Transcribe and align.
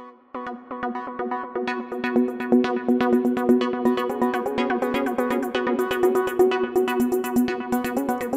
Música 0.00 1.19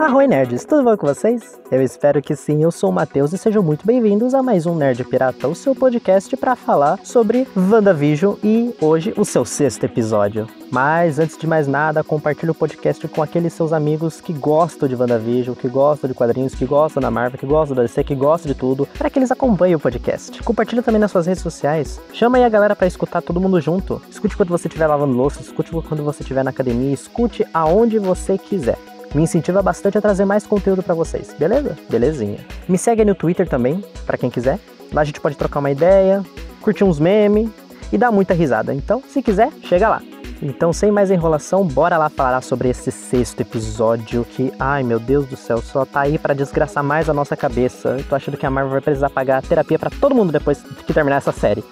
Arroi 0.04 0.28
nerds, 0.28 0.66
tudo 0.66 0.84
bom 0.84 0.98
com 0.98 1.08
vocês? 1.08 1.58
Eu 1.72 1.82
espero 1.82 2.22
que 2.22 2.36
sim, 2.36 2.62
eu 2.62 2.72
sou 2.72 2.90
o 2.90 2.94
Matheus 2.94 3.32
e 3.32 3.38
sejam 3.38 3.64
muito 3.64 3.88
bem-vindos 3.88 4.34
a 4.34 4.44
mais 4.44 4.66
um 4.66 4.76
Nerd 4.76 5.02
Pirata, 5.06 5.48
o 5.48 5.56
seu 5.56 5.74
podcast 5.74 6.36
para 6.36 6.58
falar 6.58 7.00
sobre 7.06 7.48
WandaVision 7.56 8.36
e 8.44 8.76
hoje 8.82 9.14
o 9.16 9.24
seu 9.24 9.46
sexto 9.46 9.86
episódio. 9.86 10.46
Mas 10.70 11.20
antes 11.20 11.38
de 11.38 11.48
mais 11.48 11.70
nada, 11.70 12.04
compartilhe 12.04 12.52
o 12.52 12.54
podcast 12.54 13.08
com 13.08 13.24
aqueles 13.24 13.54
seus 13.54 13.72
amigos 13.72 14.20
que 14.20 14.34
gostam 14.34 14.90
de 14.90 14.96
WandaVision, 14.96 15.56
que 15.56 15.70
gostam 15.70 16.10
de 16.10 16.14
quadrinhos, 16.14 16.54
que 16.54 16.66
gostam 16.66 17.02
da 17.02 17.10
Marvel, 17.10 17.40
que 17.40 17.46
gostam 17.46 17.74
da 17.74 17.84
DC, 17.84 18.04
que 18.04 18.14
gostam 18.14 18.52
de 18.52 18.60
tudo, 18.60 18.86
para 18.98 19.10
que 19.10 19.18
eles 19.18 19.32
acompanhem 19.32 19.76
o 19.76 19.80
podcast. 19.80 20.44
Compartilhe 20.44 20.82
também 20.82 21.00
nas 21.00 21.12
suas 21.12 21.28
redes 21.28 21.42
sociais. 21.42 22.02
Chama 22.12 22.40
aí 22.40 22.44
a 22.44 22.50
galera 22.50 22.76
para 22.76 22.88
escutar 22.88 23.22
todo 23.22 23.40
mundo 23.40 23.62
junto. 23.62 24.02
Escute 24.12 24.36
quando 24.36 24.50
você 24.50 24.68
estiver 24.68 24.86
lavando 24.86 25.16
louça, 25.16 25.40
escute 25.40 25.72
quando 25.72 26.04
você 26.04 26.24
estiver 26.24 26.44
na 26.44 26.50
academia, 26.50 26.94
escute 26.94 27.48
aonde 27.54 27.98
você 28.00 28.38
quiser 28.38 28.78
me 29.14 29.24
incentiva 29.24 29.62
bastante 29.62 29.98
a 29.98 30.02
trazer 30.02 30.26
mais 30.26 30.46
conteúdo 30.46 30.82
para 30.82 30.94
vocês, 30.94 31.36
beleza? 31.38 31.78
Belezinha. 31.90 32.40
Me 32.68 32.78
segue 32.78 33.06
no 33.06 33.16
Twitter 33.16 33.48
também, 33.48 33.84
para 34.06 34.18
quem 34.18 34.30
quiser. 34.30 34.60
Lá 34.92 35.02
a 35.02 35.06
gente 35.06 35.20
pode 35.20 35.36
trocar 35.36 35.60
uma 35.60 35.72
ideia, 35.72 36.24
curtir 36.62 36.84
uns 36.84 37.00
memes 37.00 37.50
e 37.92 37.98
dar 37.98 38.12
muita 38.12 38.34
risada. 38.34 38.74
Então, 38.74 39.04
se 39.08 39.22
quiser, 39.22 39.52
chega 39.64 39.88
lá. 39.88 40.02
Então, 40.42 40.74
sem 40.74 40.92
mais 40.92 41.10
enrolação, 41.10 41.66
bora 41.66 41.98
lá 41.98 42.10
falar 42.10 42.42
sobre 42.42 42.70
esse 42.70 42.92
sexto 42.92 43.40
episódio 43.40 44.26
que, 44.26 44.52
ai 44.60 44.84
meu 44.84 45.00
Deus 45.00 45.26
do 45.26 45.38
céu, 45.38 45.62
só 45.62 45.86
tá 45.86 46.02
aí 46.02 46.18
para 46.18 46.34
desgraçar 46.34 46.84
mais 46.84 47.10
a 47.10 47.14
nossa 47.14 47.38
cabeça. 47.38 47.96
Eu 47.98 48.04
tô 48.04 48.16
achando 48.16 48.38
que 48.38 48.46
a 48.46 48.50
Marvel 48.50 48.72
vai 48.72 48.82
precisar 48.82 49.10
pagar 49.10 49.42
terapia 49.42 49.80
para 49.80 49.90
todo 49.90 50.14
mundo 50.14 50.32
depois 50.32 50.62
que 50.86 50.94
terminar 50.94 51.18
essa 51.18 51.32
série. 51.32 51.64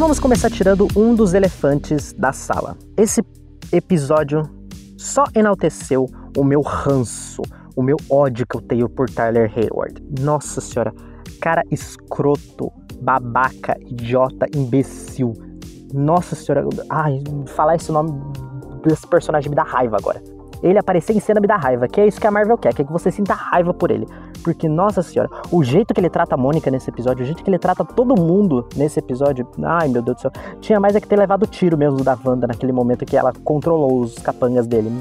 Vamos 0.00 0.18
começar 0.18 0.48
tirando 0.48 0.88
um 0.96 1.14
dos 1.14 1.34
elefantes 1.34 2.14
da 2.14 2.32
sala. 2.32 2.74
Esse 2.96 3.22
episódio 3.70 4.48
só 4.96 5.24
enalteceu 5.34 6.08
o 6.38 6.42
meu 6.42 6.62
ranço, 6.62 7.42
o 7.76 7.82
meu 7.82 7.98
ódio 8.08 8.46
que 8.46 8.56
eu 8.56 8.62
tenho 8.62 8.88
por 8.88 9.10
Tyler 9.10 9.52
Hayward. 9.54 10.02
Nossa 10.18 10.58
senhora, 10.62 10.94
cara 11.38 11.62
escroto, 11.70 12.72
babaca, 13.02 13.76
idiota, 13.78 14.46
imbecil. 14.56 15.34
Nossa 15.92 16.34
senhora, 16.34 16.66
ai, 16.88 17.22
falar 17.48 17.76
esse 17.76 17.92
nome 17.92 18.18
desse 18.82 19.06
personagem 19.06 19.50
me 19.50 19.54
dá 19.54 19.64
raiva 19.64 19.98
agora 19.98 20.39
ele 20.62 20.78
aparecer 20.78 21.16
em 21.16 21.20
cena 21.20 21.40
me 21.40 21.46
dá 21.46 21.56
raiva, 21.56 21.88
que 21.88 22.00
é 22.00 22.06
isso 22.06 22.20
que 22.20 22.26
a 22.26 22.30
Marvel 22.30 22.58
quer, 22.58 22.74
que, 22.74 22.82
é 22.82 22.84
que 22.84 22.92
você 22.92 23.10
sinta 23.10 23.34
raiva 23.34 23.72
por 23.72 23.90
ele. 23.90 24.06
Porque, 24.42 24.68
nossa 24.68 25.02
senhora, 25.02 25.30
o 25.50 25.62
jeito 25.62 25.92
que 25.94 26.00
ele 26.00 26.10
trata 26.10 26.34
a 26.34 26.38
Mônica 26.38 26.70
nesse 26.70 26.90
episódio, 26.90 27.22
o 27.22 27.26
jeito 27.26 27.42
que 27.42 27.50
ele 27.50 27.58
trata 27.58 27.84
todo 27.84 28.20
mundo 28.20 28.66
nesse 28.76 28.98
episódio, 28.98 29.46
ai 29.62 29.88
meu 29.88 30.02
Deus 30.02 30.16
do 30.16 30.20
céu, 30.20 30.32
tinha 30.60 30.80
mais 30.80 30.94
é 30.94 31.00
que 31.00 31.06
ter 31.06 31.16
levado 31.16 31.44
o 31.44 31.46
tiro 31.46 31.76
mesmo 31.76 32.02
da 32.02 32.16
Wanda 32.24 32.46
naquele 32.46 32.72
momento 32.72 33.04
que 33.04 33.16
ela 33.16 33.32
controlou 33.44 34.00
os 34.00 34.18
capangas 34.18 34.66
dele. 34.66 34.92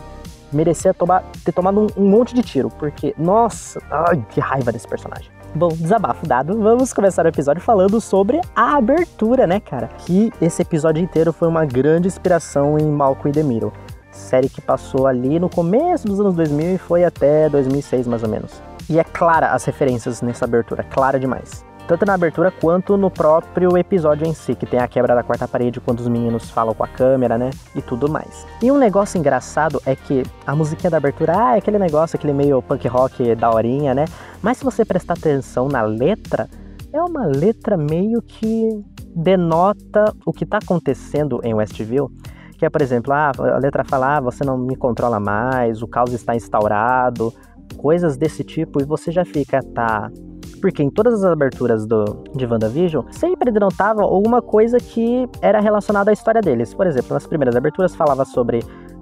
Merecia 0.51 0.93
tomar, 0.93 1.23
ter 1.45 1.51
tomado 1.51 1.79
um, 1.79 1.87
um 1.95 2.09
monte 2.09 2.33
de 2.33 2.41
tiro, 2.41 2.69
porque, 2.69 3.13
nossa, 3.17 3.81
ai, 3.91 4.25
que 4.29 4.39
raiva 4.39 4.71
desse 4.71 4.87
personagem. 4.87 5.29
Bom, 5.53 5.69
desabafo 5.69 6.27
dado, 6.27 6.59
vamos 6.59 6.93
começar 6.93 7.25
o 7.25 7.27
episódio 7.27 7.61
falando 7.61 7.99
sobre 7.99 8.39
a 8.55 8.77
abertura, 8.77 9.47
né, 9.47 9.59
cara? 9.59 9.87
Que 9.87 10.31
esse 10.39 10.61
episódio 10.61 11.01
inteiro 11.01 11.33
foi 11.33 11.47
uma 11.47 11.65
grande 11.65 12.07
inspiração 12.07 12.77
em 12.77 12.85
Malcolm 12.85 13.29
e 13.29 13.33
Demiro 13.33 13.73
série 14.19 14.49
que 14.49 14.61
passou 14.61 15.07
ali 15.07 15.39
no 15.39 15.49
começo 15.49 16.07
dos 16.07 16.19
anos 16.19 16.35
2000 16.35 16.75
e 16.75 16.77
foi 16.77 17.03
até 17.03 17.49
2006 17.49 18.07
mais 18.07 18.23
ou 18.23 18.29
menos. 18.29 18.61
E 18.89 18.99
é 18.99 19.03
clara 19.03 19.51
as 19.51 19.65
referências 19.65 20.21
nessa 20.21 20.45
abertura, 20.45 20.83
clara 20.83 21.19
demais. 21.19 21.63
Tanto 21.87 22.05
na 22.05 22.13
abertura 22.13 22.51
quanto 22.51 22.95
no 22.97 23.09
próprio 23.09 23.75
episódio 23.75 24.27
em 24.27 24.33
si, 24.33 24.53
que 24.53 24.67
tem 24.67 24.79
a 24.79 24.87
quebra 24.87 25.15
da 25.15 25.23
quarta 25.23 25.47
parede 25.47 25.81
quando 25.81 26.01
os 26.01 26.07
meninos 26.07 26.47
falam 26.51 26.75
com 26.75 26.83
a 26.83 26.87
câmera, 26.87 27.35
né? 27.35 27.49
E 27.75 27.81
tudo 27.81 28.07
mais. 28.07 28.45
E 28.61 28.71
um 28.71 28.77
negócio 28.77 29.17
engraçado 29.17 29.81
é 29.87 29.95
que 29.95 30.23
a 30.45 30.55
musiquinha 30.55 30.91
da 30.91 30.97
abertura, 30.97 31.33
ah, 31.35 31.55
é 31.55 31.57
aquele 31.57 31.79
negócio, 31.79 32.15
aquele 32.15 32.33
meio 32.33 32.61
punk 32.61 32.87
rock 32.87 33.33
da 33.33 33.49
horinha, 33.51 33.95
né? 33.95 34.05
Mas 34.39 34.59
se 34.59 34.63
você 34.63 34.85
prestar 34.85 35.13
atenção 35.13 35.67
na 35.67 35.81
letra, 35.81 36.47
é 36.93 37.01
uma 37.01 37.25
letra 37.25 37.75
meio 37.75 38.21
que 38.21 38.69
denota 39.15 40.13
o 40.25 40.31
que 40.31 40.43
está 40.43 40.59
acontecendo 40.59 41.41
em 41.43 41.55
Westview 41.55 42.11
que 42.59 42.65
é, 42.65 42.69
por 42.69 42.81
exemplo, 42.81 43.13
ah, 43.13 43.31
a 43.37 43.57
letra 43.57 43.85
fala, 43.85 44.17
ah, 44.17 44.19
você 44.19 44.43
não 44.43 44.57
me 44.57 44.75
controla 44.75 45.17
mais, 45.17 45.81
o 45.81 45.87
caos 45.87 46.11
está 46.11 46.35
instaurado, 46.35 47.33
coisas 47.77 48.17
desse 48.17 48.43
tipo, 48.43 48.81
e 48.81 48.85
você 48.85 49.11
já 49.11 49.23
fica, 49.23 49.61
tá. 49.73 50.11
Porque 50.59 50.83
em 50.83 50.89
todas 50.89 51.23
as 51.23 51.31
aberturas 51.31 51.87
do, 51.87 52.03
de 52.35 52.45
WandaVision, 52.45 53.05
sempre 53.11 53.49
denotava 53.49 54.01
alguma 54.01 54.41
coisa 54.41 54.77
que 54.77 55.25
era 55.41 55.61
relacionada 55.61 56.11
à 56.11 56.13
história 56.13 56.41
deles. 56.41 56.73
Por 56.73 56.85
exemplo, 56.85 57.13
nas 57.13 57.25
primeiras 57.25 57.55
aberturas 57.55 57.95
falava 57.95 58.25
sobre 58.25 58.59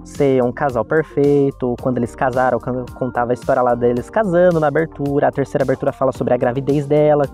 ser 0.08 0.42
um 0.42 0.50
casal 0.50 0.84
perfeito. 0.84 1.76
Quando 1.80 1.98
eles 1.98 2.14
casaram, 2.14 2.58
contava 2.94 3.32
a 3.32 3.34
história 3.34 3.62
lá 3.62 3.74
deles 3.74 4.10
casando 4.10 4.58
na 4.58 4.66
abertura. 4.66 5.28
A 5.28 5.32
terceira 5.32 5.64
abertura 5.64 5.92
fala 5.92 6.12
sobre 6.12 6.34
a 6.34 6.36
gravidez 6.36 6.86
dela. 6.86 7.24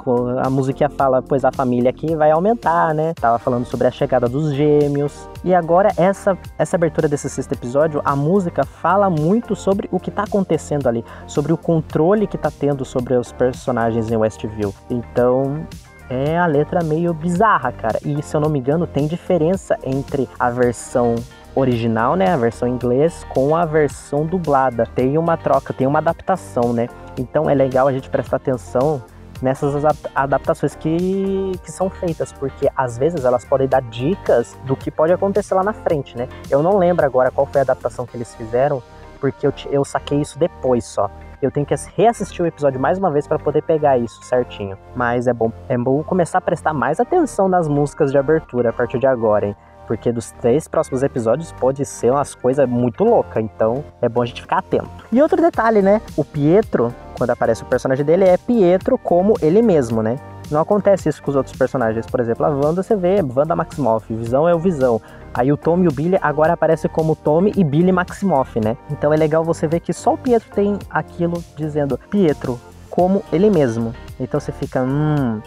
A 0.43 0.51
musiquinha 0.51 0.89
fala, 0.91 1.23
pois 1.23 1.45
a 1.45 1.53
família 1.53 1.91
aqui 1.91 2.15
vai 2.15 2.31
aumentar, 2.31 2.93
né? 2.95 3.15
Tava 3.15 3.39
falando 3.39 3.65
sobre 3.65 3.87
a 3.87 3.91
chegada 3.91 4.29
dos 4.29 4.53
gêmeos. 4.53 5.29
E 5.45 5.55
agora, 5.55 5.91
essa, 5.97 6.37
essa 6.59 6.77
abertura 6.77 7.09
desse 7.09 7.31
sexto 7.31 7.53
episódio, 7.53 8.03
a 8.05 8.17
música 8.17 8.65
fala 8.65 9.09
muito 9.09 9.55
sobre 9.55 9.89
o 9.93 10.01
que 10.01 10.11
tá 10.11 10.25
acontecendo 10.25 10.89
ali, 10.89 11.05
sobre 11.27 11.53
o 11.53 11.56
controle 11.56 12.27
que 12.27 12.37
tá 12.37 12.51
tendo 12.51 12.85
sobre 12.85 13.15
os 13.15 13.33
personagens 13.33 14.11
em 14.11 14.17
Westview. 14.17 14.75
Então, 14.91 15.65
é 16.09 16.37
a 16.37 16.47
letra 16.47 16.83
meio 16.83 17.15
bizarra, 17.15 17.73
cara. 17.73 17.99
E 18.05 18.23
se 18.23 18.37
eu 18.37 18.41
não 18.41 18.49
me 18.49 18.59
engano, 18.59 18.87
tem 18.87 19.06
diferença 19.06 19.79
entre 19.85 20.29
a 20.39 20.51
versão 20.51 21.15
original, 21.54 22.16
né, 22.16 22.31
a 22.31 22.37
versão 22.37 22.69
em 22.69 22.72
inglês, 22.72 23.25
com 23.31 23.54
a 23.54 23.65
versão 23.65 24.26
dublada. 24.26 24.87
Tem 24.94 25.16
uma 25.16 25.37
troca, 25.37 25.72
tem 25.72 25.87
uma 25.87 25.98
adaptação, 25.98 26.72
né? 26.72 26.88
Então 27.19 27.48
é 27.48 27.54
legal 27.54 27.87
a 27.87 27.92
gente 27.92 28.10
prestar 28.10 28.37
atenção 28.37 29.03
nessas 29.41 29.84
adaptações 30.14 30.75
que, 30.75 31.53
que 31.62 31.70
são 31.70 31.91
feitas, 31.91 32.32
porque 32.32 32.69
às 32.76 32.97
vezes 32.97 33.25
elas 33.25 33.44
podem 33.44 33.69
dar 33.69 33.82
dicas 33.82 34.56
do 34.64 34.75
que 34.75 34.91
pode 34.91 35.12
acontecer 35.12 35.54
lá 35.54 35.62
na 35.62 35.72
frente, 35.72 36.16
né? 36.16 36.28
Eu 36.50 36.62
não 36.62 36.78
lembro 36.78 37.04
agora 37.04 37.31
qual 37.31 37.47
foi 37.47 37.60
a 37.60 37.62
adaptação 37.62 38.06
que 38.06 38.16
eles 38.16 38.34
fizeram, 38.34 38.82
porque 39.20 39.47
eu, 39.47 39.53
eu 39.70 39.84
saquei 39.84 40.20
isso 40.20 40.38
depois 40.38 40.84
só. 40.84 41.10
Eu 41.43 41.50
tenho 41.50 41.66
que 41.66 41.75
reassistir 41.94 42.43
o 42.43 42.47
episódio 42.47 42.81
mais 42.81 42.97
uma 42.98 43.10
vez 43.10 43.26
para 43.26 43.38
poder 43.38 43.62
pegar 43.62 43.98
isso 43.98 44.22
certinho. 44.22 44.78
Mas 44.97 45.26
é 45.26 45.32
bom, 45.32 45.53
é 45.69 45.76
bom 45.76 46.03
começar 46.03 46.38
a 46.38 46.41
prestar 46.41 46.72
mais 46.72 46.98
atenção 46.98 47.48
nas 47.48 47.69
músicas 47.69 48.10
de 48.10 48.16
abertura 48.16 48.70
a 48.70 48.72
partir 48.72 48.98
de 48.98 49.06
agora, 49.06 49.48
hein? 49.48 49.56
Porque 49.87 50.11
dos 50.12 50.31
três 50.33 50.67
próximos 50.67 51.03
episódios 51.03 51.53
pode 51.53 51.84
ser 51.84 52.11
umas 52.11 52.34
coisas 52.34 52.69
muito 52.69 53.05
loucas, 53.05 53.43
então 53.43 53.84
é 54.00 54.09
bom 54.09 54.22
a 54.22 54.27
gente 54.27 54.43
ficar 54.43 54.59
atento. 54.59 54.89
E 55.12 55.21
outro 55.21 55.41
detalhe, 55.41 55.83
né? 55.83 56.00
O 56.17 56.25
Pietro, 56.25 56.95
quando 57.17 57.31
aparece 57.31 57.62
o 57.62 57.67
personagem 57.67 58.05
dele, 58.05 58.25
é 58.25 58.37
Pietro 58.37 58.97
como 58.99 59.34
ele 59.41 59.62
mesmo, 59.62 60.03
né? 60.03 60.17
Não 60.50 60.61
acontece 60.61 61.09
isso 61.09 61.23
com 61.23 61.31
os 61.31 61.37
outros 61.37 61.56
personagens. 61.56 62.06
Por 62.06 62.21
exemplo, 62.21 62.44
a 62.44 62.50
Wanda 62.50 62.83
você 62.83 62.94
vê 62.94 63.17
Wanda 63.23 63.56
Maximoff, 63.56 64.12
Visão 64.15 64.49
é 64.49 64.55
o 64.55 64.59
Visão. 64.59 65.00
Aí 65.33 65.53
o 65.53 65.56
Tommy 65.56 65.87
e 65.87 65.89
o 65.89 65.93
Billy 65.93 66.19
agora 66.21 66.53
aparecem 66.53 66.91
como 66.91 67.17
Tommy 67.17 67.53
e 67.56 67.65
Billy 67.65 67.91
Maximoff, 67.91 68.61
né? 68.61 68.77
Então 68.91 69.12
é 69.12 69.17
legal 69.17 69.43
você 69.43 69.67
ver 69.67 69.81
que 69.81 69.93
só 69.93 70.15
o 70.15 70.19
Pietro 70.19 70.49
tem 70.55 70.78
aquilo 70.91 71.43
dizendo 71.56 71.99
Pietro 72.11 72.61
como 72.91 73.23
ele 73.33 73.50
mesmo. 73.50 73.93
Então 74.21 74.39
você 74.39 74.53
fica, 74.53 74.83
hum. 74.83 75.41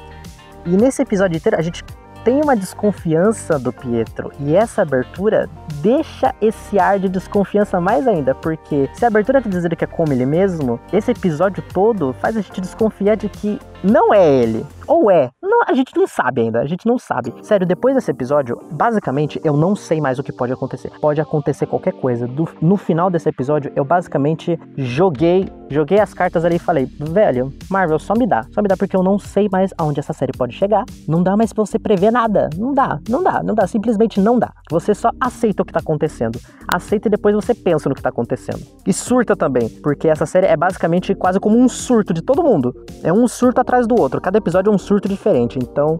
E 0.66 0.76
nesse 0.76 1.02
episódio 1.02 1.38
inteiro 1.38 1.58
a 1.58 1.62
gente 1.62 1.84
tem 2.23 2.41
uma 2.41 2.55
desconfiança 2.55 3.58
do 3.58 3.72
Pietro 3.72 4.31
e 4.40 4.55
essa 4.55 4.81
abertura 4.81 5.49
deixa 5.81 6.34
esse 6.41 6.79
ar 6.79 6.99
de 6.99 7.09
desconfiança 7.09 7.79
mais 7.79 8.08
ainda, 8.08 8.34
porque 8.35 8.90
se 8.93 9.05
a 9.05 9.08
abertura 9.08 9.41
tá 9.41 9.49
dizendo 9.49 9.75
que 9.75 9.84
é 9.84 9.87
como 9.87 10.14
ele 10.14 10.25
mesmo, 10.25 10.79
esse 10.91 11.11
episódio 11.11 11.64
todo 11.73 12.14
faz 12.14 12.35
a 12.37 12.41
gente 12.41 12.61
desconfiar 12.61 13.16
de 13.16 13.29
que 13.29 13.59
não 13.84 14.14
é 14.14 14.28
ele. 14.28 14.66
Ou 14.88 15.12
é. 15.12 15.29
Não, 15.44 15.64
a 15.68 15.74
gente 15.74 15.96
não 15.96 16.08
sabe 16.08 16.41
ainda, 16.41 16.62
a 16.62 16.66
gente 16.66 16.88
não 16.88 16.97
sabe. 16.97 17.34
Sério, 17.41 17.68
depois 17.68 17.94
desse 17.94 18.09
episódio, 18.09 18.58
basicamente, 18.72 19.40
eu 19.44 19.58
não 19.58 19.76
sei 19.76 20.00
mais 20.00 20.18
o 20.18 20.24
que 20.24 20.32
pode 20.32 20.53
acontecer. 20.53 20.91
Pode 21.02 21.20
acontecer 21.20 21.66
qualquer 21.66 21.94
coisa. 21.94 22.26
Do, 22.26 22.47
no 22.62 22.78
final 22.78 23.09
desse 23.09 23.28
episódio, 23.28 23.72
eu 23.76 23.84
basicamente 23.84 24.58
joguei, 24.78 25.50
joguei 25.70 26.00
as 26.00 26.14
cartas 26.14 26.46
ali 26.46 26.56
e 26.56 26.59
falei, 26.59 26.85
velho, 26.85 27.53
Marvel, 27.70 28.00
só 28.00 28.14
me 28.14 28.26
dá. 28.26 28.46
Só 28.53 28.62
me 28.62 28.70
dá 28.70 28.78
porque 28.78 28.96
eu 28.96 29.03
não 29.03 29.20
sei 29.20 29.50
mais 29.52 29.74
aonde 29.78 30.00
essa 30.00 30.14
série 30.14 30.32
pode 30.32 30.53
chegar. 30.53 30.85
Não 31.06 31.22
dá 31.22 31.35
mais 31.35 31.52
pra 31.52 31.66
você 31.66 31.78
prever 31.78 32.12
nada. 32.12 32.50
Não 32.58 32.73
dá, 32.73 33.00
não 33.09 33.22
dá, 33.22 33.44
não 33.44 33.53
dá. 33.53 33.68
Simplesmente 33.68 34.22
não 34.22 34.40
dá. 34.40 34.53
Você 34.72 34.96
só 34.96 35.09
aceita 35.20 35.64
o 35.64 35.66
que 35.66 35.73
tá 35.73 35.80
acontecendo. 35.80 36.40
Aceita 36.66 37.09
e 37.09 37.12
depois 37.12 37.35
você 37.35 37.53
pensa 37.53 37.90
no 37.90 37.96
que 37.96 38.02
tá 38.02 38.09
acontecendo. 38.09 38.66
E 38.85 38.94
surta 38.94 39.35
também, 39.35 39.68
porque 39.68 40.08
essa 40.08 40.26
série 40.26 40.47
é 40.47 40.56
basicamente 40.56 41.14
quase 41.14 41.40
como 41.41 41.58
um 41.58 41.68
surto 41.68 42.14
de 42.14 42.22
todo 42.22 42.44
mundo. 42.44 42.73
É 43.03 43.12
um 43.12 43.28
surto 43.28 43.59
atrás 43.67 43.85
do 43.85 43.99
outro. 43.99 44.22
Cada 44.22 44.37
episódio 44.37 44.72
é 44.72 44.73
um 44.73 44.78
surto 44.78 45.09
diferente. 45.09 45.59
Então 45.59 45.99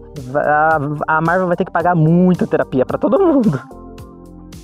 a, 1.06 1.20
Marvel 1.20 1.46
vai 1.46 1.56
ter 1.56 1.66
que 1.66 1.70
pagar 1.70 1.94
muita 1.94 2.46
terapia 2.46 2.86
para 2.86 2.96
todo 2.96 3.18
mundo. 3.18 3.60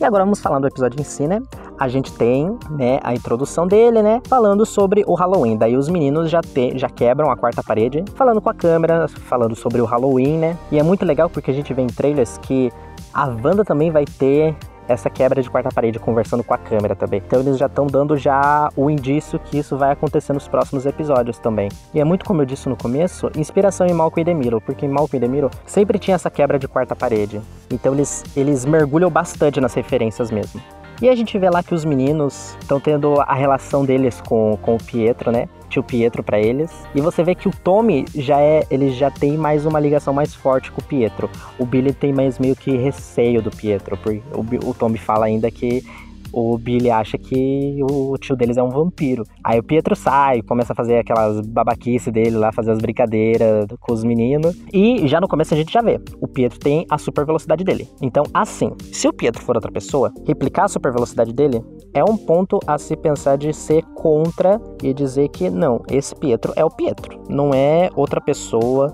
E 0.01 0.05
agora 0.05 0.25
vamos 0.25 0.41
falando 0.41 0.63
do 0.63 0.69
episódio 0.69 1.01
em 1.01 1.05
si, 1.05 1.27
né? 1.27 1.41
A 1.79 1.87
gente 1.87 2.13
tem, 2.13 2.57
né, 2.71 2.99
a 3.03 3.15
introdução 3.15 3.67
dele, 3.67 4.03
né, 4.03 4.21
falando 4.29 4.65
sobre 4.67 5.05
o 5.07 5.15
Halloween. 5.15 5.57
Daí 5.57 5.77
os 5.77 5.89
meninos 5.89 6.31
já, 6.31 6.41
te, 6.41 6.77
já 6.77 6.89
quebram 6.89 7.31
a 7.31 7.37
quarta 7.37 7.63
parede, 7.63 8.05
falando 8.15 8.41
com 8.41 8.49
a 8.49 8.55
câmera, 8.55 9.07
falando 9.09 9.55
sobre 9.55 9.81
o 9.81 9.85
Halloween, 9.85 10.39
né? 10.39 10.59
E 10.71 10.79
é 10.79 10.83
muito 10.83 11.05
legal 11.05 11.29
porque 11.31 11.51
a 11.51 11.55
gente 11.55 11.73
vê 11.73 11.83
em 11.83 11.87
trailers 11.87 12.39
que 12.39 12.73
a 13.13 13.27
Wanda 13.27 13.65
também 13.65 13.91
vai 13.91 14.05
ter 14.05 14.57
essa 14.89 15.09
quebra 15.11 15.43
de 15.43 15.51
quarta 15.51 15.71
parede 15.71 15.99
conversando 15.99 16.45
com 16.45 16.55
a 16.55 16.59
câmera 16.59 16.95
também. 16.95 17.23
Então 17.27 17.41
eles 17.41 17.59
já 17.59 17.67
estão 17.67 17.87
dando 17.87 18.17
já 18.17 18.69
o 18.77 18.91
indício 18.91 19.39
que 19.39 19.59
isso 19.59 19.77
vai 19.77 19.93
acontecer 19.93 20.33
nos 20.33 20.49
próximos 20.49 20.87
episódios 20.87 21.39
também. 21.39 21.69
E 21.93 22.01
é 22.01 22.05
muito 22.05 22.25
como 22.25 22.43
eu 22.43 22.47
disse 22.47 22.69
no 22.69 22.77
começo, 22.77 23.31
inspiração 23.37 23.87
em 23.87 23.93
Malcolm 23.93 24.23
e 24.23 24.25
Demiro, 24.25 24.61
porque 24.61 24.87
em 24.87 24.89
Malcolm 24.89 25.17
e 25.17 25.21
Demiro 25.21 25.51
sempre 25.67 25.99
tinha 25.99 26.15
essa 26.15 26.31
quebra 26.31 26.59
de 26.59 26.69
quarta 26.69 26.95
parede. 26.95 27.41
Então 27.71 27.95
eles, 27.95 28.25
eles 28.37 28.65
mergulham 28.65 29.11
bastante 29.11 29.61
nas 29.61 29.75
referências 29.75 30.31
mesmo. 30.31 30.61
E 31.03 31.09
a 31.09 31.15
gente 31.15 31.39
vê 31.39 31.51
lá 31.51 31.63
que 31.63 31.75
os 31.75 31.85
meninos 31.85 32.57
estão 32.61 32.79
tendo 32.79 33.21
a 33.21 33.35
relação 33.35 33.85
deles 33.85 34.21
com, 34.21 34.57
com 34.63 34.77
o 34.77 34.83
Pietro, 34.83 35.31
né? 35.31 35.49
Tio 35.69 35.83
Pietro 35.83 36.23
para 36.23 36.39
eles. 36.39 36.71
E 36.95 37.01
você 37.01 37.25
vê 37.25 37.35
que 37.35 37.49
o 37.49 37.51
Tommy 37.51 38.05
já 38.15 38.41
é, 38.41 38.65
ele 38.71 38.91
já 38.91 39.11
tem 39.11 39.37
mais 39.37 39.67
uma 39.67 39.81
ligação 39.81 40.15
mais 40.15 40.35
forte 40.35 40.71
com 40.71 40.81
o 40.81 40.85
Pietro. 40.85 41.29
O 41.59 41.67
Billy 41.67 41.93
tem 41.93 42.13
mais 42.13 42.39
meio 42.39 42.55
que 42.55 42.77
receio 42.77 43.43
do 43.43 43.51
Pietro, 43.51 43.97
porque 43.97 44.23
o, 44.33 44.71
o 44.71 44.75
Tommy 44.75 44.99
fala 44.99 45.27
ainda 45.27 45.51
que 45.51 45.85
o 46.35 46.59
Billy 46.59 46.91
acha 46.91 47.17
que 47.17 47.79
o 47.89 48.17
tio 48.19 48.35
deles 48.35 48.57
é 48.57 48.63
um 48.63 48.69
vampiro. 48.69 49.25
Aí 49.43 49.59
o 49.59 49.63
Pietro 49.63 49.95
sai, 49.95 50.43
começa 50.43 50.73
a 50.73 50.77
fazer 50.77 50.99
aquelas 50.99 51.41
babaquices 51.47 52.13
dele 52.13 52.37
lá, 52.37 52.53
fazer 52.53 52.73
as 52.73 52.79
brincadeiras 52.79 53.67
com 53.81 53.93
os 53.93 54.03
meninos. 54.03 54.57
E 54.73 55.07
já 55.07 55.21
no 55.21 55.29
começo 55.29 55.55
a 55.55 55.57
gente 55.57 55.73
já 55.73 55.81
vê, 55.81 56.01
o 56.21 56.27
Pietro 56.27 56.59
tem 56.59 56.85
a 56.91 56.99
super 56.99 57.25
velocidade 57.25 57.63
dele. 57.63 57.89
Então, 58.03 58.25
assim, 58.35 58.73
se 58.93 59.07
o 59.07 59.13
Pietro 59.13 59.43
for 59.43 59.55
outra 59.55 59.71
pessoa, 59.71 60.13
replicar 60.27 60.65
a 60.65 60.69
super 60.69 60.93
velocidade 60.93 61.33
dele 61.33 61.63
é 61.93 62.03
um 62.03 62.17
ponto 62.17 62.59
a 62.67 62.77
se 62.77 62.97
pensar 62.97 63.39
de 63.39 63.53
ser 63.53 63.83
contra 63.95 64.61
e 64.83 64.93
dizer 64.93 65.29
que 65.29 65.49
não, 65.49 65.81
esse 65.89 66.15
Pietro 66.17 66.53
é 66.57 66.65
o 66.65 66.71
Pietro, 66.71 67.23
não 67.29 67.55
é 67.55 67.91
outra 67.95 68.21
pessoa. 68.21 68.93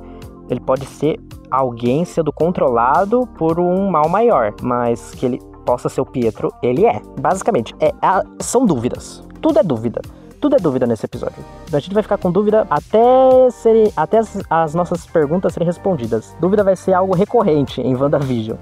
Ele 0.50 0.60
pode 0.60 0.84
ser 0.84 1.18
alguém 1.50 2.04
sendo 2.04 2.32
controlado 2.32 3.26
por 3.38 3.58
um 3.58 3.88
mal 3.90 4.08
maior, 4.08 4.52
mas 4.62 5.12
que 5.12 5.26
ele 5.26 5.49
possa 5.70 5.88
ser 5.88 6.00
o 6.00 6.06
Pietro, 6.06 6.52
ele 6.60 6.84
é. 6.84 7.00
Basicamente, 7.20 7.72
é, 7.78 7.92
são 8.40 8.66
dúvidas. 8.66 9.22
Tudo 9.40 9.60
é 9.60 9.62
dúvida. 9.62 10.00
Tudo 10.40 10.56
é 10.56 10.58
dúvida 10.58 10.84
nesse 10.84 11.06
episódio. 11.06 11.44
A 11.72 11.78
gente 11.78 11.94
vai 11.94 12.02
ficar 12.02 12.18
com 12.18 12.32
dúvida 12.32 12.66
até, 12.68 13.50
serem, 13.52 13.92
até 13.96 14.18
as, 14.18 14.36
as 14.50 14.74
nossas 14.74 15.06
perguntas 15.06 15.52
serem 15.52 15.66
respondidas. 15.66 16.34
Dúvida 16.40 16.64
vai 16.64 16.74
ser 16.74 16.92
algo 16.92 17.14
recorrente 17.14 17.80
em 17.80 17.94
WandaVision. 17.94 18.58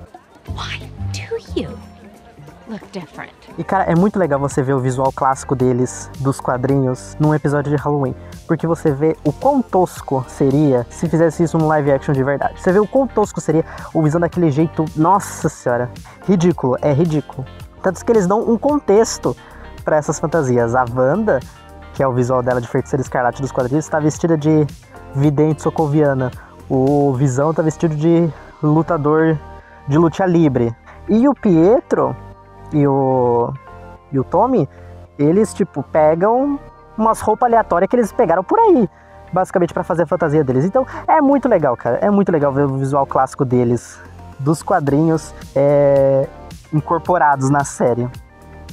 Why 0.50 0.80
do 1.14 1.58
you 1.58 1.70
look 2.68 2.84
different? 2.92 3.37
E 3.58 3.64
cara, 3.64 3.84
é 3.84 3.94
muito 3.94 4.18
legal 4.18 4.38
você 4.38 4.62
ver 4.62 4.72
o 4.72 4.80
visual 4.80 5.12
clássico 5.12 5.54
deles, 5.54 6.10
dos 6.20 6.40
quadrinhos, 6.40 7.16
num 7.18 7.34
episódio 7.34 7.76
de 7.76 7.82
Halloween 7.82 8.14
porque 8.48 8.66
você 8.66 8.90
vê 8.90 9.14
o 9.22 9.30
quão 9.30 9.60
tosco 9.60 10.24
seria 10.26 10.86
se 10.88 11.06
fizesse 11.06 11.42
isso 11.42 11.58
no 11.58 11.68
live 11.68 11.92
action 11.92 12.14
de 12.14 12.24
verdade. 12.24 12.60
Você 12.60 12.72
vê 12.72 12.80
o 12.80 12.86
quão 12.86 13.06
tosco 13.06 13.40
seria 13.42 13.64
o 13.92 14.02
Visão 14.02 14.18
daquele 14.18 14.50
jeito, 14.50 14.86
nossa 14.96 15.50
senhora, 15.50 15.90
ridículo, 16.26 16.76
é 16.80 16.92
ridículo. 16.92 17.46
Tanto 17.82 18.02
que 18.02 18.10
eles 18.10 18.26
dão 18.26 18.40
um 18.40 18.56
contexto 18.56 19.36
para 19.84 19.96
essas 19.96 20.18
fantasias. 20.18 20.74
A 20.74 20.84
Wanda, 20.92 21.40
que 21.92 22.02
é 22.02 22.08
o 22.08 22.12
visual 22.12 22.42
dela 22.42 22.60
de 22.60 22.66
feiticeira 22.66 23.02
escarlate 23.02 23.42
dos 23.42 23.52
quadrinhos, 23.52 23.84
está 23.84 24.00
vestida 24.00 24.36
de 24.36 24.66
vidente 25.14 25.62
socoviana. 25.62 26.30
O 26.68 27.12
Visão 27.12 27.50
está 27.50 27.62
vestido 27.62 27.94
de 27.94 28.28
lutador 28.62 29.38
de 29.86 29.98
luta 29.98 30.24
livre. 30.24 30.74
E 31.08 31.28
o 31.28 31.34
Pietro 31.34 32.16
e 32.72 32.86
o 32.86 33.52
e 34.10 34.18
o 34.18 34.24
Tommy, 34.24 34.68
eles 35.18 35.52
tipo 35.52 35.82
pegam 35.82 36.58
umas 36.96 37.20
roupas 37.20 37.46
aleatórias 37.48 37.88
que 37.88 37.96
eles 37.96 38.12
pegaram 38.12 38.42
por 38.42 38.58
aí, 38.58 38.88
basicamente 39.32 39.72
para 39.72 39.84
fazer 39.84 40.02
a 40.02 40.06
fantasia 40.06 40.42
deles. 40.42 40.64
Então 40.64 40.86
é 41.06 41.20
muito 41.20 41.48
legal, 41.48 41.76
cara. 41.76 41.98
É 41.98 42.10
muito 42.10 42.32
legal 42.32 42.52
ver 42.52 42.64
o 42.64 42.76
visual 42.76 43.06
clássico 43.06 43.44
deles, 43.44 44.00
dos 44.38 44.62
quadrinhos 44.62 45.34
é, 45.54 46.26
incorporados 46.72 47.50
na 47.50 47.64
série. 47.64 48.08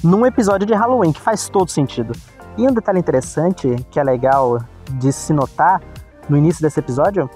Num 0.03 0.25
episódio 0.25 0.65
de 0.65 0.73
Halloween, 0.73 1.11
que 1.11 1.21
faz 1.21 1.49
todo 1.49 1.69
sentido. 1.69 2.13
E 2.57 2.67
um 2.67 2.71
detalhe 2.71 2.99
interessante, 2.99 3.75
que 3.89 3.99
é 3.99 4.03
legal 4.03 4.59
de 4.91 5.11
se 5.11 5.33
notar 5.33 5.81
no 6.29 6.37
início 6.37 6.61
desse 6.61 6.79
episódio, 6.79 7.29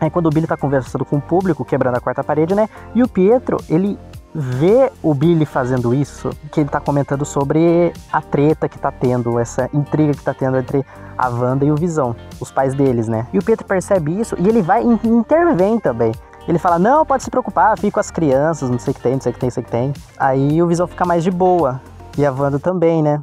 é 0.00 0.08
quando 0.08 0.26
o 0.26 0.30
Billy 0.30 0.46
tá 0.46 0.56
conversando 0.56 1.04
com 1.04 1.16
o 1.16 1.20
público, 1.20 1.64
quebrando 1.64 1.96
a 1.96 2.00
quarta 2.00 2.22
parede, 2.22 2.54
né? 2.54 2.68
E 2.94 3.02
o 3.02 3.08
Pietro, 3.08 3.58
ele 3.68 3.98
ver 4.38 4.92
o 5.02 5.12
Billy 5.12 5.44
fazendo 5.44 5.92
isso, 5.92 6.30
que 6.52 6.60
ele 6.60 6.68
tá 6.68 6.80
comentando 6.80 7.24
sobre 7.24 7.92
a 8.12 8.22
treta 8.22 8.68
que 8.68 8.78
tá 8.78 8.92
tendo, 8.92 9.38
essa 9.38 9.68
intriga 9.74 10.12
que 10.14 10.22
tá 10.22 10.32
tendo 10.32 10.56
entre 10.56 10.86
a 11.16 11.28
Wanda 11.28 11.64
e 11.64 11.72
o 11.72 11.74
Visão, 11.74 12.14
os 12.40 12.52
pais 12.52 12.72
deles, 12.72 13.08
né? 13.08 13.26
E 13.32 13.38
o 13.38 13.44
Pietro 13.44 13.66
percebe 13.66 14.18
isso 14.18 14.36
e 14.38 14.48
ele 14.48 14.62
vai 14.62 14.84
e 14.84 15.08
intervém 15.08 15.80
também. 15.80 16.12
Ele 16.46 16.58
fala, 16.58 16.78
não, 16.78 17.04
pode 17.04 17.24
se 17.24 17.30
preocupar, 17.30 17.76
fica 17.76 17.94
com 17.94 18.00
as 18.00 18.10
crianças, 18.10 18.70
não 18.70 18.78
sei 18.78 18.92
o 18.92 18.94
que 18.94 19.02
tem, 19.02 19.12
não 19.14 19.20
sei 19.20 19.32
o 19.32 19.34
que 19.34 19.40
tem, 19.40 19.48
não 19.48 19.54
sei 19.54 19.62
o 19.62 19.66
que 19.66 19.72
tem. 19.72 19.92
Aí 20.16 20.62
o 20.62 20.66
Visão 20.68 20.86
fica 20.86 21.04
mais 21.04 21.24
de 21.24 21.30
boa. 21.30 21.80
E 22.16 22.24
a 22.24 22.32
Wanda 22.32 22.58
também, 22.58 23.02
né? 23.02 23.20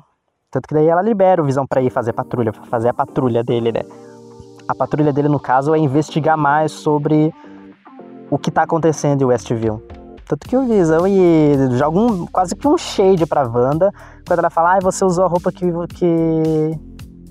Tanto 0.52 0.68
que 0.68 0.74
daí 0.74 0.88
ela 0.88 1.02
libera 1.02 1.42
o 1.42 1.46
Visão 1.46 1.66
para 1.66 1.82
ir 1.82 1.90
fazer 1.90 2.14
patrulha, 2.14 2.54
fazer 2.70 2.90
a 2.90 2.94
patrulha 2.94 3.44
dele, 3.44 3.72
né? 3.72 3.82
A 4.68 4.76
patrulha 4.76 5.12
dele, 5.12 5.30
no 5.30 5.40
caso, 5.40 5.74
é 5.74 5.78
investigar 5.78 6.38
mais 6.38 6.72
sobre 6.72 7.34
o 8.30 8.38
que 8.38 8.52
tá 8.52 8.64
acontecendo 8.64 9.22
em 9.22 9.26
Westview. 9.26 9.82
Tanto 10.28 10.48
que 10.48 10.58
o 10.58 10.66
Visão 10.66 11.08
e 11.08 11.78
joga 11.78 12.00
um, 12.00 12.26
quase 12.26 12.56
que 12.56 12.68
um 12.68 12.78
shade 12.78 13.26
pra 13.26 13.44
Wanda 13.44 13.92
quando 14.28 14.40
ela 14.40 14.50
fala, 14.50 14.76
ah, 14.76 14.80
você 14.82 15.06
usou 15.06 15.24
a 15.24 15.28
roupa 15.28 15.52
que, 15.52 15.66
que, 15.90 16.80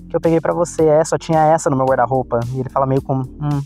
que 0.09 0.15
eu 0.15 0.21
peguei 0.21 0.39
para 0.39 0.53
você. 0.53 0.85
É, 0.85 1.03
só 1.03 1.17
tinha 1.17 1.43
essa 1.43 1.69
no 1.69 1.75
meu 1.75 1.85
guarda-roupa. 1.85 2.39
E 2.53 2.59
ele 2.61 2.69
fala 2.69 2.85
meio 2.85 3.01
com, 3.01 3.15
hum, 3.15 3.61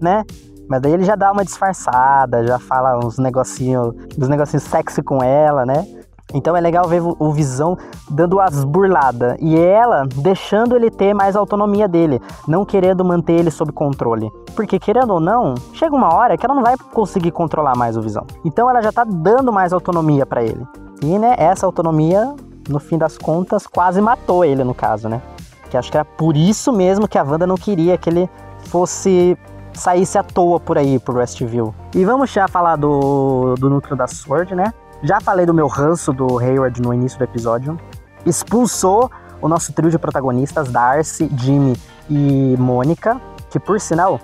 né? 0.00 0.24
Mas 0.66 0.80
daí 0.80 0.92
ele 0.92 1.04
já 1.04 1.14
dá 1.14 1.30
uma 1.30 1.44
disfarçada, 1.44 2.46
já 2.46 2.58
fala 2.58 2.98
uns 3.04 3.18
negocinhos, 3.18 3.94
uns 4.18 4.28
negocinhos 4.28 4.62
sexy 4.62 5.02
com 5.02 5.22
ela, 5.22 5.66
né? 5.66 5.86
Então 6.34 6.56
é 6.56 6.60
legal 6.60 6.88
ver 6.88 7.00
o 7.00 7.32
Visão 7.32 7.78
dando 8.10 8.40
as 8.40 8.64
burladas 8.64 9.36
e 9.40 9.56
ela 9.56 10.04
deixando 10.16 10.74
ele 10.74 10.90
ter 10.90 11.14
mais 11.14 11.36
autonomia 11.36 11.86
dele, 11.86 12.20
não 12.48 12.64
querendo 12.64 13.04
manter 13.04 13.34
ele 13.34 13.52
sob 13.52 13.70
controle. 13.70 14.30
Porque 14.56 14.80
querendo 14.80 15.14
ou 15.14 15.20
não, 15.20 15.54
chega 15.72 15.94
uma 15.94 16.12
hora 16.12 16.36
que 16.36 16.44
ela 16.44 16.54
não 16.54 16.62
vai 16.62 16.76
conseguir 16.92 17.30
controlar 17.30 17.76
mais 17.76 17.96
o 17.96 18.02
Visão. 18.02 18.26
Então 18.44 18.68
ela 18.68 18.82
já 18.82 18.90
tá 18.90 19.04
dando 19.04 19.52
mais 19.52 19.72
autonomia 19.72 20.26
para 20.26 20.42
ele. 20.42 20.66
E 21.02 21.18
né, 21.18 21.36
essa 21.38 21.66
autonomia, 21.66 22.34
no 22.68 22.80
fim 22.80 22.98
das 22.98 23.16
contas, 23.16 23.66
quase 23.66 24.00
matou 24.00 24.44
ele 24.44 24.64
no 24.64 24.74
caso, 24.74 25.08
né? 25.08 25.22
Que 25.70 25.76
acho 25.76 25.90
que 25.90 25.96
era 25.96 26.04
por 26.04 26.36
isso 26.36 26.72
mesmo 26.72 27.06
que 27.06 27.16
a 27.16 27.22
Wanda 27.22 27.46
não 27.46 27.56
queria 27.56 27.96
que 27.96 28.10
ele 28.10 28.28
fosse 28.66 29.38
saísse 29.72 30.16
à 30.16 30.22
toa 30.22 30.58
por 30.58 30.78
aí, 30.78 30.98
por 30.98 31.16
Westview. 31.16 31.74
E 31.94 32.04
vamos 32.04 32.30
já 32.30 32.48
falar 32.48 32.76
do, 32.76 33.54
do 33.56 33.68
núcleo 33.68 33.96
da 33.96 34.06
Sword, 34.06 34.54
né? 34.54 34.72
Já 35.04 35.20
falei 35.20 35.44
do 35.44 35.52
meu 35.52 35.66
ranço 35.66 36.14
do 36.14 36.38
Hayward 36.38 36.80
no 36.80 36.94
início 36.94 37.18
do 37.18 37.24
episódio. 37.24 37.78
Expulsou 38.24 39.10
o 39.38 39.46
nosso 39.46 39.70
trio 39.74 39.90
de 39.90 39.98
protagonistas, 39.98 40.70
Darcy, 40.70 41.30
Jimmy 41.36 41.76
e 42.08 42.56
Mônica, 42.58 43.20
que 43.50 43.60
por 43.60 43.78
sinal, 43.78 44.18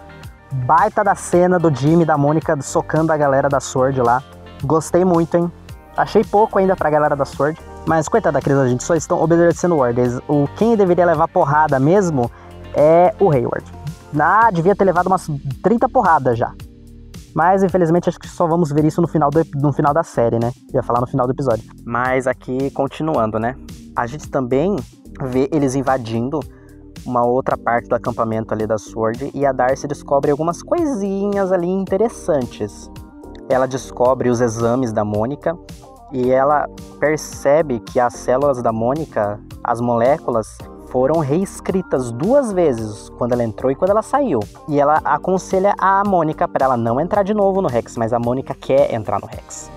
baita 0.51 1.05
da 1.05 1.15
cena 1.15 1.59
do 1.59 1.71
Jimmy 1.71 2.05
e 2.05 2.07
da 2.07 2.17
Mônica 2.17 2.59
socando 2.63 3.13
a 3.13 3.17
galera 3.19 3.47
da 3.47 3.61
Sword 3.61 4.01
lá. 4.01 4.23
Gostei 4.65 5.05
muito, 5.05 5.37
hein? 5.37 5.53
Achei 5.95 6.25
pouco 6.25 6.59
ainda 6.59 6.75
pra 6.75 6.89
galera 6.89 7.15
da 7.15 7.27
Sword. 7.27 7.61
Mas 7.87 8.09
coitada 8.09 8.39
daqueles 8.39 8.71
gente 8.71 8.83
só 8.83 8.95
estão 8.95 9.23
obedecendo 9.23 9.77
ordens. 9.77 10.19
O 10.27 10.49
quem 10.57 10.77
deveria 10.77 11.05
levar 11.05 11.29
porrada 11.29 11.79
mesmo 11.79 12.31
é 12.73 13.15
o 13.21 13.31
Hayward. 13.31 13.71
Ah, 14.19 14.51
devia 14.51 14.75
ter 14.75 14.85
levado 14.85 15.09
umas 15.09 15.29
30 15.63 15.91
porradas 15.91 16.39
já. 16.39 16.55
Mas 17.35 17.63
infelizmente 17.63 18.09
acho 18.09 18.19
que 18.19 18.29
só 18.29 18.47
vamos 18.47 18.73
ver 18.73 18.85
isso 18.85 19.01
no 19.01 19.09
final, 19.09 19.31
do, 19.31 19.45
no 19.57 19.73
final 19.73 19.95
da 19.95 20.03
série, 20.03 20.39
né? 20.39 20.53
Ia 20.75 20.83
falar 20.83 21.01
no 21.01 21.07
final 21.07 21.27
do 21.27 21.33
episódio. 21.33 21.65
Mas 21.85 22.27
aqui, 22.27 22.71
continuando, 22.71 23.39
né? 23.39 23.57
A 23.95 24.07
gente 24.07 24.29
também 24.29 24.77
vê 25.23 25.49
eles 25.53 25.75
invadindo 25.75 26.41
uma 27.05 27.25
outra 27.25 27.57
parte 27.57 27.89
do 27.89 27.95
acampamento 27.95 28.53
ali 28.53 28.67
da 28.67 28.79
Sword 28.79 29.31
e 29.35 29.47
a 29.47 29.53
Darcy 29.53 29.87
descobre 29.87 30.31
algumas 30.31 30.63
coisinhas 30.63 31.53
ali 31.53 31.69
interessantes. 31.69 32.91
Ela 33.49 33.67
descobre 33.67 34.29
os 34.29 34.41
exames 34.41 34.93
da 34.93 35.05
Mônica 35.05 35.57
e 36.13 36.31
ela 36.31 36.69
percebe 36.99 37.81
que 37.81 37.99
as 37.99 38.15
células 38.15 38.63
da 38.63 38.73
Mônica, 38.73 39.41
as 39.63 39.81
moléculas, 39.81 40.59
foram 40.91 41.21
reescritas 41.21 42.11
duas 42.11 42.53
vezes, 42.53 43.09
quando 43.11 43.33
ela 43.33 43.45
entrou 43.45 43.71
e 43.71 43.75
quando 43.75 43.91
ela 43.91 44.03
saiu. 44.03 44.41
E 44.69 44.79
ela 44.79 45.01
aconselha 45.05 45.75
a 45.79 46.03
Mônica 46.05 46.47
para 46.47 46.67
ela 46.67 46.77
não 46.77 47.01
entrar 47.01 47.23
de 47.23 47.33
novo 47.33 47.63
no 47.63 47.69
Rex, 47.69 47.97
mas 47.97 48.13
a 48.13 48.19
Mônica 48.19 48.55
quer 48.55 48.93
entrar 48.93 49.21
no 49.21 49.27
Rex. 49.27 49.71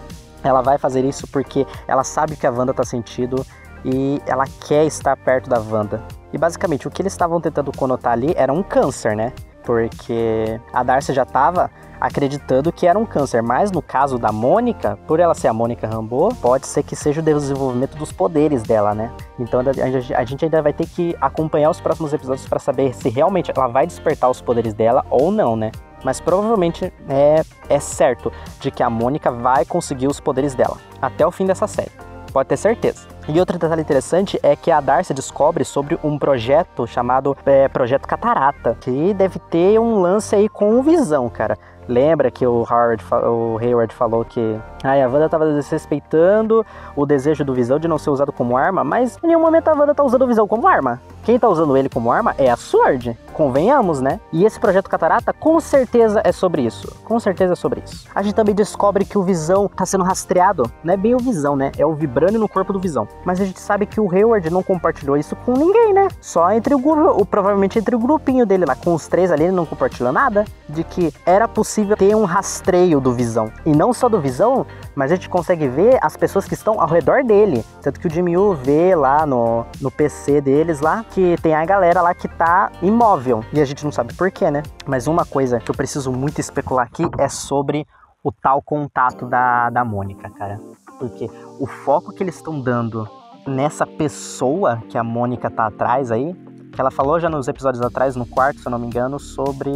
Ela 0.44 0.62
vai 0.62 0.78
fazer 0.78 1.06
isso 1.06 1.28
porque 1.28 1.66
ela 1.88 2.04
sabe 2.04 2.36
que 2.36 2.46
a 2.46 2.52
Wanda 2.52 2.74
tá 2.74 2.84
sentindo 2.84 3.46
e 3.86 4.22
ela 4.26 4.46
quer 4.68 4.86
estar 4.86 5.16
perto 5.16 5.50
da 5.50 5.60
Wanda. 5.60 6.02
E 6.34 6.38
basicamente 6.38 6.88
o 6.88 6.92
que 6.92 7.02
eles 7.02 7.14
estavam 7.14 7.40
tentando 7.40 7.72
conotar 7.72 8.14
ali 8.14 8.34
era 8.36 8.52
um 8.52 8.64
câncer, 8.64 9.16
né? 9.16 9.32
Porque 9.64 10.60
a 10.72 10.84
Darcy 10.84 11.14
já 11.14 11.24
estava 11.24 11.72
acreditando 12.00 12.72
que 12.72 12.86
era 12.86 13.00
um 13.00 13.06
câncer, 13.06 13.42
mas 13.42 13.72
no 13.72 13.82
caso 13.82 14.18
da 14.18 14.30
Mônica, 14.30 14.98
por 15.08 15.22
ela 15.22 15.34
ser 15.34 15.48
a 15.48 15.54
Mônica 15.54 15.88
Rambeau, 15.88 16.36
pode 16.36 16.68
ser 16.68 16.84
que 16.84 16.98
seja 16.98 17.22
o 17.22 17.24
desenvolvimento 17.24 17.98
dos 17.98 18.12
poderes 18.12 18.62
dela, 18.64 18.94
né? 18.94 19.10
Então 19.40 19.62
a 19.62 20.26
gente 20.26 20.44
ainda 20.44 20.62
vai 20.62 20.74
ter 20.74 20.86
que 20.86 21.16
acompanhar 21.22 21.70
os 21.70 21.80
próximos 21.80 22.12
episódios 22.12 22.46
para 22.46 22.60
saber 22.60 22.94
se 22.94 23.08
realmente 23.08 23.52
ela 23.56 23.68
vai 23.68 23.88
despertar 23.88 24.30
os 24.30 24.42
poderes 24.42 24.74
dela 24.74 25.06
ou 25.10 25.32
não, 25.32 25.56
né? 25.56 25.72
Mas 26.04 26.20
provavelmente 26.20 26.92
é, 27.08 27.42
é 27.70 27.80
certo 27.80 28.34
de 28.60 28.70
que 28.70 28.84
a 28.84 28.90
Mônica 28.90 29.32
vai 29.32 29.64
conseguir 29.64 30.08
os 30.08 30.20
poderes 30.20 30.54
dela 30.54 30.78
até 31.02 31.26
o 31.26 31.32
fim 31.32 31.46
dessa 31.46 31.68
série. 31.68 31.92
Pode 32.34 32.50
ter 32.50 32.58
certeza. 32.58 33.13
E 33.28 33.40
outro 33.40 33.58
detalhe 33.58 33.82
interessante 33.82 34.38
é 34.44 34.54
que 34.54 34.70
a 34.70 34.82
Darcy 34.82 35.14
descobre 35.14 35.64
sobre 35.64 35.98
um 36.04 36.20
projeto 36.20 36.86
chamado 36.86 37.38
é, 37.46 37.70
Projeto 37.70 38.06
Catarata, 38.06 38.78
que 38.82 39.14
deve 39.14 39.40
ter 39.40 39.80
um 39.80 40.02
lance 40.02 40.36
aí 40.36 40.50
com 40.50 40.84
visão, 40.84 41.30
cara. 41.30 41.58
Lembra 41.88 42.30
que 42.30 42.46
o, 42.46 42.66
Howard, 42.70 43.04
o 43.12 43.58
Hayward 43.60 43.94
falou 43.94 44.26
que 44.26 44.60
ai, 44.84 45.02
a 45.02 45.08
Wanda 45.08 45.26
estava 45.26 45.46
desrespeitando 45.54 46.66
o 46.96 47.06
desejo 47.06 47.46
do 47.46 47.54
Visão 47.54 47.80
de 47.80 47.88
não 47.88 47.98
ser 47.98 48.10
usado 48.10 48.32
como 48.32 48.58
arma, 48.58 48.84
mas 48.84 49.18
em 49.24 49.28
nenhum 49.28 49.42
momento 49.42 49.70
a 49.70 49.74
Wanda 49.74 49.96
tá 49.96 50.04
usando 50.04 50.24
o 50.24 50.28
Visão 50.28 50.48
como 50.48 50.68
arma. 50.68 51.02
Quem 51.24 51.40
tá 51.40 51.48
usando 51.48 51.78
ele 51.78 51.88
como 51.88 52.12
arma 52.12 52.36
é 52.38 52.50
a 52.50 52.58
Sword, 52.58 53.18
convenhamos, 53.34 54.02
né? 54.02 54.20
E 54.32 54.44
esse 54.44 54.60
projeto 54.60 54.90
Catarata 54.90 55.32
com 55.32 55.58
certeza 55.62 56.22
é 56.22 56.34
sobre 56.34 56.64
isso. 56.64 56.94
Com 57.06 57.18
certeza 57.18 57.54
é 57.54 57.56
sobre 57.56 57.82
isso. 57.86 58.06
A 58.14 58.22
gente 58.22 58.36
também 58.36 58.54
descobre 58.54 59.06
que 59.06 59.18
o 59.18 59.24
Visão 59.24 59.70
tá 59.70 59.86
sendo 59.86 60.04
rastreado. 60.04 60.70
Não 60.84 60.94
é 60.94 60.98
bem 60.98 61.16
o 61.16 61.20
Visão, 61.20 61.56
né? 61.56 61.72
É 61.78 61.86
o 61.86 61.94
Vibrânio 61.94 62.42
no 62.42 62.50
corpo 62.50 62.74
do 62.74 62.80
Visão. 62.80 63.08
Mas 63.24 63.40
a 63.40 63.46
gente 63.46 63.60
sabe 63.60 63.86
que 63.86 64.02
o 64.02 64.14
Hayward 64.14 64.50
não 64.50 64.62
compartilhou 64.62 65.16
isso 65.16 65.34
com 65.38 65.54
ninguém, 65.54 65.94
né? 65.94 66.10
Só 66.20 66.52
entre 66.52 66.76
o, 66.76 66.78
o 66.78 67.26
provavelmente 67.26 67.80
entre 67.80 67.96
o 67.96 68.00
grupinho 68.00 68.46
dele 68.46 68.66
lá. 68.66 68.76
Com 68.76 68.94
os 68.94 69.08
três 69.08 69.32
ali, 69.32 69.46
ele 69.46 69.54
não 69.54 69.66
compartilhou 69.66 70.12
nada. 70.12 70.44
De 70.68 70.84
que 70.84 71.14
era 71.26 71.48
possível 71.48 71.96
ter 71.96 72.14
um 72.16 72.26
rastreio 72.26 73.00
do 73.00 73.14
Visão. 73.14 73.50
E 73.66 73.72
não 73.72 73.94
só 73.94 74.10
do 74.10 74.20
Visão, 74.20 74.66
mas 74.96 75.12
a 75.12 75.16
gente 75.16 75.30
consegue 75.30 75.68
ver 75.68 75.98
as 76.02 76.16
pessoas 76.16 76.46
que 76.46 76.54
estão 76.54 76.80
ao 76.80 76.88
redor 76.88 77.24
dele. 77.24 77.64
Tanto 77.82 78.00
que 78.00 78.08
o 78.08 78.10
Jimmy 78.10 78.38
Woo 78.38 78.56
vê 78.56 78.96
lá 78.96 79.26
no, 79.26 79.66
no 79.82 79.92
PC 79.92 80.42
deles 80.42 80.80
lá 80.80 81.04
que 81.10 81.36
tem 81.42 81.56
a 81.56 81.66
galera 81.66 82.02
lá 82.02 82.14
que 82.14 82.28
tá 82.28 82.72
imóvel. 82.82 83.44
E 83.52 83.60
a 83.60 83.66
gente 83.66 83.84
não 83.84 83.92
sabe 83.92 84.14
porquê, 84.14 84.50
né? 84.52 84.64
Mas 84.86 85.08
uma 85.08 85.26
coisa 85.26 85.60
que 85.60 85.70
eu 85.70 85.76
preciso 85.76 86.12
muito 86.12 86.40
especular 86.40 86.86
aqui 86.86 87.04
é 87.18 87.28
sobre 87.28 87.88
o 88.24 88.32
tal 88.32 88.62
contato 88.62 89.26
da, 89.26 89.70
da 89.70 89.84
Mônica, 89.84 90.30
cara. 90.30 90.60
Porque 90.98 91.30
o 91.60 91.68
foco 91.68 92.14
que 92.14 92.24
eles 92.24 92.36
estão 92.36 92.60
dando 92.60 93.08
nessa 93.46 93.86
pessoa 93.86 94.82
que 94.90 94.98
a 94.98 95.04
Mônica 95.04 95.50
tá 95.50 95.68
atrás 95.68 96.12
aí, 96.12 96.34
que 96.72 96.80
ela 96.80 96.90
falou 96.90 97.20
já 97.20 97.30
nos 97.30 97.48
episódios 97.48 97.84
atrás, 97.84 98.16
no 98.16 98.26
quarto, 98.26 98.60
se 98.60 98.68
eu 98.68 98.72
não 98.72 98.80
me 98.80 98.88
engano, 98.88 99.20
sobre 99.20 99.72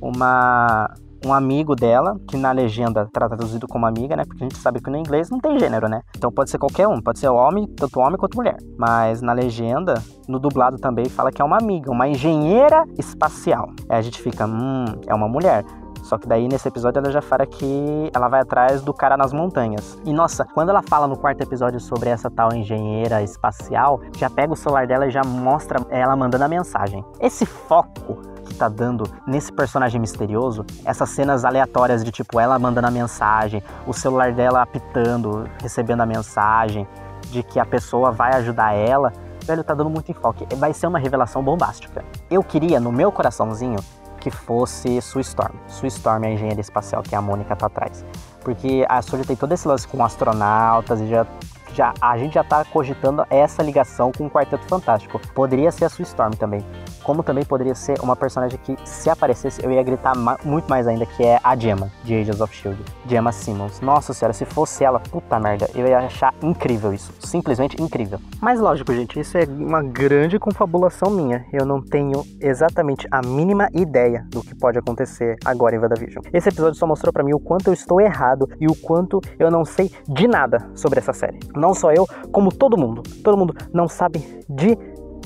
uma 0.00 0.94
um 1.24 1.32
amigo 1.32 1.74
dela, 1.74 2.16
que 2.28 2.36
na 2.36 2.52
legenda 2.52 3.08
tá 3.12 3.28
traduzido 3.28 3.66
como 3.66 3.86
amiga, 3.86 4.16
né? 4.16 4.24
Porque 4.24 4.44
a 4.44 4.48
gente 4.48 4.58
sabe 4.58 4.80
que 4.80 4.90
no 4.90 4.96
inglês 4.96 5.30
não 5.30 5.38
tem 5.38 5.58
gênero, 5.58 5.88
né? 5.88 6.02
Então 6.16 6.30
pode 6.32 6.50
ser 6.50 6.58
qualquer 6.58 6.88
um, 6.88 7.00
pode 7.00 7.18
ser 7.18 7.28
homem, 7.28 7.66
tanto 7.76 8.00
homem 8.00 8.16
quanto 8.16 8.36
mulher. 8.36 8.56
Mas 8.76 9.22
na 9.22 9.32
legenda, 9.32 9.94
no 10.28 10.38
dublado 10.38 10.78
também, 10.78 11.06
fala 11.08 11.30
que 11.30 11.40
é 11.40 11.44
uma 11.44 11.58
amiga, 11.58 11.90
uma 11.90 12.08
engenheira 12.08 12.84
espacial. 12.98 13.68
Aí 13.88 13.98
a 13.98 14.02
gente 14.02 14.20
fica, 14.20 14.46
hum, 14.46 14.84
é 15.06 15.14
uma 15.14 15.28
mulher. 15.28 15.64
Só 16.12 16.18
que 16.18 16.28
daí 16.28 16.46
nesse 16.46 16.68
episódio 16.68 16.98
ela 16.98 17.10
já 17.10 17.22
fala 17.22 17.46
que 17.46 18.10
ela 18.12 18.28
vai 18.28 18.42
atrás 18.42 18.82
do 18.82 18.92
cara 18.92 19.16
nas 19.16 19.32
montanhas. 19.32 19.98
E 20.04 20.12
nossa, 20.12 20.44
quando 20.44 20.68
ela 20.68 20.82
fala 20.82 21.08
no 21.08 21.16
quarto 21.16 21.40
episódio 21.40 21.80
sobre 21.80 22.10
essa 22.10 22.30
tal 22.30 22.52
engenheira 22.52 23.22
espacial, 23.22 23.98
já 24.18 24.28
pega 24.28 24.52
o 24.52 24.56
celular 24.56 24.86
dela 24.86 25.06
e 25.06 25.10
já 25.10 25.22
mostra 25.24 25.80
ela 25.88 26.14
mandando 26.14 26.44
a 26.44 26.48
mensagem. 26.48 27.02
Esse 27.18 27.46
foco 27.46 28.18
que 28.44 28.54
tá 28.54 28.68
dando 28.68 29.04
nesse 29.26 29.50
personagem 29.50 29.98
misterioso, 29.98 30.66
essas 30.84 31.08
cenas 31.08 31.46
aleatórias 31.46 32.04
de 32.04 32.12
tipo 32.12 32.38
ela 32.38 32.58
mandando 32.58 32.88
a 32.88 32.90
mensagem, 32.90 33.62
o 33.86 33.94
celular 33.94 34.34
dela 34.34 34.60
apitando, 34.60 35.48
recebendo 35.62 36.02
a 36.02 36.06
mensagem, 36.06 36.86
de 37.30 37.42
que 37.42 37.58
a 37.58 37.64
pessoa 37.64 38.12
vai 38.12 38.34
ajudar 38.34 38.74
ela, 38.74 39.14
velho, 39.46 39.64
tá 39.64 39.72
dando 39.72 39.88
muito 39.88 40.10
enfoque. 40.10 40.46
Vai 40.56 40.74
ser 40.74 40.88
uma 40.88 40.98
revelação 40.98 41.42
bombástica. 41.42 42.04
Eu 42.30 42.42
queria, 42.42 42.78
no 42.78 42.92
meu 42.92 43.10
coraçãozinho, 43.10 43.78
que 44.22 44.30
fosse 44.30 45.02
Sue 45.02 45.20
Storm. 45.20 45.54
Sue 45.66 45.88
Storm 45.88 46.24
é 46.24 46.28
a 46.28 46.30
engenheira 46.32 46.60
espacial 46.60 47.02
que 47.02 47.14
a 47.14 47.20
Mônica 47.20 47.56
tá 47.56 47.66
atrás. 47.66 48.04
Porque 48.40 48.86
a 48.88 49.02
Sue 49.02 49.24
tem 49.24 49.34
todo 49.34 49.52
esse 49.52 49.66
lance 49.66 49.86
com 49.88 50.02
astronautas 50.04 51.00
e 51.00 51.08
já 51.08 51.26
já, 51.74 51.94
a 52.02 52.18
gente 52.18 52.34
já 52.34 52.44
tá 52.44 52.64
cogitando 52.66 53.24
essa 53.30 53.62
ligação 53.62 54.12
com 54.12 54.26
o 54.26 54.30
Quarteto 54.30 54.66
Fantástico. 54.66 55.18
Poderia 55.34 55.72
ser 55.72 55.86
a 55.86 55.88
Sue 55.88 56.02
Storm 56.02 56.32
também 56.32 56.62
como 57.02 57.22
também 57.22 57.44
poderia 57.44 57.74
ser 57.74 58.00
uma 58.00 58.16
personagem 58.16 58.58
que, 58.62 58.76
se 58.84 59.10
aparecesse, 59.10 59.64
eu 59.64 59.70
ia 59.70 59.82
gritar 59.82 60.16
ma 60.16 60.38
muito 60.44 60.68
mais 60.68 60.86
ainda, 60.86 61.06
que 61.06 61.22
é 61.22 61.38
a 61.42 61.56
Gemma, 61.56 61.90
de 62.04 62.14
Agents 62.14 62.40
of 62.40 62.54
S.H.I.E.L.D. 62.54 62.84
Gemma 63.06 63.32
Simmons. 63.32 63.80
Nossa 63.80 64.12
senhora, 64.12 64.32
se 64.32 64.44
fosse 64.44 64.84
ela, 64.84 65.00
puta 65.00 65.38
merda, 65.38 65.68
eu 65.74 65.86
ia 65.86 65.98
achar 65.98 66.34
incrível 66.42 66.92
isso. 66.92 67.12
Simplesmente 67.20 67.80
incrível. 67.80 68.18
Mas 68.40 68.60
lógico, 68.60 68.92
gente, 68.92 69.18
isso 69.18 69.36
é 69.36 69.44
uma 69.44 69.82
grande 69.82 70.38
confabulação 70.38 71.10
minha. 71.10 71.44
Eu 71.52 71.66
não 71.66 71.80
tenho 71.80 72.24
exatamente 72.40 73.06
a 73.10 73.20
mínima 73.20 73.68
ideia 73.72 74.26
do 74.30 74.42
que 74.42 74.54
pode 74.54 74.78
acontecer 74.78 75.36
agora 75.44 75.76
em 75.76 75.78
WandaVision. 75.78 76.24
Esse 76.32 76.48
episódio 76.48 76.78
só 76.78 76.86
mostrou 76.86 77.12
para 77.12 77.24
mim 77.24 77.34
o 77.34 77.40
quanto 77.40 77.68
eu 77.68 77.72
estou 77.72 78.00
errado 78.00 78.48
e 78.60 78.66
o 78.66 78.74
quanto 78.74 79.20
eu 79.38 79.50
não 79.50 79.64
sei 79.64 79.90
de 80.08 80.26
nada 80.26 80.70
sobre 80.74 80.98
essa 80.98 81.12
série. 81.12 81.38
Não 81.54 81.74
só 81.74 81.92
eu, 81.92 82.06
como 82.30 82.50
todo 82.50 82.78
mundo. 82.78 83.02
Todo 83.22 83.36
mundo 83.36 83.54
não 83.72 83.88
sabe 83.88 84.42
de 84.48 84.76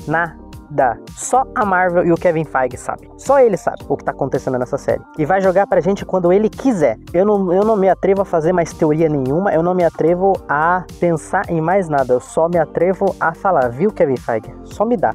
nada 0.07 0.46
da 0.69 0.97
só 1.15 1.43
a 1.55 1.65
Marvel 1.65 2.05
e 2.05 2.11
o 2.11 2.15
Kevin 2.15 2.45
Feige 2.45 2.77
sabe. 2.77 3.09
Só 3.17 3.39
ele 3.39 3.57
sabe 3.57 3.83
o 3.87 3.97
que 3.97 4.03
tá 4.03 4.11
acontecendo 4.11 4.57
nessa 4.57 4.77
série. 4.77 5.01
E 5.17 5.25
vai 5.25 5.41
jogar 5.41 5.67
pra 5.67 5.79
gente 5.81 6.05
quando 6.05 6.31
ele 6.31 6.49
quiser. 6.49 6.97
Eu 7.13 7.25
não, 7.25 7.53
eu 7.53 7.63
não 7.63 7.75
me 7.75 7.89
atrevo 7.89 8.21
a 8.21 8.25
fazer 8.25 8.53
mais 8.53 8.73
teoria 8.73 9.09
nenhuma, 9.09 9.53
eu 9.53 9.63
não 9.63 9.73
me 9.73 9.83
atrevo 9.83 10.33
a 10.47 10.83
pensar 10.99 11.49
em 11.49 11.61
mais 11.61 11.87
nada. 11.87 12.13
Eu 12.13 12.19
só 12.19 12.47
me 12.47 12.57
atrevo 12.57 13.15
a 13.19 13.33
falar, 13.33 13.69
viu, 13.69 13.91
Kevin 13.91 14.17
Feige? 14.17 14.53
Só 14.65 14.85
me 14.85 14.97
dá 14.97 15.13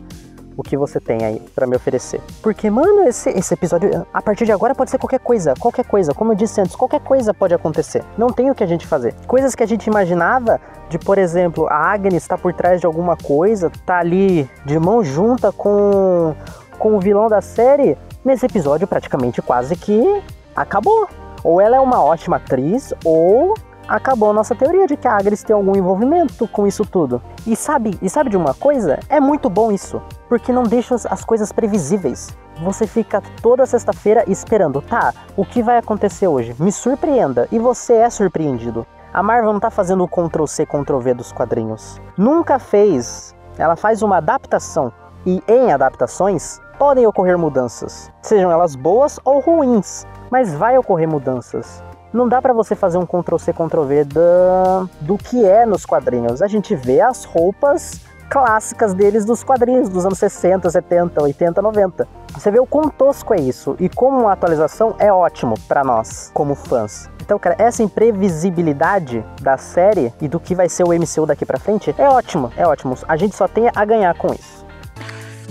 o 0.57 0.63
que 0.63 0.77
você 0.77 1.01
tem 1.01 1.25
aí 1.25 1.41
para 1.55 1.67
me 1.67 1.77
oferecer. 1.77 2.21
Porque, 2.43 2.71
mano, 2.71 3.09
esse, 3.09 3.31
esse 3.31 3.55
episódio, 3.55 4.07
a 4.13 4.23
partir 4.23 4.45
de 4.45 4.53
agora 4.53 4.75
pode 4.75 4.91
ser 4.91 4.99
qualquer 4.99 5.21
coisa, 5.21 5.55
qualquer 5.59 5.85
coisa. 5.85 6.15
Como 6.15 6.33
eu 6.33 6.37
disse 6.37 6.61
antes, 6.61 6.77
qualquer 6.77 7.01
coisa 7.01 7.33
pode 7.33 7.55
acontecer. 7.55 8.03
Não 8.17 8.29
tem 8.29 8.51
o 8.51 8.55
que 8.55 8.63
a 8.63 8.67
gente 8.67 8.87
fazer. 8.87 9.15
Coisas 9.27 9.55
que 9.55 9.63
a 9.63 9.67
gente 9.67 9.87
imaginava 9.87 10.61
de, 10.89 10.99
por 10.99 11.19
exemplo, 11.19 11.67
a 11.69 11.93
Agnes 11.93 12.23
está 12.23 12.37
por 12.37 12.53
trás 12.53 12.81
de 12.81 12.87
alguma 12.87 13.17
coisa, 13.17 13.71
tá 13.87 13.99
ali 13.99 14.49
de 14.65 14.79
mão 14.79 15.03
junta 15.03 15.51
com, 15.53 16.35
com 16.79 16.97
o 16.97 17.01
vilão 17.01 17.29
da 17.29 17.41
série. 17.41 17.97
Nesse 18.25 18.47
episódio, 18.47 18.87
praticamente 18.87 19.43
quase 19.43 19.75
que 19.75 20.23
acabou. 20.55 21.09
Ou 21.43 21.61
ela 21.61 21.77
é 21.77 21.81
uma 21.81 22.03
ótima 22.05 22.37
atriz, 22.37 22.95
ou 23.05 23.55
acabou 23.93 24.31
a 24.31 24.33
nossa 24.33 24.55
teoria 24.55 24.87
de 24.87 24.97
que 24.97 25.07
a 25.07 25.19
Agnes 25.19 25.43
tem 25.43 25.55
algum 25.55 25.77
envolvimento 25.77 26.49
com 26.49 26.67
isso 26.67 26.83
tudo. 26.83 27.21
E 27.47 27.55
sabe, 27.55 27.99
e 28.01 28.09
sabe 28.09 28.31
de 28.31 28.39
uma 28.39 28.55
coisa? 28.55 28.99
É 29.07 29.21
muito 29.21 29.51
bom 29.51 29.71
isso, 29.71 30.01
porque 30.31 30.51
não 30.51 30.63
deixa 30.63 30.95
as 30.95 31.23
coisas 31.23 31.53
previsíveis. 31.53 32.35
Você 32.63 32.87
fica 32.87 33.23
toda 33.43 33.67
sexta-feira 33.67 34.25
esperando, 34.27 34.81
tá? 34.81 35.13
O 35.37 35.45
que 35.45 35.63
vai 35.63 35.77
acontecer 35.77 36.27
hoje? 36.27 36.57
Me 36.59 36.73
surpreenda 36.73 37.47
e 37.53 37.59
você 37.59 37.95
é 37.95 38.09
surpreendido. 38.09 38.87
A 39.13 39.23
Marvel 39.23 39.53
não 39.53 39.61
tá 39.61 39.71
fazendo 39.71 40.05
o 40.05 40.09
Ctrl 40.09 40.47
C, 40.47 40.65
Ctrl 40.65 40.99
V 40.99 41.15
dos 41.15 41.31
quadrinhos. 41.31 42.01
Nunca 42.17 42.59
fez. 42.59 43.35
Ela 43.59 43.77
faz 43.77 44.01
uma 44.01 44.17
adaptação 44.17 44.91
e 45.27 45.43
em 45.47 45.71
adaptações 45.71 46.61
podem 46.79 47.07
ocorrer 47.07 47.37
mudanças, 47.37 48.11
sejam 48.23 48.51
elas 48.51 48.75
boas 48.75 49.21
ou 49.25 49.39
ruins, 49.39 50.07
mas 50.31 50.55
vai 50.55 50.77
ocorrer 50.79 51.09
mudanças 51.09 51.85
não 52.13 52.29
dá 52.29 52.43
para 52.43 52.53
você 52.53 52.75
fazer 52.75 52.99
um 52.99 53.07
Ctrl 53.07 53.39
C 53.39 53.53
Ctrl 53.53 53.83
V 53.83 54.05
da, 54.05 54.89
do 55.01 55.17
que 55.17 55.45
é 55.45 55.65
nos 55.65 55.87
quadrinhos. 55.87 56.43
A 56.43 56.47
gente 56.47 56.75
vê 56.75 57.01
as 57.01 57.25
roupas 57.25 58.01
clássicas 58.29 58.95
deles 58.95 59.25
dos 59.25 59.45
quadrinhos 59.45 59.91
dos 59.91 60.07
anos 60.07 60.19
60, 60.19 60.71
70, 60.71 61.23
80, 61.23 61.61
90. 61.61 62.09
Você 62.33 62.51
vê 62.51 62.59
o 62.59 62.67
quão 62.67 62.89
tosco 62.89 63.35
é 63.35 63.41
isso 63.41 63.77
e 63.79 63.91
como 63.91 64.21
uma 64.21 64.33
atualização 64.33 64.95
é 64.99 65.13
ótimo 65.13 65.55
para 65.69 65.85
nós 65.85 66.31
como 66.33 66.55
fãs. 66.55 67.11
Então, 67.21 67.39
cara, 67.39 67.57
essa 67.59 67.83
imprevisibilidade 67.83 69.25
da 69.43 69.59
série 69.59 70.13
e 70.21 70.29
do 70.29 70.41
que 70.41 70.55
vai 70.55 70.69
ser 70.69 70.85
o 70.85 70.89
MCU 70.89 71.27
daqui 71.27 71.45
para 71.45 71.59
frente 71.59 71.95
é 71.99 72.09
ótimo, 72.09 72.51
é 72.57 72.67
ótimo. 72.67 72.97
A 73.07 73.17
gente 73.17 73.37
só 73.37 73.47
tem 73.47 73.71
a 73.75 73.85
ganhar 73.85 74.15
com 74.17 74.33
isso. 74.33 74.65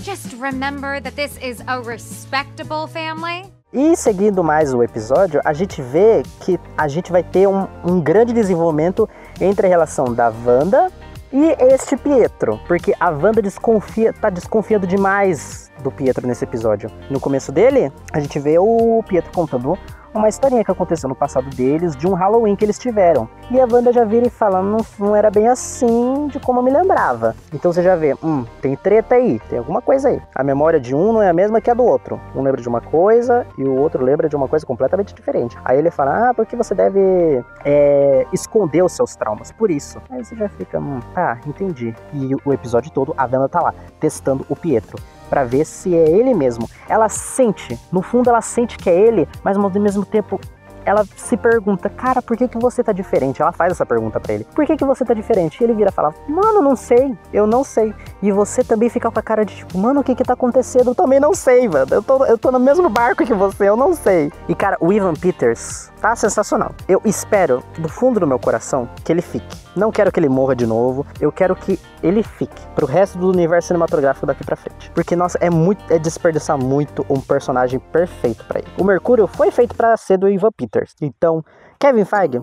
Just 0.00 0.34
remember 0.40 1.00
that 1.00 1.14
this 1.14 1.38
is 1.40 1.62
a 1.68 1.80
respectable 1.80 2.88
family. 2.88 3.61
E 3.72 3.96
seguindo 3.96 4.44
mais 4.44 4.74
o 4.74 4.82
episódio, 4.82 5.40
a 5.42 5.54
gente 5.54 5.80
vê 5.80 6.22
que 6.40 6.60
a 6.76 6.86
gente 6.88 7.10
vai 7.10 7.22
ter 7.22 7.48
um, 7.48 7.66
um 7.82 8.02
grande 8.02 8.34
desenvolvimento 8.34 9.08
entre 9.40 9.66
a 9.66 9.70
relação 9.70 10.12
da 10.12 10.30
Wanda 10.44 10.92
e 11.32 11.56
este 11.58 11.96
Pietro, 11.96 12.60
porque 12.68 12.92
a 13.00 13.08
Wanda 13.08 13.40
desconfia, 13.40 14.12
tá 14.12 14.28
desconfiando 14.28 14.86
demais 14.86 15.72
do 15.82 15.90
Pietro 15.90 16.26
nesse 16.26 16.44
episódio. 16.44 16.90
No 17.08 17.18
começo 17.18 17.50
dele, 17.50 17.90
a 18.12 18.20
gente 18.20 18.38
vê 18.38 18.58
o 18.58 19.02
Pietro 19.08 19.32
contando 19.32 19.78
uma 20.14 20.28
historinha 20.28 20.64
que 20.64 20.70
aconteceu 20.70 21.08
no 21.08 21.14
passado 21.14 21.48
deles, 21.50 21.96
de 21.96 22.06
um 22.06 22.12
Halloween 22.12 22.54
que 22.56 22.64
eles 22.64 22.78
tiveram. 22.78 23.28
E 23.50 23.60
a 23.60 23.66
Wanda 23.70 23.92
já 23.92 24.04
vira 24.04 24.26
e 24.26 24.30
fala, 24.30 24.62
não, 24.62 24.78
não 24.98 25.16
era 25.16 25.30
bem 25.30 25.48
assim 25.48 26.26
de 26.28 26.38
como 26.38 26.60
eu 26.60 26.62
me 26.62 26.70
lembrava. 26.70 27.34
Então 27.52 27.72
você 27.72 27.82
já 27.82 27.96
vê, 27.96 28.14
hum, 28.22 28.44
tem 28.60 28.76
treta 28.76 29.14
aí, 29.14 29.40
tem 29.48 29.58
alguma 29.58 29.80
coisa 29.80 30.08
aí. 30.08 30.20
A 30.34 30.42
memória 30.42 30.80
de 30.80 30.94
um 30.94 31.12
não 31.12 31.22
é 31.22 31.28
a 31.28 31.32
mesma 31.32 31.60
que 31.60 31.70
a 31.70 31.74
do 31.74 31.84
outro. 31.84 32.20
Um 32.34 32.42
lembra 32.42 32.60
de 32.60 32.68
uma 32.68 32.80
coisa 32.80 33.46
e 33.56 33.64
o 33.64 33.76
outro 33.76 34.04
lembra 34.04 34.28
de 34.28 34.36
uma 34.36 34.48
coisa 34.48 34.66
completamente 34.66 35.14
diferente. 35.14 35.56
Aí 35.64 35.78
ele 35.78 35.90
fala, 35.90 36.30
ah, 36.30 36.34
porque 36.34 36.56
você 36.56 36.74
deve 36.74 37.44
é, 37.64 38.26
esconder 38.32 38.82
os 38.82 38.92
seus 38.92 39.16
traumas. 39.16 39.50
Por 39.52 39.70
isso. 39.70 40.00
Aí 40.10 40.24
você 40.24 40.36
já 40.36 40.48
fica, 40.48 40.78
hum, 40.78 41.00
tá, 41.14 41.38
entendi. 41.46 41.94
E 42.12 42.34
o 42.44 42.52
episódio 42.52 42.90
todo, 42.90 43.14
a 43.16 43.24
Wanda 43.24 43.48
tá 43.48 43.60
lá, 43.60 43.74
testando 43.98 44.44
o 44.48 44.56
Pietro 44.56 44.98
para 45.32 45.44
ver 45.44 45.64
se 45.64 45.96
é 45.96 46.10
ele 46.10 46.34
mesmo. 46.34 46.68
Ela 46.86 47.08
sente, 47.08 47.80
no 47.90 48.02
fundo 48.02 48.28
ela 48.28 48.42
sente 48.42 48.76
que 48.76 48.90
é 48.90 48.94
ele, 48.94 49.26
mas 49.42 49.56
ao 49.56 49.70
mesmo 49.70 50.04
tempo 50.04 50.38
ela 50.84 51.06
se 51.16 51.38
pergunta, 51.38 51.88
cara, 51.88 52.20
por 52.20 52.36
que, 52.36 52.46
que 52.46 52.58
você 52.58 52.84
tá 52.84 52.92
diferente? 52.92 53.40
Ela 53.40 53.52
faz 53.52 53.72
essa 53.72 53.86
pergunta 53.86 54.20
para 54.20 54.34
ele. 54.34 54.46
Por 54.54 54.66
que, 54.66 54.76
que 54.76 54.84
você 54.84 55.06
tá 55.06 55.14
diferente? 55.14 55.58
E 55.58 55.64
ele 55.64 55.72
vira 55.72 55.88
e 55.88 55.92
fala, 55.92 56.12
mano, 56.28 56.60
não 56.60 56.76
sei, 56.76 57.16
eu 57.32 57.46
não 57.46 57.64
sei. 57.64 57.94
E 58.20 58.30
você 58.30 58.62
também 58.62 58.90
fica 58.90 59.10
com 59.10 59.18
a 59.18 59.22
cara 59.22 59.44
de 59.44 59.56
tipo, 59.56 59.78
mano, 59.78 60.00
o 60.00 60.04
que 60.04 60.14
que 60.14 60.24
tá 60.24 60.34
acontecendo? 60.34 60.90
Eu 60.90 60.94
também 60.94 61.18
não 61.18 61.32
sei, 61.32 61.66
mano. 61.66 61.86
Eu 61.90 62.02
tô, 62.02 62.26
eu 62.26 62.36
tô 62.36 62.50
no 62.50 62.58
mesmo 62.58 62.90
barco 62.90 63.24
que 63.24 63.32
você, 63.32 63.70
eu 63.70 63.76
não 63.76 63.94
sei. 63.94 64.30
E 64.48 64.54
cara, 64.54 64.76
o 64.80 64.92
Ivan 64.92 65.14
Peters 65.14 65.91
tá 66.02 66.16
sensacional. 66.16 66.74
Eu 66.88 67.00
espero, 67.04 67.62
do 67.78 67.88
fundo 67.88 68.18
do 68.18 68.26
meu 68.26 68.38
coração, 68.38 68.88
que 69.04 69.12
ele 69.12 69.22
fique. 69.22 69.56
Não 69.76 69.92
quero 69.92 70.10
que 70.10 70.18
ele 70.18 70.28
morra 70.28 70.54
de 70.54 70.66
novo. 70.66 71.06
Eu 71.20 71.30
quero 71.30 71.54
que 71.54 71.78
ele 72.02 72.24
fique 72.24 72.60
pro 72.74 72.84
resto 72.84 73.16
do 73.16 73.28
universo 73.28 73.68
cinematográfico 73.68 74.26
daqui 74.26 74.44
para 74.44 74.56
frente. 74.56 74.90
Porque, 74.90 75.14
nossa, 75.14 75.38
é 75.40 75.48
muito. 75.48 75.82
É 75.88 75.98
desperdiçar 75.98 76.58
muito 76.58 77.06
um 77.08 77.20
personagem 77.20 77.78
perfeito 77.78 78.44
para 78.44 78.58
ele. 78.58 78.68
O 78.76 78.84
Mercúrio 78.84 79.28
foi 79.28 79.52
feito 79.52 79.76
para 79.76 79.96
ser 79.96 80.18
do 80.18 80.28
Ivan 80.28 80.50
Peters. 80.50 80.94
Então, 81.00 81.42
Kevin 81.78 82.04
Feige, 82.04 82.42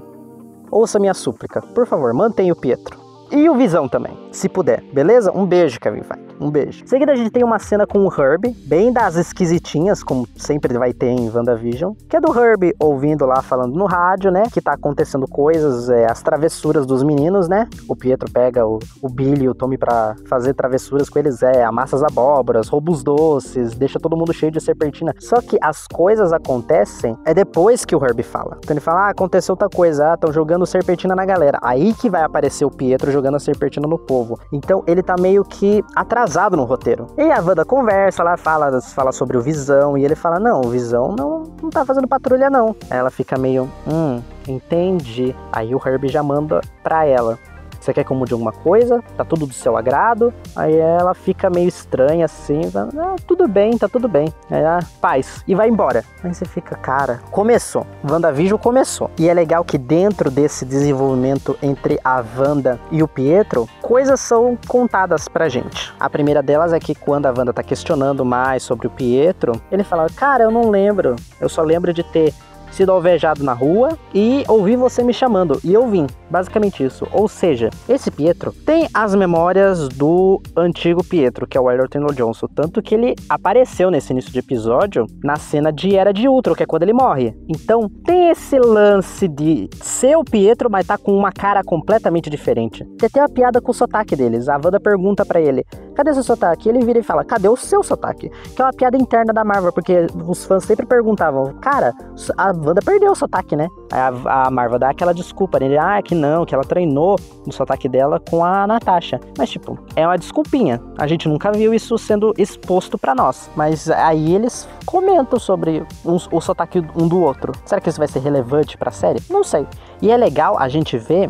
ouça 0.72 0.98
minha 0.98 1.14
súplica. 1.14 1.62
Por 1.62 1.86
favor, 1.86 2.14
mantenha 2.14 2.54
o 2.54 2.56
Pietro. 2.56 2.98
E 3.30 3.48
o 3.50 3.56
Visão 3.56 3.88
também, 3.88 4.18
se 4.32 4.50
puder, 4.50 4.82
beleza? 4.92 5.32
Um 5.32 5.46
beijo, 5.46 5.80
Kevin 5.80 6.02
Feige. 6.02 6.29
Um 6.40 6.50
beijo. 6.50 6.84
Em 6.86 6.88
seguida, 6.88 7.12
a 7.12 7.16
gente 7.16 7.32
tem 7.32 7.44
uma 7.44 7.60
cena 7.60 7.86
com 7.86 8.00
o 8.00 8.08
Herb, 8.08 8.56
bem 8.66 8.94
das 8.94 9.16
esquisitinhas, 9.16 10.02
como 10.02 10.26
sempre 10.38 10.78
vai 10.78 10.94
ter 10.94 11.08
em 11.08 11.30
WandaVision, 11.30 11.94
que 12.08 12.16
é 12.16 12.22
do 12.22 12.32
Herb 12.32 12.74
ouvindo 12.80 13.26
lá, 13.26 13.42
falando 13.42 13.76
no 13.76 13.86
rádio, 13.86 14.32
né? 14.32 14.44
Que 14.52 14.62
tá 14.62 14.74
acontecendo 14.74 15.28
coisas, 15.28 15.90
é, 15.90 16.10
as 16.10 16.24
travessuras 16.24 16.86
dos 16.86 17.04
meninos, 17.04 17.50
né? 17.50 17.68
O 17.90 17.96
Pietro 17.96 18.32
pega 18.32 18.66
o, 18.66 18.80
o 19.02 19.10
Billy 19.10 19.46
e 19.46 19.50
o 19.50 19.54
Tommy 19.54 19.78
pra 19.78 20.16
fazer 20.28 20.54
travessuras 20.54 21.10
com 21.10 21.20
eles, 21.20 21.44
é, 21.44 21.64
amassa 21.64 21.98
as 21.98 22.04
abóboras, 22.04 22.70
rouba 22.70 22.92
os 22.92 23.04
doces, 23.04 23.76
deixa 23.76 24.00
todo 24.00 24.16
mundo 24.16 24.32
cheio 24.32 24.52
de 24.52 24.62
serpentina. 24.62 25.14
Só 25.20 25.42
que 25.42 25.58
as 25.62 25.88
coisas 25.88 26.32
acontecem 26.32 27.18
é 27.26 27.34
depois 27.34 27.84
que 27.84 27.96
o 27.96 28.04
Herb 28.04 28.24
fala. 28.24 28.58
Então 28.64 28.74
ele 28.74 28.80
fala, 28.80 29.08
ah, 29.08 29.10
aconteceu 29.10 29.54
outra 29.54 29.68
coisa, 29.68 30.12
ah, 30.12 30.14
estão 30.14 30.32
jogando 30.32 30.66
serpentina 30.66 31.14
na 31.16 31.26
galera. 31.26 31.60
Aí 31.62 31.94
que 31.94 32.10
vai 32.10 32.24
aparecer 32.24 32.64
o 32.64 32.72
Pietro 32.72 33.12
jogando 33.12 33.36
a 33.36 33.40
serpentina 33.40 33.88
no 33.88 34.00
povo. 34.00 34.40
Então 34.54 34.84
ele 34.88 35.04
tá 35.04 35.16
meio 35.20 35.44
que 35.44 35.84
atrasado 35.94 36.29
no 36.58 36.64
roteiro. 36.64 37.08
E 37.18 37.32
a 37.32 37.42
Wanda 37.42 37.66
conversa 37.66 38.24
lá, 38.24 38.38
fala, 38.38 38.82
fala 38.82 39.12
sobre 39.12 39.38
o 39.38 39.42
Visão, 39.42 39.98
e 39.98 40.06
ele 40.06 40.16
fala: 40.16 40.40
Não, 40.40 40.62
o 40.62 40.70
Visão 40.70 41.16
não, 41.16 41.44
não 41.62 41.70
tá 41.70 41.86
fazendo 41.86 42.08
patrulha, 42.08 42.50
não. 42.50 42.76
Ela 42.90 43.10
fica 43.10 43.38
meio, 43.38 43.70
hum, 43.88 44.22
entendi. 44.48 45.36
Aí 45.52 45.74
o 45.74 45.82
Herbie 45.84 46.10
já 46.10 46.24
manda 46.24 46.62
pra 46.84 47.06
ela. 47.06 47.38
Você 47.80 47.94
quer 47.94 48.04
que 48.04 48.12
eu 48.12 48.18
mude 48.18 48.34
alguma 48.34 48.52
coisa? 48.52 49.04
Tá 49.16 49.24
tudo 49.24 49.46
do 49.46 49.54
seu 49.54 49.78
agrado? 49.78 50.34
Aí 50.56 50.76
ela 50.76 51.14
fica 51.14 51.50
meio 51.50 51.68
estranha 51.68 52.26
assim, 52.26 52.62
ah, 52.76 53.16
tudo 53.26 53.48
bem, 53.48 53.78
tá 53.78 53.88
tudo 53.88 54.08
bem. 54.08 54.34
Aí 54.50 54.60
ela, 54.60 54.80
paz, 55.02 55.44
e 55.48 55.56
vai 55.56 55.70
embora. 55.70 56.04
Aí 56.24 56.34
você 56.34 56.46
fica, 56.46 56.76
cara, 56.76 57.20
começou. 57.32 57.86
WandaVision 58.10 58.60
começou. 58.60 59.10
E 59.18 59.30
é 59.30 59.34
legal 59.34 59.64
que 59.64 59.78
dentro 59.78 60.30
desse 60.30 60.66
desenvolvimento 60.66 61.58
entre 61.62 62.00
a 62.04 62.24
Wanda 62.38 62.80
e 62.92 63.02
o 63.02 63.08
Pietro, 63.08 63.68
coisas 63.82 64.20
são 64.20 64.58
contadas 64.68 65.28
pra 65.28 65.50
gente. 65.50 65.94
A 66.00 66.10
primeira 66.10 66.44
delas 66.44 66.74
é 66.74 66.80
que 66.80 66.94
quando 66.94 67.26
a 67.26 67.34
Wanda 67.36 67.54
tá 67.54 67.64
questionando 67.64 68.26
mais 68.26 68.64
sobre 68.64 68.88
o 68.88 68.90
Pietro, 68.90 69.54
ele 69.72 69.84
fala, 69.84 70.08
cara, 70.10 70.44
eu 70.44 70.52
não 70.52 70.70
lembro. 70.70 71.16
Eu 71.40 71.50
só 71.50 71.62
lembro 71.62 71.94
de 71.94 72.04
ter 72.04 72.34
sido 72.72 72.92
alvejado 72.92 73.44
na 73.44 73.54
rua 73.54 73.98
e 74.14 74.44
ouvi 74.48 74.76
você 74.76 75.04
me 75.04 75.14
chamando. 75.14 75.60
E 75.64 75.74
eu 75.74 75.88
vim. 75.88 76.08
Basicamente 76.30 76.84
isso. 76.84 77.08
Ou 77.12 77.28
seja, 77.28 77.70
esse 77.88 78.12
Pietro 78.12 78.54
tem 78.66 78.88
as 78.94 79.16
memórias 79.16 79.90
do 79.90 80.42
antigo 80.56 81.04
Pietro, 81.04 81.48
que 81.48 81.58
é 81.58 81.62
o 81.62 81.72
Edward 81.72 81.98
Johnson. 82.16 82.48
Tanto 82.54 82.82
que 82.82 82.94
ele 82.94 83.16
apareceu 83.28 83.90
nesse 83.90 84.14
início 84.14 84.32
de 84.32 84.40
episódio 84.40 85.08
na 85.24 85.38
cena 85.38 85.72
de 85.72 85.96
Era 85.96 86.14
de 86.14 86.28
Ultron, 86.28 86.54
que 86.54 86.64
é 86.64 86.66
quando 86.66 86.84
ele 86.84 86.94
morre. 86.94 87.36
Então 87.48 87.90
tem 88.06 88.30
esse 88.30 88.60
lance 88.60 89.28
de 89.28 89.70
ser 89.82 90.16
o 90.18 90.24
Pietro, 90.24 90.70
mas 90.70 90.86
tá 90.86 90.98
com 90.98 91.18
uma 91.18 91.32
cara 91.32 91.64
completamente 91.64 92.30
diferente. 92.30 92.86
Tem 92.98 93.08
até 93.08 93.22
uma 93.22 93.30
piada 93.30 93.60
com 93.60 93.72
o 93.72 93.74
sotaque 93.74 94.16
deles. 94.16 94.48
A 94.48 94.56
Wanda 94.56 94.80
pergunta 94.80 95.26
para 95.26 95.42
ele: 95.42 95.66
cadê 96.00 96.14
seu 96.14 96.24
sotaque? 96.24 96.70
Ele 96.70 96.80
vira 96.86 97.00
e 97.00 97.04
fala: 97.04 97.26
cadê 97.26 97.50
o 97.50 97.58
seu 97.58 97.84
sotaque? 97.84 98.30
Que 98.56 98.62
é 98.62 98.66
uma 98.66 98.72
piada 98.72 98.98
interna 98.98 99.34
da 99.34 99.44
Marvel, 99.44 99.74
porque 99.74 100.08
os 100.26 100.46
fãs 100.46 100.64
sempre 100.64 100.86
perguntavam: 100.86 101.54
cara, 101.60 101.94
a 102.38 102.48
Wanda 102.48 102.82
perdeu 102.82 103.12
o 103.12 103.16
sotaque, 103.16 103.56
né? 103.56 103.68
A, 103.92 104.46
a 104.48 104.52
Marvel 104.52 104.80
dá 104.80 104.90
aquela 104.90 105.14
desculpa, 105.14 105.60
né? 105.60 105.66
Ele, 105.66 105.78
ah, 105.78 105.98
é 105.98 106.02
que 106.02 106.16
não, 106.16 106.46
que 106.46 106.56
ela 106.56 106.64
treinou 106.64 107.18
no 107.46 107.52
sotaque 107.52 107.90
dela 107.90 108.22
com 108.30 108.46
a 108.46 108.66
Natasha. 108.66 109.20
Mas, 109.38 109.50
tipo, 109.50 109.78
é 109.96 110.06
uma 110.08 110.18
desculpinha. 110.18 110.82
A 110.98 111.06
gente 111.06 111.28
nunca 111.28 111.52
viu 111.52 111.74
isso 111.74 111.98
sendo 111.98 112.34
exposto 112.38 112.98
para 112.98 113.14
nós. 113.14 113.50
Mas 113.56 113.90
aí 113.90 114.34
eles 114.34 114.68
comentam 114.86 115.38
sobre 115.38 115.86
uns, 116.06 116.30
o 116.32 116.40
sotaque 116.40 116.80
um 116.96 117.08
do 117.08 117.20
outro. 117.20 117.52
Será 117.66 117.82
que 117.82 117.90
isso 117.90 118.00
vai 118.00 118.08
ser 118.08 118.20
relevante 118.20 118.78
pra 118.78 118.92
série? 118.92 119.22
Não 119.30 119.44
sei. 119.44 119.68
E 120.02 120.12
é 120.12 120.16
legal 120.16 120.58
a 120.58 120.70
gente 120.70 120.98
ver 120.98 121.30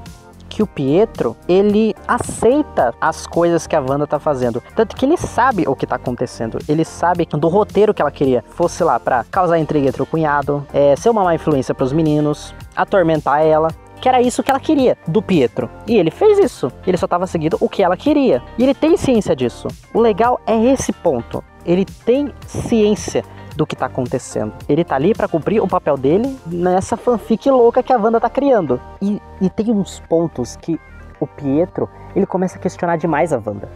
que 0.60 0.64
o 0.64 0.68
Pietro, 0.68 1.38
ele 1.48 1.96
aceita 2.06 2.94
as 3.00 3.26
coisas 3.26 3.66
que 3.66 3.78
a 3.78 3.80
Wanda 3.80 4.06
tá 4.06 4.20
fazendo. 4.20 4.62
Tanto 4.76 4.94
que 4.94 5.06
ele 5.06 5.16
sabe 5.16 5.66
o 5.66 5.74
que 5.74 5.88
tá 5.88 5.96
acontecendo. 5.96 6.60
Ele 6.68 6.84
sabe 6.84 7.26
do 7.32 7.48
roteiro 7.48 7.94
que 7.94 8.02
ela 8.02 8.12
queria. 8.12 8.44
Fosse 8.50 8.84
lá 8.84 9.00
para 9.00 9.24
causar 9.32 9.58
intriga 9.58 9.88
entre 9.88 10.02
o 10.02 10.06
cunhado, 10.06 10.68
é, 10.74 10.98
ser 10.98 11.10
uma 11.10 11.24
má 11.24 11.34
influência 11.34 11.74
para 11.74 11.86
os 11.86 11.94
meninos, 11.94 12.54
atormentar 12.76 13.42
ela 13.42 13.70
que 14.02 14.08
era 14.08 14.22
isso 14.22 14.42
que 14.42 14.52
ela 14.52 14.60
queria 14.60 14.98
do 15.08 15.22
Pietro. 15.22 15.70
E 15.88 15.96
ele 15.98 16.12
fez 16.12 16.40
isso. 16.40 16.70
Ele 16.86 16.98
só 16.98 17.06
estava 17.06 17.26
seguindo 17.26 17.58
o 17.60 17.70
que 17.70 17.82
ela 17.82 17.96
queria. 17.96 18.42
E 18.58 18.64
ele 18.64 18.74
tem 18.74 18.98
ciência 18.98 19.36
disso. 19.36 19.68
O 19.94 20.02
legal 20.02 20.42
é 20.46 20.58
esse 20.58 20.92
ponto. 20.92 21.44
Ele 21.66 21.86
tem 21.86 22.34
ciência 22.48 23.24
do 23.60 23.68
que 23.68 23.76
tá 23.76 23.88
acontecendo. 23.88 24.54
Ele 24.70 24.86
tá 24.86 24.96
ali 24.96 25.14
para 25.14 25.28
cumprir 25.28 25.62
o 25.62 25.68
papel 25.68 25.98
dele 25.98 26.40
nessa 26.48 26.96
fanfic 26.96 27.50
louca 27.50 27.84
que 27.84 27.92
a 27.92 27.98
Wanda 27.98 28.18
tá 28.18 28.30
criando. 28.30 28.80
E, 29.02 29.22
e 29.42 29.50
tem 29.50 29.70
uns 29.70 30.00
pontos 30.00 30.56
que 30.56 30.80
o 31.20 31.28
Pietro, 31.28 31.90
ele 32.16 32.26
começa 32.26 32.58
a 32.58 32.62
questionar 32.62 32.96
demais 32.96 33.34
a 33.34 33.36
Wanda. 33.36 33.68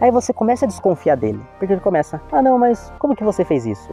Aí 0.00 0.12
você 0.12 0.32
começa 0.32 0.64
a 0.64 0.68
desconfiar 0.68 1.16
dele, 1.16 1.40
porque 1.58 1.72
ele 1.72 1.80
começa: 1.80 2.20
"Ah, 2.30 2.40
não, 2.40 2.56
mas 2.56 2.92
como 3.00 3.16
que 3.16 3.24
você 3.24 3.44
fez 3.44 3.66
isso?" 3.66 3.92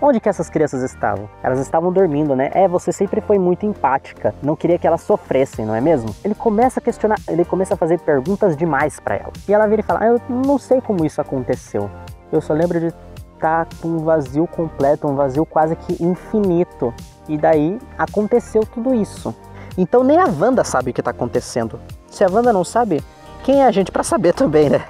Onde 0.00 0.20
que 0.20 0.28
essas 0.28 0.48
crianças 0.48 0.82
estavam? 0.82 1.28
Elas 1.42 1.58
estavam 1.58 1.92
dormindo, 1.92 2.34
né? 2.34 2.50
É, 2.54 2.66
você 2.66 2.90
sempre 2.90 3.20
foi 3.20 3.38
muito 3.38 3.66
empática, 3.66 4.34
não 4.42 4.56
queria 4.56 4.78
que 4.78 4.86
elas 4.86 5.02
sofressem, 5.02 5.66
não 5.66 5.74
é 5.74 5.82
mesmo? 5.82 6.14
Ele 6.24 6.34
começa 6.34 6.80
a 6.80 6.82
questionar, 6.82 7.18
ele 7.28 7.44
começa 7.44 7.74
a 7.74 7.76
fazer 7.76 7.98
perguntas 8.00 8.56
demais 8.56 8.98
para 9.00 9.16
ela. 9.16 9.32
E 9.46 9.52
ela 9.52 9.66
vira 9.66 9.82
e 9.82 9.84
fala: 9.84 10.00
ah, 10.00 10.06
"Eu 10.06 10.20
não 10.30 10.56
sei 10.56 10.80
como 10.80 11.04
isso 11.04 11.20
aconteceu. 11.20 11.90
Eu 12.30 12.40
só 12.42 12.52
lembro 12.52 12.78
de 12.78 12.92
tá 13.38 13.66
com 13.80 13.88
um 13.88 13.98
vazio 13.98 14.46
completo, 14.46 15.06
um 15.06 15.14
vazio 15.14 15.46
quase 15.46 15.76
que 15.76 16.02
infinito. 16.02 16.92
E 17.28 17.36
daí 17.36 17.78
aconteceu 17.96 18.62
tudo 18.62 18.94
isso. 18.94 19.34
Então 19.76 20.02
nem 20.02 20.18
a 20.18 20.26
Wanda 20.26 20.64
sabe 20.64 20.90
o 20.90 20.94
que 20.94 21.02
tá 21.02 21.10
acontecendo. 21.10 21.78
Se 22.10 22.24
a 22.24 22.28
Wanda 22.30 22.52
não 22.52 22.64
sabe, 22.64 23.02
quem 23.44 23.62
é 23.62 23.66
a 23.66 23.70
gente 23.70 23.92
para 23.92 24.02
saber 24.02 24.34
também, 24.34 24.68
né? 24.68 24.84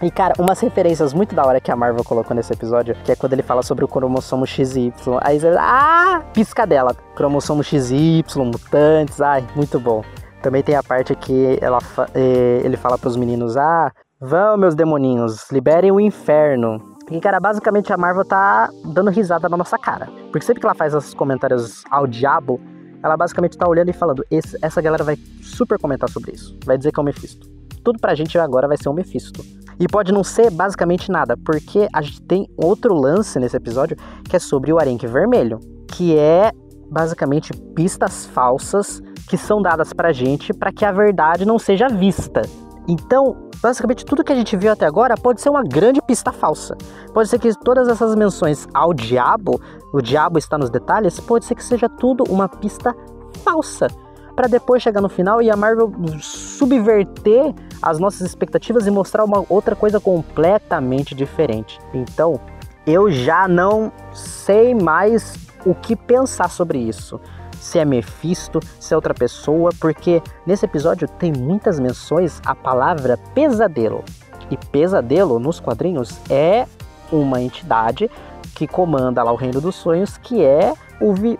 E 0.00 0.12
cara, 0.12 0.34
umas 0.38 0.60
referências 0.60 1.12
muito 1.12 1.34
da 1.34 1.44
hora 1.44 1.60
que 1.60 1.72
a 1.72 1.76
Marvel 1.76 2.04
colocou 2.04 2.34
nesse 2.36 2.52
episódio, 2.52 2.94
que 3.04 3.10
é 3.10 3.16
quando 3.16 3.32
ele 3.32 3.42
fala 3.42 3.64
sobre 3.64 3.84
o 3.84 3.88
cromossomo 3.88 4.46
XY. 4.46 4.92
Aí 5.20 5.40
você, 5.40 5.56
ah, 5.58 6.22
piscadela, 6.32 6.94
cromossomo 7.16 7.64
XY, 7.64 8.22
mutantes, 8.36 9.20
ai, 9.20 9.44
muito 9.56 9.80
bom. 9.80 10.04
Também 10.40 10.62
tem 10.62 10.76
a 10.76 10.84
parte 10.84 11.16
que 11.16 11.58
ela, 11.60 11.80
eh, 12.14 12.60
ele 12.62 12.76
fala 12.76 12.96
para 12.96 13.08
os 13.08 13.16
meninos, 13.16 13.56
ah, 13.56 13.90
Vão, 14.20 14.56
meus 14.56 14.74
demoninhos, 14.74 15.48
liberem 15.52 15.92
o 15.92 16.00
inferno. 16.00 16.80
Porque, 17.06 17.20
cara, 17.20 17.38
basicamente 17.38 17.92
a 17.92 17.96
Marvel 17.96 18.24
tá 18.24 18.68
dando 18.84 19.10
risada 19.10 19.48
na 19.48 19.56
nossa 19.56 19.78
cara. 19.78 20.08
Porque 20.32 20.44
sempre 20.44 20.58
que 20.58 20.66
ela 20.66 20.74
faz 20.74 20.92
esses 20.92 21.14
comentários 21.14 21.84
ao 21.88 22.04
diabo, 22.04 22.60
ela 23.00 23.16
basicamente 23.16 23.56
tá 23.56 23.68
olhando 23.68 23.90
e 23.90 23.92
falando: 23.92 24.24
essa 24.60 24.82
galera 24.82 25.04
vai 25.04 25.16
super 25.40 25.78
comentar 25.78 26.10
sobre 26.10 26.32
isso. 26.32 26.58
Vai 26.66 26.76
dizer 26.76 26.90
que 26.90 26.98
é 26.98 27.02
o 27.02 27.04
Mephisto. 27.04 27.48
Tudo 27.84 28.00
pra 28.00 28.16
gente 28.16 28.36
agora 28.40 28.66
vai 28.66 28.76
ser 28.76 28.88
o 28.88 28.92
Mephisto. 28.92 29.40
E 29.78 29.86
pode 29.86 30.12
não 30.12 30.24
ser 30.24 30.50
basicamente 30.50 31.12
nada, 31.12 31.36
porque 31.36 31.88
a 31.92 32.02
gente 32.02 32.20
tem 32.22 32.48
outro 32.56 32.94
lance 32.94 33.38
nesse 33.38 33.56
episódio 33.56 33.96
que 34.28 34.34
é 34.34 34.40
sobre 34.40 34.72
o 34.72 34.80
Arenque 34.80 35.06
Vermelho, 35.06 35.60
que 35.86 36.18
é 36.18 36.50
basicamente 36.90 37.52
pistas 37.76 38.26
falsas 38.26 39.00
que 39.28 39.36
são 39.36 39.62
dadas 39.62 39.92
pra 39.92 40.10
gente 40.10 40.52
para 40.52 40.72
que 40.72 40.84
a 40.84 40.90
verdade 40.90 41.44
não 41.46 41.56
seja 41.56 41.86
vista. 41.86 42.42
Então, 42.88 43.47
Basicamente, 43.60 44.04
tudo 44.04 44.22
que 44.22 44.32
a 44.32 44.36
gente 44.36 44.56
viu 44.56 44.70
até 44.70 44.86
agora 44.86 45.16
pode 45.16 45.40
ser 45.40 45.50
uma 45.50 45.62
grande 45.62 46.00
pista 46.00 46.30
falsa. 46.30 46.76
Pode 47.12 47.28
ser 47.28 47.38
que 47.38 47.52
todas 47.58 47.88
essas 47.88 48.14
menções 48.14 48.68
ao 48.72 48.94
diabo, 48.94 49.60
o 49.92 50.00
diabo 50.00 50.38
está 50.38 50.56
nos 50.56 50.70
detalhes, 50.70 51.18
pode 51.18 51.44
ser 51.44 51.54
que 51.54 51.64
seja 51.64 51.88
tudo 51.88 52.24
uma 52.28 52.48
pista 52.48 52.94
falsa. 53.42 53.88
Para 54.36 54.46
depois 54.46 54.80
chegar 54.82 55.00
no 55.00 55.08
final 55.08 55.42
e 55.42 55.50
a 55.50 55.56
Marvel 55.56 55.92
subverter 56.20 57.52
as 57.82 57.98
nossas 57.98 58.20
expectativas 58.20 58.86
e 58.86 58.90
mostrar 58.90 59.24
uma 59.24 59.44
outra 59.48 59.74
coisa 59.74 59.98
completamente 59.98 61.12
diferente. 61.12 61.80
Então, 61.92 62.40
eu 62.86 63.10
já 63.10 63.48
não 63.48 63.92
sei 64.12 64.72
mais 64.74 65.34
o 65.66 65.74
que 65.74 65.96
pensar 65.96 66.48
sobre 66.48 66.78
isso 66.78 67.20
se 67.60 67.78
é 67.78 67.84
Mephisto, 67.84 68.60
se 68.78 68.92
é 68.92 68.96
outra 68.96 69.14
pessoa, 69.14 69.70
porque 69.80 70.22
nesse 70.46 70.64
episódio 70.64 71.08
tem 71.08 71.32
muitas 71.32 71.78
menções 71.78 72.40
à 72.44 72.54
palavra 72.54 73.18
pesadelo. 73.34 74.04
E 74.50 74.56
pesadelo 74.56 75.38
nos 75.38 75.60
quadrinhos 75.60 76.18
é 76.30 76.66
uma 77.12 77.40
entidade 77.40 78.10
que 78.54 78.66
comanda 78.66 79.22
lá 79.22 79.32
o 79.32 79.36
Reino 79.36 79.60
dos 79.60 79.76
Sonhos, 79.76 80.18
que 80.18 80.42
é 80.42 80.72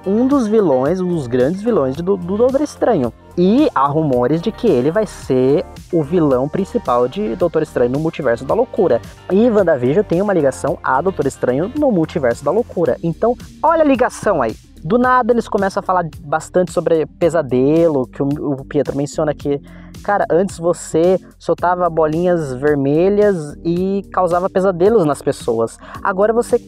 um 0.07 0.29
dos 0.29 0.47
vilões, 0.47 1.01
um 1.01 1.09
dos 1.09 1.27
grandes 1.27 1.63
vilões 1.63 1.97
do, 1.97 2.17
do 2.17 2.37
Doutor 2.37 2.61
Estranho. 2.61 3.13
E 3.37 3.69
há 3.75 3.87
rumores 3.87 4.41
de 4.41 4.53
que 4.53 4.69
ele 4.69 4.91
vai 4.91 5.07
ser 5.07 5.65
o 5.93 6.03
vilão 6.03 6.49
principal 6.49 7.09
de 7.09 7.35
Doutor 7.35 7.63
Estranho 7.63 7.91
no 7.91 7.99
Multiverso 7.99 8.45
da 8.45 8.55
Loucura. 8.55 9.01
E 9.33 9.51
WandaVision 9.51 10.05
tem 10.05 10.23
uma 10.23 10.33
ligação 10.33 10.79
a 10.83 11.01
Doutor 11.01 11.27
Estranho 11.27 11.73
no 11.77 11.91
Multiverso 11.91 12.45
da 12.45 12.51
Loucura. 12.51 12.97
Então, 13.03 13.37
olha 13.63 13.83
a 13.83 13.87
ligação 13.87 14.41
aí. 14.41 14.55
Do 14.85 14.99
nada 14.99 15.33
eles 15.33 15.49
começam 15.49 15.81
a 15.81 15.83
falar 15.83 16.09
bastante 16.21 16.73
sobre 16.73 17.07
pesadelo, 17.19 18.07
que 18.07 18.23
o, 18.23 18.65
Pietro 18.65 18.97
menciona 18.97 19.35
que, 19.35 19.61
cara, 20.03 20.25
antes 20.31 20.59
você 20.59 21.19
soltava 21.39 21.89
bolinhas 21.91 22.55
vermelhas 22.55 23.57
e 23.65 24.03
causava 24.13 24.49
pesadelos 24.49 25.05
nas 25.05 25.23
pessoas. 25.23 25.79
Agora 26.03 26.33
você 26.33 26.61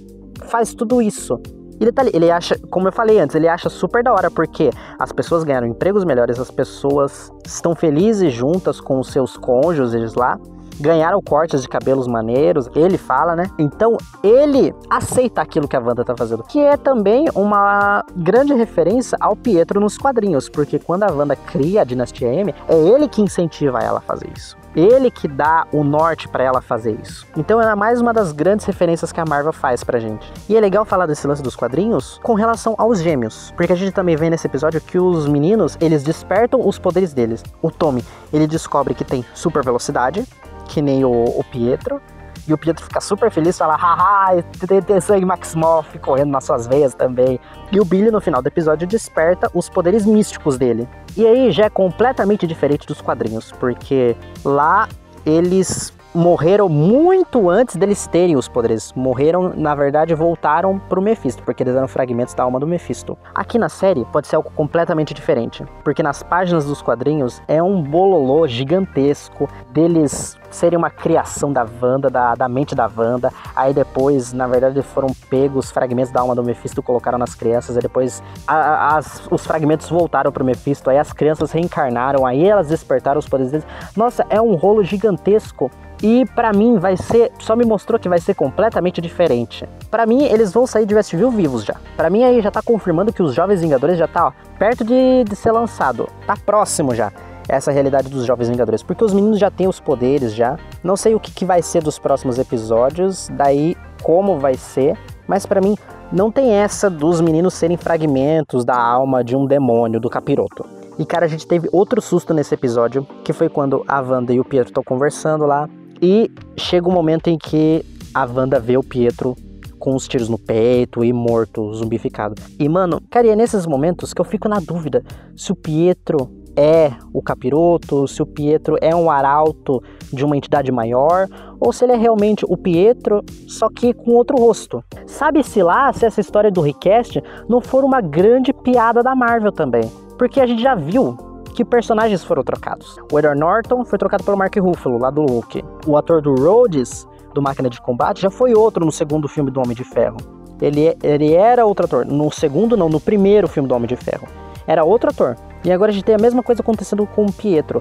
faz 0.46 0.74
tudo 0.74 1.00
isso. 1.00 1.40
E 1.80 1.84
detalhe, 1.84 2.10
ele 2.12 2.30
acha, 2.30 2.58
como 2.70 2.88
eu 2.88 2.92
falei 2.92 3.18
antes, 3.18 3.34
ele 3.34 3.48
acha 3.48 3.70
super 3.70 4.02
da 4.02 4.12
hora 4.12 4.30
porque 4.30 4.70
as 4.98 5.12
pessoas 5.12 5.44
ganharam 5.44 5.66
empregos 5.66 6.04
melhores, 6.04 6.38
as 6.38 6.50
pessoas 6.50 7.32
estão 7.46 7.74
felizes 7.74 8.32
juntas 8.34 8.80
com 8.80 9.00
os 9.00 9.08
seus 9.08 9.36
cônjuges 9.38 10.14
lá 10.14 10.38
ganharam 10.80 11.20
cortes 11.20 11.62
de 11.62 11.68
cabelos 11.68 12.06
maneiros, 12.06 12.68
ele 12.74 12.96
fala, 12.96 13.36
né? 13.36 13.50
Então 13.58 13.96
ele 14.22 14.74
aceita 14.88 15.42
aquilo 15.42 15.68
que 15.68 15.76
a 15.76 15.80
Wanda 15.80 16.04
tá 16.04 16.16
fazendo, 16.16 16.42
que 16.44 16.60
é 16.60 16.76
também 16.76 17.26
uma 17.34 18.04
grande 18.16 18.54
referência 18.54 19.16
ao 19.20 19.36
Pietro 19.36 19.80
nos 19.80 19.98
quadrinhos, 19.98 20.48
porque 20.48 20.78
quando 20.78 21.04
a 21.04 21.12
Wanda 21.12 21.36
cria 21.36 21.82
a 21.82 21.84
Dinastia 21.84 22.32
M, 22.32 22.54
é 22.68 22.74
ele 22.74 23.08
que 23.08 23.22
incentiva 23.22 23.80
ela 23.80 23.98
a 23.98 24.02
fazer 24.02 24.28
isso. 24.36 24.56
Ele 24.74 25.10
que 25.10 25.26
dá 25.26 25.66
o 25.72 25.82
norte 25.82 26.28
para 26.28 26.44
ela 26.44 26.60
fazer 26.60 26.96
isso. 27.02 27.26
Então 27.36 27.60
é 27.60 27.74
mais 27.74 28.00
uma 28.00 28.12
das 28.12 28.30
grandes 28.30 28.64
referências 28.64 29.10
que 29.10 29.20
a 29.20 29.24
Marvel 29.24 29.52
faz 29.52 29.82
pra 29.82 29.98
gente. 29.98 30.32
E 30.48 30.56
é 30.56 30.60
legal 30.60 30.84
falar 30.84 31.06
desse 31.06 31.26
lance 31.26 31.42
dos 31.42 31.56
quadrinhos 31.56 32.20
com 32.22 32.34
relação 32.34 32.76
aos 32.78 33.00
gêmeos, 33.00 33.52
porque 33.56 33.72
a 33.72 33.76
gente 33.76 33.92
também 33.92 34.14
vê 34.16 34.30
nesse 34.30 34.46
episódio 34.46 34.80
que 34.80 34.98
os 34.98 35.26
meninos, 35.26 35.76
eles 35.80 36.04
despertam 36.04 36.66
os 36.66 36.78
poderes 36.78 37.12
deles. 37.12 37.42
O 37.60 37.70
Tommy, 37.70 38.04
ele 38.32 38.46
descobre 38.46 38.94
que 38.94 39.04
tem 39.04 39.24
super 39.34 39.64
velocidade, 39.64 40.24
que 40.70 40.80
nem 40.80 41.04
o, 41.04 41.11
o 41.11 41.44
Pietro. 41.44 42.00
E 42.48 42.54
o 42.54 42.59
Pietro 42.59 42.83
fica 42.83 43.00
super 43.00 43.30
feliz, 43.30 43.59
fala, 43.59 43.76
haha, 43.76 44.42
tem, 44.66 44.80
tem 44.80 45.00
sangue 45.00 45.26
Maximoff 45.26 45.98
correndo 45.98 46.30
nas 46.30 46.44
suas 46.44 46.66
veias 46.66 46.94
também. 46.94 47.38
E 47.70 47.78
o 47.78 47.85
Billy, 47.85 48.11
no 48.11 48.20
final 48.20 48.40
do 48.40 48.46
episódio, 48.46 48.88
desperta 48.88 49.50
os 49.52 49.68
poderes 49.68 50.06
místicos 50.06 50.56
dele. 50.56 50.88
E 51.16 51.26
aí 51.26 51.52
já 51.52 51.66
é 51.66 51.70
completamente 51.70 52.46
diferente 52.46 52.87
dos 52.87 53.00
quadrinhos, 53.00 53.52
porque 53.52 54.16
lá 54.44 54.88
eles 55.26 55.92
morreram 56.14 56.68
muito 56.68 57.48
antes 57.48 57.76
deles 57.76 58.06
terem 58.06 58.36
os 58.36 58.48
poderes. 58.48 58.92
Morreram, 58.94 59.52
na 59.56 59.74
verdade, 59.74 60.14
voltaram 60.14 60.78
pro 60.78 61.00
Mephisto, 61.00 61.42
porque 61.42 61.62
eles 61.62 61.74
eram 61.74 61.88
fragmentos 61.88 62.34
da 62.34 62.42
alma 62.42 62.58
do 62.58 62.66
Mephisto. 62.66 63.16
Aqui 63.34 63.58
na 63.58 63.68
série 63.68 64.04
pode 64.06 64.26
ser 64.26 64.36
algo 64.36 64.50
completamente 64.54 65.14
diferente, 65.14 65.64
porque 65.84 66.02
nas 66.02 66.22
páginas 66.22 66.64
dos 66.64 66.82
quadrinhos 66.82 67.40
é 67.46 67.62
um 67.62 67.82
bololô 67.82 68.46
gigantesco 68.46 69.48
deles 69.72 70.38
serem 70.50 70.76
uma 70.76 70.90
criação 70.90 71.52
da 71.52 71.66
Wanda, 71.80 72.10
da, 72.10 72.34
da 72.34 72.48
mente 72.48 72.74
da 72.74 72.90
Wanda. 72.94 73.32
Aí 73.54 73.72
depois, 73.72 74.32
na 74.32 74.46
verdade, 74.46 74.82
foram 74.82 75.08
pegos 75.28 75.70
fragmentos 75.70 76.12
da 76.12 76.20
alma 76.20 76.34
do 76.34 76.42
Mephisto, 76.42 76.82
colocaram 76.82 77.18
nas 77.18 77.34
crianças. 77.34 77.76
Aí 77.76 77.82
depois 77.82 78.22
a, 78.46 78.96
as, 78.96 79.22
os 79.30 79.46
fragmentos 79.46 79.88
voltaram 79.88 80.32
pro 80.32 80.44
Mephisto. 80.44 80.90
Aí 80.90 80.98
as 80.98 81.12
crianças 81.12 81.52
reencarnaram. 81.52 82.26
Aí 82.26 82.46
elas 82.46 82.68
despertaram 82.68 83.18
os 83.18 83.28
poderes 83.28 83.52
deles. 83.52 83.66
Nossa, 83.96 84.26
é 84.28 84.40
um 84.40 84.54
rolo 84.54 84.82
gigantesco. 84.82 85.70
E 86.02 86.24
para 86.34 86.52
mim 86.52 86.78
vai 86.78 86.96
ser, 86.96 87.30
só 87.38 87.54
me 87.54 87.64
mostrou 87.64 88.00
que 88.00 88.08
vai 88.08 88.18
ser 88.18 88.34
completamente 88.34 89.00
diferente. 89.00 89.68
Para 89.90 90.06
mim 90.06 90.24
eles 90.24 90.52
vão 90.52 90.66
sair 90.66 90.86
de 90.86 90.94
Westview 90.94 91.30
vivos 91.30 91.64
já. 91.64 91.74
Para 91.96 92.08
mim 92.08 92.24
aí 92.24 92.40
já 92.40 92.50
tá 92.50 92.62
confirmando 92.62 93.12
que 93.12 93.22
os 93.22 93.34
Jovens 93.34 93.60
Vingadores 93.60 93.98
já 93.98 94.08
tá 94.08 94.28
ó, 94.28 94.32
perto 94.58 94.84
de, 94.84 95.24
de 95.24 95.36
ser 95.36 95.52
lançado, 95.52 96.08
tá 96.26 96.34
próximo 96.36 96.94
já 96.94 97.12
essa 97.48 97.72
realidade 97.72 98.08
dos 98.08 98.24
Jovens 98.24 98.48
Vingadores, 98.48 98.82
porque 98.82 99.04
os 99.04 99.12
meninos 99.12 99.38
já 99.38 99.50
têm 99.50 99.66
os 99.66 99.80
poderes 99.80 100.32
já. 100.32 100.56
Não 100.84 100.96
sei 100.96 101.14
o 101.14 101.20
que, 101.20 101.32
que 101.32 101.44
vai 101.44 101.62
ser 101.62 101.82
dos 101.82 101.98
próximos 101.98 102.38
episódios, 102.38 103.28
daí 103.32 103.76
como 104.02 104.38
vai 104.38 104.54
ser, 104.54 104.96
mas 105.26 105.46
para 105.46 105.60
mim 105.60 105.76
não 106.12 106.30
tem 106.30 106.52
essa 106.52 106.88
dos 106.88 107.20
meninos 107.20 107.54
serem 107.54 107.76
fragmentos 107.76 108.64
da 108.64 108.76
alma 108.76 109.22
de 109.22 109.36
um 109.36 109.46
demônio, 109.46 110.00
do 110.00 110.08
capiroto. 110.08 110.64
E 110.98 111.04
cara, 111.04 111.24
a 111.24 111.28
gente 111.28 111.46
teve 111.46 111.68
outro 111.72 112.00
susto 112.00 112.34
nesse 112.34 112.54
episódio, 112.54 113.06
que 113.24 113.32
foi 113.32 113.48
quando 113.48 113.84
a 113.88 114.00
Wanda 114.00 114.32
e 114.32 114.40
o 114.40 114.44
Pietro 114.44 114.70
estão 114.70 114.82
conversando 114.84 115.46
lá, 115.46 115.68
e 116.00 116.30
chega 116.56 116.88
um 116.88 116.92
momento 116.92 117.28
em 117.28 117.38
que 117.38 117.84
a 118.14 118.24
Wanda 118.24 118.58
vê 118.58 118.76
o 118.76 118.82
Pietro 118.82 119.36
com 119.78 119.94
os 119.94 120.06
tiros 120.06 120.28
no 120.28 120.38
peito 120.38 121.02
e 121.04 121.12
morto, 121.12 121.72
zumbificado. 121.72 122.34
E 122.58 122.68
mano, 122.68 123.00
cara, 123.10 123.26
e 123.26 123.30
é 123.30 123.36
nesses 123.36 123.66
momentos 123.66 124.12
que 124.12 124.20
eu 124.20 124.24
fico 124.24 124.48
na 124.48 124.60
dúvida 124.60 125.02
se 125.34 125.50
o 125.50 125.56
Pietro 125.56 126.30
é 126.56 126.92
o 127.12 127.22
capiroto, 127.22 128.06
se 128.06 128.22
o 128.22 128.26
Pietro 128.26 128.76
é 128.80 128.94
um 128.94 129.10
arauto 129.10 129.82
de 130.12 130.24
uma 130.24 130.36
entidade 130.36 130.70
maior, 130.70 131.26
ou 131.58 131.72
se 131.72 131.84
ele 131.84 131.92
é 131.92 131.96
realmente 131.96 132.44
o 132.46 132.56
Pietro, 132.56 133.24
só 133.46 133.68
que 133.68 133.94
com 133.94 134.12
outro 134.12 134.36
rosto. 134.36 134.84
Sabe-se 135.06 135.62
lá 135.62 135.92
se 135.92 136.04
essa 136.04 136.20
história 136.20 136.50
do 136.50 136.60
Request 136.60 137.22
não 137.48 137.60
for 137.60 137.84
uma 137.84 138.00
grande 138.00 138.52
piada 138.52 139.02
da 139.02 139.14
Marvel 139.14 139.52
também. 139.52 139.90
Porque 140.18 140.40
a 140.40 140.46
gente 140.46 140.62
já 140.62 140.74
viu 140.74 141.16
que 141.54 141.64
personagens 141.64 142.24
foram 142.24 142.42
trocados. 142.42 142.96
O 143.12 143.18
Edward 143.18 143.38
Norton 143.38 143.84
foi 143.84 143.98
trocado 143.98 144.24
pelo 144.24 144.36
Mark 144.36 144.56
Ruffalo, 144.56 144.98
lá 144.98 145.10
do 145.10 145.22
Hulk. 145.22 145.64
O 145.86 145.96
ator 145.96 146.22
do 146.22 146.34
Rhodes, 146.34 147.06
do 147.34 147.42
Máquina 147.42 147.68
de 147.68 147.80
Combate, 147.80 148.22
já 148.22 148.30
foi 148.30 148.54
outro 148.54 148.84
no 148.84 148.92
segundo 148.92 149.28
filme 149.28 149.50
do 149.50 149.60
Homem 149.60 149.76
de 149.76 149.84
Ferro. 149.84 150.16
Ele, 150.60 150.96
ele 151.02 151.32
era 151.32 151.64
outro 151.64 151.86
ator. 151.86 152.04
No 152.04 152.30
segundo, 152.30 152.76
não, 152.76 152.88
no 152.88 153.00
primeiro 153.00 153.48
filme 153.48 153.68
do 153.68 153.74
Homem 153.74 153.88
de 153.88 153.96
Ferro. 153.96 154.28
Era 154.66 154.84
outro 154.84 155.10
ator. 155.10 155.36
E 155.64 155.72
agora 155.72 155.90
a 155.90 155.94
gente 155.94 156.04
tem 156.04 156.14
a 156.14 156.18
mesma 156.18 156.42
coisa 156.42 156.62
acontecendo 156.62 157.06
com 157.06 157.24
o 157.26 157.32
Pietro. 157.32 157.80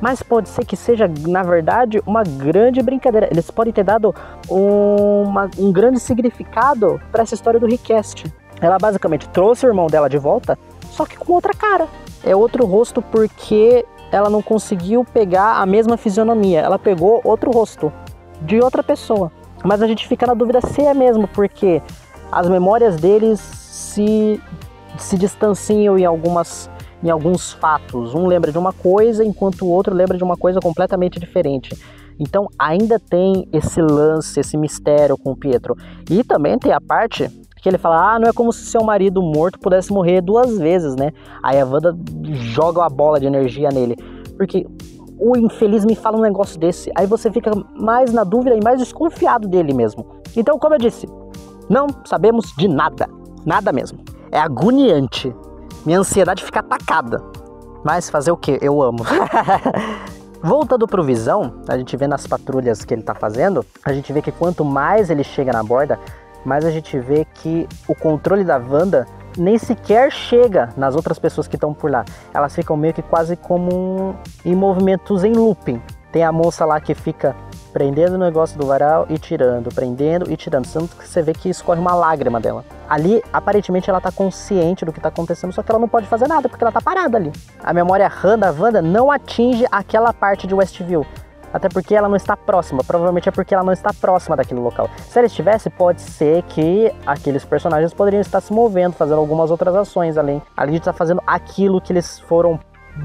Mas 0.00 0.22
pode 0.22 0.48
ser 0.48 0.64
que 0.64 0.76
seja, 0.76 1.10
na 1.28 1.42
verdade, 1.42 2.02
uma 2.06 2.22
grande 2.22 2.82
brincadeira. 2.82 3.28
Eles 3.30 3.50
podem 3.50 3.72
ter 3.72 3.84
dado 3.84 4.14
uma, 4.48 5.50
um 5.58 5.70
grande 5.70 6.00
significado 6.00 7.00
para 7.12 7.22
essa 7.22 7.34
história 7.34 7.60
do 7.60 7.66
Request. 7.66 8.32
Ela 8.60 8.78
basicamente 8.78 9.28
trouxe 9.28 9.66
o 9.66 9.68
irmão 9.68 9.88
dela 9.88 10.08
de 10.08 10.18
volta, 10.18 10.58
só 10.90 11.04
que 11.04 11.16
com 11.16 11.32
outra 11.32 11.52
cara. 11.52 11.86
É 12.24 12.34
outro 12.36 12.66
rosto 12.66 13.00
porque 13.00 13.84
ela 14.12 14.28
não 14.28 14.42
conseguiu 14.42 15.04
pegar 15.04 15.60
a 15.60 15.66
mesma 15.66 15.96
fisionomia. 15.96 16.60
Ela 16.60 16.78
pegou 16.78 17.20
outro 17.24 17.50
rosto 17.50 17.92
de 18.42 18.60
outra 18.60 18.82
pessoa. 18.82 19.30
Mas 19.64 19.82
a 19.82 19.86
gente 19.86 20.06
fica 20.08 20.26
na 20.26 20.34
dúvida 20.34 20.60
se 20.60 20.82
é 20.82 20.94
mesmo, 20.94 21.28
porque 21.28 21.82
as 22.32 22.48
memórias 22.48 22.96
deles 22.96 23.40
se, 23.40 24.40
se 24.98 25.16
distanciam 25.16 25.98
em 25.98 26.04
algumas 26.04 26.70
em 27.02 27.08
alguns 27.08 27.52
fatos. 27.52 28.14
Um 28.14 28.26
lembra 28.26 28.52
de 28.52 28.58
uma 28.58 28.74
coisa, 28.74 29.24
enquanto 29.24 29.62
o 29.62 29.70
outro 29.70 29.94
lembra 29.94 30.18
de 30.18 30.24
uma 30.24 30.36
coisa 30.36 30.60
completamente 30.60 31.18
diferente. 31.18 31.74
Então 32.18 32.48
ainda 32.58 32.98
tem 32.98 33.48
esse 33.50 33.80
lance, 33.80 34.38
esse 34.38 34.56
mistério 34.56 35.16
com 35.16 35.32
o 35.32 35.36
Pietro. 35.36 35.74
E 36.10 36.22
também 36.22 36.58
tem 36.58 36.72
a 36.72 36.80
parte 36.80 37.30
que 37.60 37.68
ele 37.68 37.78
fala: 37.78 38.14
ah, 38.14 38.18
não 38.18 38.28
é 38.28 38.32
como 38.32 38.52
se 38.52 38.66
seu 38.66 38.82
marido 38.82 39.22
morto 39.22 39.58
pudesse 39.58 39.92
morrer 39.92 40.20
duas 40.20 40.58
vezes, 40.58 40.96
né? 40.96 41.12
Aí 41.42 41.60
a 41.60 41.64
Wanda 41.64 41.96
joga 42.32 42.80
uma 42.80 42.90
bola 42.90 43.20
de 43.20 43.26
energia 43.26 43.70
nele. 43.70 43.96
Porque 44.36 44.66
o 45.18 45.36
infeliz 45.36 45.84
me 45.84 45.94
fala 45.94 46.16
um 46.16 46.22
negócio 46.22 46.58
desse. 46.58 46.90
Aí 46.96 47.06
você 47.06 47.30
fica 47.30 47.50
mais 47.74 48.12
na 48.12 48.24
dúvida 48.24 48.56
e 48.56 48.64
mais 48.64 48.78
desconfiado 48.78 49.46
dele 49.48 49.74
mesmo. 49.74 50.06
Então, 50.36 50.58
como 50.58 50.74
eu 50.74 50.78
disse, 50.78 51.06
não 51.68 51.86
sabemos 52.04 52.52
de 52.56 52.68
nada. 52.68 53.08
Nada 53.44 53.72
mesmo. 53.72 53.98
É 54.32 54.38
agoniante 54.38 55.34
minha 55.84 55.98
ansiedade 55.98 56.44
fica 56.44 56.60
atacada. 56.60 57.22
Mas 57.82 58.10
fazer 58.10 58.30
o 58.30 58.36
que? 58.36 58.58
Eu 58.60 58.82
amo. 58.82 58.98
Voltando 60.42 60.86
pro 60.86 61.02
Visão, 61.02 61.54
a 61.68 61.76
gente 61.76 61.96
vê 61.96 62.06
nas 62.06 62.26
patrulhas 62.26 62.84
que 62.84 62.94
ele 62.94 63.02
tá 63.02 63.14
fazendo, 63.14 63.64
a 63.84 63.92
gente 63.92 64.10
vê 64.10 64.22
que 64.22 64.32
quanto 64.32 64.64
mais 64.64 65.10
ele 65.10 65.22
chega 65.22 65.52
na 65.52 65.62
borda, 65.62 65.98
mais 66.44 66.64
a 66.64 66.70
gente 66.70 66.98
vê 66.98 67.26
que 67.34 67.68
o 67.86 67.94
controle 67.94 68.44
da 68.44 68.58
Wanda 68.58 69.06
nem 69.36 69.58
sequer 69.58 70.10
chega 70.10 70.70
nas 70.76 70.94
outras 70.94 71.18
pessoas 71.18 71.46
que 71.46 71.56
estão 71.56 71.72
por 71.72 71.90
lá. 71.90 72.04
Elas 72.34 72.54
ficam 72.54 72.76
meio 72.76 72.94
que 72.94 73.02
quase 73.02 73.36
como 73.36 74.14
em 74.44 74.54
movimentos 74.54 75.24
em 75.24 75.32
looping. 75.32 75.80
Tem 76.12 76.24
a 76.24 76.32
moça 76.32 76.64
lá 76.64 76.80
que 76.80 76.94
fica 76.94 77.36
prendendo 77.72 78.14
o 78.14 78.18
negócio 78.18 78.58
do 78.58 78.66
varal 78.66 79.06
e 79.08 79.16
tirando, 79.16 79.72
prendendo 79.72 80.30
e 80.30 80.36
tirando. 80.36 80.66
Tanto 80.66 80.96
que 80.96 81.06
você 81.06 81.22
vê 81.22 81.32
que 81.32 81.48
escorre 81.48 81.80
uma 81.80 81.94
lágrima 81.94 82.40
dela. 82.40 82.64
Ali, 82.88 83.22
aparentemente, 83.32 83.88
ela 83.88 84.00
tá 84.00 84.10
consciente 84.10 84.84
do 84.84 84.92
que 84.92 85.00
tá 85.00 85.08
acontecendo, 85.08 85.52
só 85.52 85.62
que 85.62 85.70
ela 85.70 85.78
não 85.78 85.88
pode 85.88 86.08
fazer 86.08 86.26
nada, 86.26 86.48
porque 86.48 86.64
ela 86.64 86.72
tá 86.72 86.80
parada 86.80 87.16
ali. 87.16 87.30
A 87.62 87.72
memória 87.72 88.08
RAM 88.08 88.38
da 88.38 88.50
Wanda 88.50 88.82
não 88.82 89.10
atinge 89.10 89.64
aquela 89.70 90.12
parte 90.12 90.46
de 90.46 90.54
Westview. 90.54 91.06
Até 91.52 91.68
porque 91.68 91.94
ela 91.94 92.08
não 92.08 92.16
está 92.16 92.36
próxima. 92.36 92.82
Provavelmente 92.84 93.28
é 93.28 93.32
porque 93.32 93.54
ela 93.54 93.64
não 93.64 93.72
está 93.72 93.92
próxima 93.92 94.36
daquele 94.36 94.60
local. 94.60 94.88
Se 95.08 95.18
ela 95.18 95.26
estivesse, 95.26 95.70
pode 95.70 96.00
ser 96.00 96.42
que 96.44 96.92
aqueles 97.06 97.44
personagens 97.44 97.92
poderiam 97.92 98.20
estar 98.20 98.40
se 98.40 98.52
movendo, 98.52 98.92
fazendo 98.92 99.18
algumas 99.18 99.50
outras 99.50 99.74
ações 99.74 100.16
além. 100.16 100.42
Ali 100.56 100.76
está 100.76 100.92
fazendo 100.92 101.22
aquilo 101.26 101.80
que 101.80 101.92
eles 101.92 102.18
foram 102.20 102.58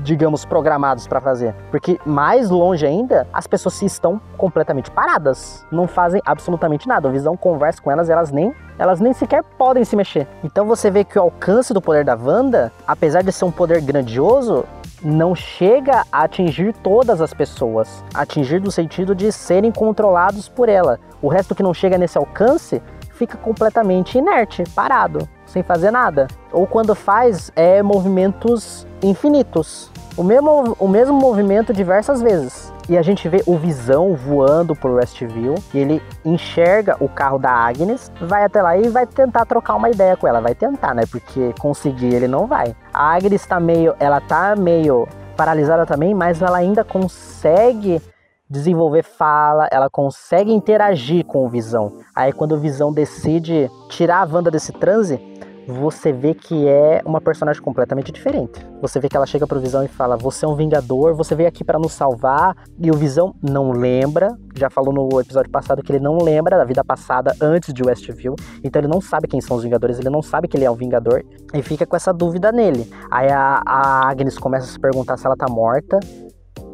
digamos, 0.03 0.45
programados 0.45 1.07
para 1.07 1.21
fazer. 1.21 1.53
Porque 1.71 1.99
mais 2.05 2.49
longe 2.49 2.85
ainda, 2.85 3.27
as 3.31 3.47
pessoas 3.47 3.81
estão 3.81 4.19
completamente 4.37 4.91
paradas, 4.91 5.65
não 5.71 5.87
fazem 5.87 6.21
absolutamente 6.25 6.87
nada. 6.87 7.07
O 7.07 7.11
Visão 7.11 7.37
conversa 7.37 7.81
com 7.81 7.91
elas, 7.91 8.09
elas 8.09 8.31
nem 8.31 8.53
elas 8.77 8.99
nem 8.99 9.13
sequer 9.13 9.41
podem 9.57 9.85
se 9.85 9.95
mexer. 9.95 10.27
Então 10.43 10.65
você 10.65 10.91
vê 10.91 11.03
que 11.03 11.17
o 11.17 11.21
alcance 11.21 11.73
do 11.73 11.81
poder 11.81 12.03
da 12.03 12.15
Wanda, 12.15 12.73
apesar 12.85 13.21
de 13.21 13.31
ser 13.31 13.45
um 13.45 13.51
poder 13.51 13.81
grandioso, 13.81 14.65
não 15.05 15.35
chega 15.35 16.03
a 16.11 16.23
atingir 16.23 16.73
todas 16.73 17.21
as 17.21 17.31
pessoas. 17.31 18.03
Atingir 18.13 18.59
no 18.59 18.71
sentido 18.71 19.13
de 19.13 19.31
serem 19.31 19.71
controlados 19.71 20.49
por 20.49 20.67
ela. 20.67 20.99
O 21.21 21.27
resto 21.27 21.53
que 21.53 21.61
não 21.61 21.73
chega 21.73 21.97
nesse 21.97 22.17
alcance 22.17 22.81
fica 23.11 23.37
completamente 23.37 24.17
inerte, 24.17 24.63
parado, 24.75 25.29
sem 25.45 25.63
fazer 25.63 25.91
nada. 25.91 26.27
Ou 26.51 26.65
quando 26.65 26.95
faz, 26.95 27.51
é 27.55 27.81
movimentos 27.83 28.85
infinitos. 29.01 29.91
O 30.17 30.23
mesmo, 30.23 30.75
o 30.79 30.87
mesmo 30.87 31.13
movimento 31.13 31.73
diversas 31.73 32.21
vezes. 32.21 32.73
E 32.87 32.97
a 32.97 33.01
gente 33.01 33.27
vê 33.27 33.43
o 33.45 33.57
Visão 33.57 34.15
voando 34.15 34.75
por 34.75 34.91
Westview. 34.91 35.55
E 35.73 35.77
ele 35.77 36.01
enxerga 36.23 36.95
o 36.99 37.09
carro 37.09 37.37
da 37.37 37.51
Agnes, 37.51 38.11
vai 38.21 38.43
até 38.43 38.61
lá 38.61 38.77
e 38.77 38.87
vai 38.89 39.05
tentar 39.05 39.45
trocar 39.45 39.75
uma 39.75 39.89
ideia 39.89 40.15
com 40.15 40.27
ela. 40.27 40.39
Vai 40.41 40.55
tentar, 40.55 40.93
né? 40.93 41.03
Porque 41.09 41.53
conseguir 41.59 42.13
ele 42.13 42.27
não 42.27 42.47
vai. 42.47 42.75
A 42.95 43.13
Agnes 43.13 43.45
tá 43.45 43.59
meio. 43.59 43.93
Ela 43.99 44.21
tá 44.21 44.55
meio 44.55 45.05
paralisada 45.35 45.85
também, 45.85 46.13
mas 46.13 46.41
ela 46.41 46.57
ainda 46.57 46.81
consegue 46.81 48.01
desenvolver 48.49 49.03
fala, 49.03 49.67
ela 49.69 49.89
consegue 49.89 50.53
interagir 50.53 51.25
com 51.25 51.45
o 51.45 51.49
Visão. 51.49 51.99
Aí 52.15 52.31
quando 52.31 52.53
o 52.53 52.59
Visão 52.59 52.93
decide 52.93 53.69
tirar 53.89 54.21
a 54.21 54.33
Wanda 54.33 54.49
desse 54.49 54.71
transe, 54.71 55.19
você 55.67 56.11
vê 56.11 56.33
que 56.33 56.67
é 56.67 57.01
uma 57.05 57.19
personagem 57.19 57.61
completamente 57.61 58.11
diferente. 58.11 58.65
Você 58.81 58.99
vê 58.99 59.09
que 59.09 59.17
ela 59.17 59.25
chega 59.25 59.47
pro 59.47 59.59
Visão 59.59 59.83
e 59.83 59.87
fala: 59.87 60.15
"Você 60.17 60.45
é 60.45 60.47
um 60.47 60.55
vingador, 60.55 61.15
você 61.15 61.35
veio 61.35 61.49
aqui 61.49 61.63
para 61.63 61.79
nos 61.79 61.93
salvar". 61.93 62.55
E 62.79 62.91
o 62.91 62.93
Visão 62.95 63.33
não 63.41 63.71
lembra, 63.71 64.35
já 64.55 64.69
falou 64.69 64.93
no 64.93 65.19
episódio 65.19 65.51
passado 65.51 65.81
que 65.81 65.91
ele 65.91 66.03
não 66.03 66.17
lembra 66.17 66.57
da 66.57 66.63
vida 66.63 66.83
passada 66.83 67.35
antes 67.41 67.73
de 67.73 67.83
Westview, 67.83 68.35
então 68.63 68.79
ele 68.79 68.87
não 68.87 69.01
sabe 69.01 69.27
quem 69.27 69.41
são 69.41 69.57
os 69.57 69.63
Vingadores, 69.63 69.99
ele 69.99 70.09
não 70.09 70.21
sabe 70.21 70.47
que 70.47 70.55
ele 70.57 70.65
é 70.65 70.71
um 70.71 70.75
Vingador 70.75 71.23
e 71.53 71.61
fica 71.61 71.85
com 71.85 71.95
essa 71.95 72.13
dúvida 72.13 72.51
nele. 72.51 72.89
Aí 73.09 73.29
a, 73.31 73.61
a 73.65 74.09
Agnes 74.09 74.37
começa 74.37 74.65
a 74.65 74.69
se 74.69 74.79
perguntar 74.79 75.17
se 75.17 75.25
ela 75.25 75.35
tá 75.35 75.47
morta 75.49 75.99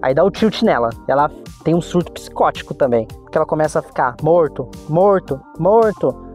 Aí 0.01 0.15
dá 0.15 0.23
o 0.23 0.31
tilt 0.31 0.63
nela. 0.63 0.89
Ela 1.07 1.29
tem 1.63 1.75
um 1.75 1.81
surto 1.81 2.11
psicótico 2.11 2.73
também. 2.73 3.05
Porque 3.05 3.37
ela 3.37 3.45
começa 3.45 3.79
a 3.79 3.81
ficar 3.81 4.15
morto, 4.21 4.69
morto, 4.89 5.39
morto. 5.59 6.30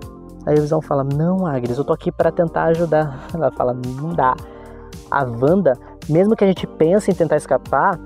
A 0.47 0.53
Visão 0.53 0.81
fala: 0.81 1.03
Não, 1.03 1.45
Agnes, 1.45 1.77
eu 1.77 1.85
tô 1.85 1.93
aqui 1.93 2.13
para 2.13 2.31
tentar 2.31 2.67
ajudar. 2.67 3.27
Ela 3.35 3.51
fala: 3.51 3.75
Não 3.75 4.11
dá. 4.11 4.37
A 5.11 5.25
Wanda, 5.25 5.77
mesmo 6.09 6.37
que 6.37 6.45
a 6.45 6.47
gente 6.47 6.67
pense 6.67 7.11
em 7.11 7.15
tentar 7.15 7.37
escapar, 7.37 7.99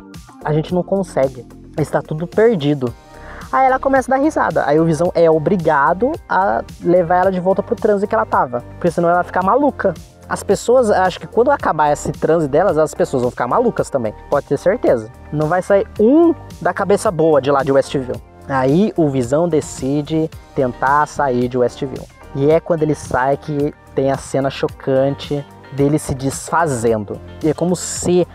a 0.45 0.53
gente 0.53 0.75
não 0.75 0.83
consegue. 0.83 1.47
Está 1.79 2.01
tudo 2.01 2.27
perdido. 2.27 2.93
Aí 3.53 3.67
ela 3.67 3.79
começa 3.79 4.13
a 4.13 4.17
dar 4.17 4.23
risada. 4.23 4.65
Aí 4.67 4.79
o 4.79 4.85
Visão 4.85 5.11
é 5.15 5.31
obrigado 5.31 6.13
a 6.29 6.63
levar 6.83 7.17
ela 7.17 7.33
de 7.33 7.41
volta 7.41 7.63
pro 7.63 7.75
transe 7.75 8.07
que 8.07 8.15
ela 8.15 8.25
tava. 8.25 8.63
Porque 8.73 8.91
senão 8.91 9.09
ela 9.09 9.19
vai 9.19 9.25
ficar 9.25 9.43
maluca. 9.43 9.93
As 10.29 10.43
pessoas, 10.43 10.91
acho 10.91 11.19
que 11.19 11.27
quando 11.27 11.51
acabar 11.51 11.93
esse 11.93 12.13
transe 12.13 12.47
delas, 12.47 12.79
as 12.79 12.95
pessoas 12.95 13.23
vão 13.23 13.31
ficar 13.31 13.49
malucas 13.49 13.91
também. 13.91 14.15
Pode 14.31 14.47
ter 14.47 14.57
certeza. 14.57 15.11
Não 15.33 15.49
vai 15.49 15.61
sair 15.61 15.87
um 15.99 16.33
da 16.61 16.73
cabeça 16.73 17.11
boa 17.11 17.41
de 17.43 17.51
lá 17.51 17.65
de 17.65 17.73
Westview. 17.73 18.15
Aí 18.49 18.93
o 18.97 19.09
Visão 19.09 19.49
decide 19.49 20.31
tentar 20.55 21.07
sair 21.07 21.49
de 21.49 21.59
Westview. 21.59 22.20
E 22.35 22.51
é 22.51 22.61
quando 22.61 22.83
ele 22.83 22.95
sai 22.95 23.37
que 23.37 23.75
tem 23.95 24.11
a 24.11 24.17
cena 24.17 24.51
chocante 24.51 25.45
dele 25.73 25.99
se 25.99 26.15
desfazendo. 26.15 27.21
E 27.43 27.49
é 27.49 27.55
como 27.55 27.75
se 27.75 28.27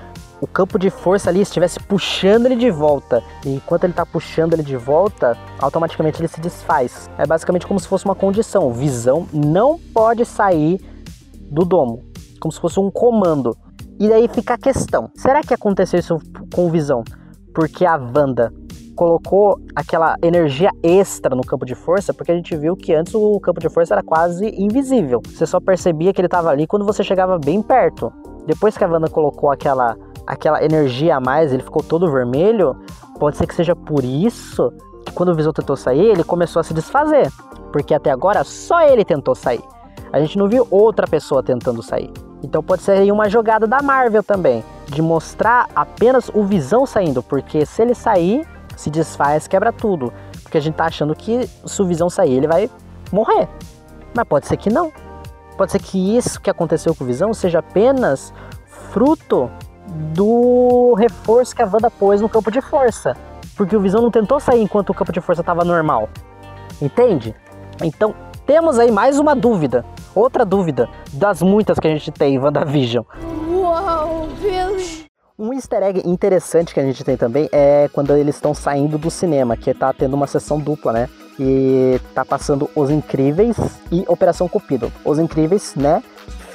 o 0.42 0.48
campo 0.48 0.78
de 0.78 0.90
força 0.90 1.30
ali 1.30 1.42
estivesse 1.42 1.80
puxando 1.80 2.46
ele 2.46 2.56
de 2.56 2.70
volta. 2.70 3.24
E 3.46 3.56
enquanto 3.56 3.86
ele 3.86 3.94
está 3.94 4.06
puxando 4.06 4.54
ele 4.54 4.64
de 4.64 4.76
volta, 4.76 5.38
automaticamente 5.60 6.22
ele 6.22 6.28
se 6.28 6.40
desfaz. 6.40 7.10
É 7.18 7.26
basicamente 7.26 7.66
como 7.66 7.80
se 7.80 7.88
fosse 7.88 8.06
uma 8.06 8.16
condição. 8.16 8.72
Visão 8.72 9.28
não 9.34 9.80
pode 9.80 10.26
sair 10.26 10.80
do 11.50 11.64
domo, 11.64 12.04
como 12.40 12.52
se 12.52 12.60
fosse 12.60 12.80
um 12.80 12.92
comando. 12.92 13.58
E 14.00 14.10
daí 14.10 14.28
fica 14.28 14.56
a 14.56 14.58
questão: 14.58 15.10
será 15.16 15.42
que 15.42 15.54
aconteceu 15.54 16.00
isso 16.00 16.20
com 16.54 16.70
Visão? 16.70 17.04
Porque 17.54 17.86
a 17.86 17.96
Wanda 17.96 18.52
colocou 18.96 19.60
aquela 19.76 20.16
energia 20.22 20.72
extra 20.82 21.36
no 21.36 21.44
campo 21.44 21.66
de 21.66 21.76
força, 21.76 22.14
porque 22.14 22.32
a 22.32 22.36
gente 22.36 22.56
viu 22.56 22.76
que 22.76 22.94
antes 22.94 23.14
o 23.14 23.40
campo 23.40 23.60
de 23.60 23.70
força 23.70 23.94
era 23.94 24.04
quase 24.04 24.48
invisível. 24.58 25.22
Você 25.26 25.46
só 25.46 25.60
percebia 25.60 26.14
que 26.14 26.22
ele 26.22 26.28
estava 26.28 26.50
ali 26.50 26.66
quando 26.66 26.86
você 26.86 27.04
chegava 27.04 27.38
bem 27.38 27.62
perto. 27.62 28.12
Depois 28.48 28.78
que 28.78 28.84
a 28.84 28.88
Wanda 28.88 29.10
colocou 29.10 29.52
aquela, 29.52 29.98
aquela 30.26 30.64
energia 30.64 31.18
a 31.18 31.20
mais, 31.20 31.52
ele 31.52 31.64
ficou 31.64 31.84
todo 31.84 32.12
vermelho, 32.12 32.76
pode 33.20 33.38
ser 33.38 33.46
que 33.46 33.56
seja 33.56 33.76
por 33.76 34.04
isso 34.04 34.72
que 35.06 35.12
quando 35.12 35.30
o 35.30 35.36
Visão 35.36 35.52
tentou 35.52 35.76
sair, 35.76 36.06
ele 36.06 36.24
começou 36.24 36.60
a 36.60 36.64
se 36.64 36.74
desfazer. 36.74 37.32
Porque 37.72 37.94
até 37.94 38.10
agora 38.10 38.44
só 38.44 38.82
ele 38.82 39.04
tentou 39.04 39.36
sair. 39.36 39.64
A 40.12 40.20
gente 40.20 40.38
não 40.38 40.48
viu 40.48 40.66
outra 40.72 41.06
pessoa 41.08 41.44
tentando 41.44 41.84
sair. 41.84 42.12
Então 42.44 42.64
pode 42.64 42.84
ser 42.84 43.12
uma 43.12 43.28
jogada 43.30 43.66
da 43.66 43.82
Marvel 43.82 44.24
também, 44.24 44.64
de 44.88 45.02
mostrar 45.02 45.68
apenas 45.76 46.30
o 46.34 46.44
Visão 46.44 46.86
saindo, 46.86 47.24
porque 47.24 47.66
se 47.66 47.82
ele 47.82 47.96
sair, 47.96 48.48
se 48.76 48.90
desfaz, 48.90 49.48
quebra 49.48 49.72
tudo. 49.72 50.12
Porque 50.44 50.58
a 50.58 50.62
gente 50.62 50.76
tá 50.76 50.86
achando 50.86 51.16
que 51.16 51.50
se 51.66 51.82
o 51.82 51.86
Visão 51.86 52.10
sair, 52.10 52.34
ele 52.34 52.48
vai 52.48 52.70
morrer. 53.12 53.48
Mas 54.14 54.26
pode 54.26 54.48
ser 54.48 54.58
que 54.58 54.70
não. 54.70 54.92
Pode 55.58 55.72
ser 55.72 55.80
que 55.80 56.18
isso 56.18 56.40
que 56.42 56.50
aconteceu 56.50 56.94
com 56.94 57.04
o 57.04 57.08
Visão 57.08 57.34
seja 57.34 57.60
apenas 57.60 58.34
fruto 58.92 59.50
do 60.14 60.94
reforço 60.96 61.56
que 61.56 61.62
a 61.62 61.66
Wanda 61.66 61.90
pôs 61.90 62.22
no 62.22 62.30
campo 62.30 62.52
de 62.52 62.62
força. 62.62 63.16
Porque 63.56 63.76
o 63.76 63.80
Visão 63.80 64.02
não 64.02 64.12
tentou 64.12 64.40
sair 64.40 64.62
enquanto 64.62 64.90
o 64.90 64.94
campo 64.94 65.12
de 65.12 65.22
força 65.22 65.42
estava 65.42 65.64
normal. 65.64 66.10
Entende? 66.82 67.34
Então, 67.82 68.14
temos 68.46 68.78
aí 68.78 68.92
mais 68.92 69.18
uma 69.18 69.36
dúvida. 69.36 69.86
Outra 70.14 70.46
dúvida 70.46 70.90
das 71.14 71.42
muitas 71.42 71.80
que 71.80 71.88
a 71.88 71.92
gente 71.92 72.12
tem 72.12 72.36
em 72.36 72.40
WandaVision. 72.40 73.04
Um 75.38 75.52
easter 75.52 75.84
egg 75.84 76.02
interessante 76.06 76.74
que 76.74 76.80
a 76.80 76.84
gente 76.84 77.04
tem 77.04 77.18
também 77.18 77.50
é 77.52 77.90
quando 77.92 78.16
eles 78.16 78.36
estão 78.36 78.54
saindo 78.54 78.98
do 78.98 79.12
cinema, 79.12 79.58
que 79.58 79.74
tá 79.74 79.92
tendo 79.92 80.14
uma 80.14 80.28
sessão 80.28 80.58
dupla, 80.58 80.94
né? 80.94 81.10
E 81.38 82.00
tá 82.14 82.24
passando 82.24 82.70
Os 82.74 82.90
Incríveis 82.90 83.58
e 83.92 84.06
Operação 84.08 84.48
Cupido. 84.48 84.90
Os 85.04 85.20
Incríveis, 85.20 85.76
né? 85.76 86.02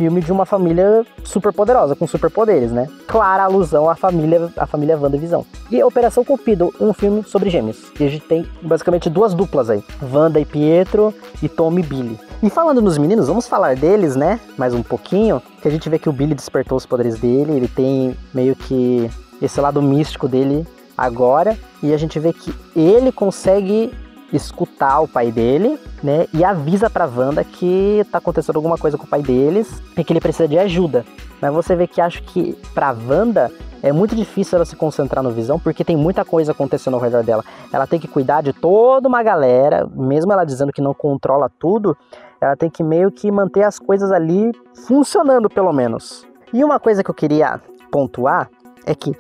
Filme 0.01 0.23
de 0.23 0.33
uma 0.33 0.47
família 0.47 1.05
super 1.23 1.53
poderosa, 1.53 1.95
com 1.95 2.07
superpoderes, 2.07 2.73
né? 2.73 2.89
Clara 3.07 3.45
alusão 3.45 3.87
à 3.87 3.95
família, 3.95 4.51
à 4.57 4.67
família 4.67 4.97
WandaVisão. 4.97 5.45
E 5.71 5.83
Operação 5.83 6.25
Cupido, 6.25 6.73
um 6.81 6.95
filme 6.95 7.23
sobre 7.23 7.51
gêmeos. 7.51 7.93
E 8.01 8.05
a 8.05 8.09
gente 8.09 8.25
tem 8.25 8.47
basicamente 8.63 9.11
duas 9.11 9.35
duplas 9.35 9.69
aí: 9.69 9.85
Wanda 10.11 10.41
e 10.41 10.47
Pietro 10.47 11.13
e 11.43 11.51
Tom 11.51 11.79
e 11.79 11.83
Billy. 11.83 12.19
E 12.43 12.49
falando 12.49 12.81
nos 12.81 12.97
meninos, 12.97 13.29
vamos 13.29 13.47
falar 13.47 13.77
deles, 13.77 14.17
né? 14.17 14.41
Mais 14.57 14.73
um 14.73 14.83
pouquinho. 14.83 15.43
Que 15.61 15.69
a 15.69 15.71
gente 15.71 15.91
vê 15.91 15.99
que 15.99 16.09
o 16.09 16.13
Billy 16.13 16.35
despertou 16.35 16.79
os 16.79 16.87
poderes 16.87 17.21
dele, 17.21 17.53
ele 17.53 17.69
tem 17.69 18.17
meio 18.33 18.57
que 18.57 19.11
esse 19.43 19.61
lado 19.61 19.83
místico 19.83 20.27
dele 20.27 20.67
agora. 20.97 21.59
E 21.83 21.93
a 21.93 21.99
gente 21.99 22.19
vê 22.19 22.33
que 22.33 22.55
ele 22.75 23.13
consegue 23.13 23.93
escutar 24.33 25.01
o 25.01 25.09
pai 25.09 25.31
dele, 25.31 25.79
né? 26.03 26.27
E 26.33 26.45
avisa 26.45 26.89
pra 26.89 27.07
Wanda 27.07 27.43
que 27.45 28.05
tá 28.11 28.19
acontecendo 28.19 28.57
alguma 28.57 28.79
coisa 28.79 28.97
com 28.97 29.05
o 29.05 29.09
pai 29.09 29.23
deles 29.23 29.83
e 29.97 30.05
que 30.05 30.13
ele 30.13 30.21
precisa 30.21 30.49
de 30.49 30.59
ajuda. 30.59 31.05
Mas 31.41 31.53
você 31.53 31.75
vê 31.75 31.87
que 31.87 32.01
acho 32.01 32.23
que 32.23 32.57
pra 32.75 32.93
Wanda 32.93 33.51
é 33.83 33.93
muito 33.93 34.15
difícil 34.15 34.57
ela 34.57 34.65
se 34.65 34.77
concentrar 34.77 35.23
no 35.23 35.31
Visão, 35.31 35.59
porque 35.59 35.85
tem 35.85 35.97
muita 35.97 36.25
coisa 36.25 36.53
acontecendo 36.53 36.95
ao 36.95 37.01
redor 37.01 37.23
dela. 37.23 37.45
Ela 37.73 37.87
tem 37.87 37.99
que 37.99 38.07
cuidar 38.07 38.43
de 38.43 38.53
toda 38.53 39.09
uma 39.09 39.23
galera, 39.23 39.89
mesmo 39.95 40.33
ela 40.33 40.45
dizendo 40.45 40.73
que 40.73 40.83
não 40.83 40.93
controla 40.93 41.51
tudo, 41.59 41.97
ela 42.41 42.57
tem 42.57 42.69
que 42.69 42.83
meio 42.83 43.11
que 43.11 43.31
manter 43.31 43.63
as 43.63 43.79
coisas 43.79 44.13
ali 44.13 44.53
funcionando, 44.87 45.49
pelo 45.49 45.73
menos. 45.73 46.27
E 46.53 46.65
uma 46.65 46.79
coisa 46.79 47.03
que 47.03 47.11
eu 47.11 47.15
queria 47.15 47.61
pontuar 47.91 48.51
é 48.85 48.95
que 48.95 49.17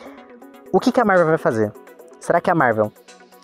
o 0.72 0.78
que, 0.78 0.92
que 0.92 1.00
a 1.00 1.04
Marvel 1.04 1.26
vai 1.26 1.38
fazer? 1.38 1.72
Será 2.20 2.40
que 2.40 2.50
a 2.50 2.54
Marvel 2.54 2.92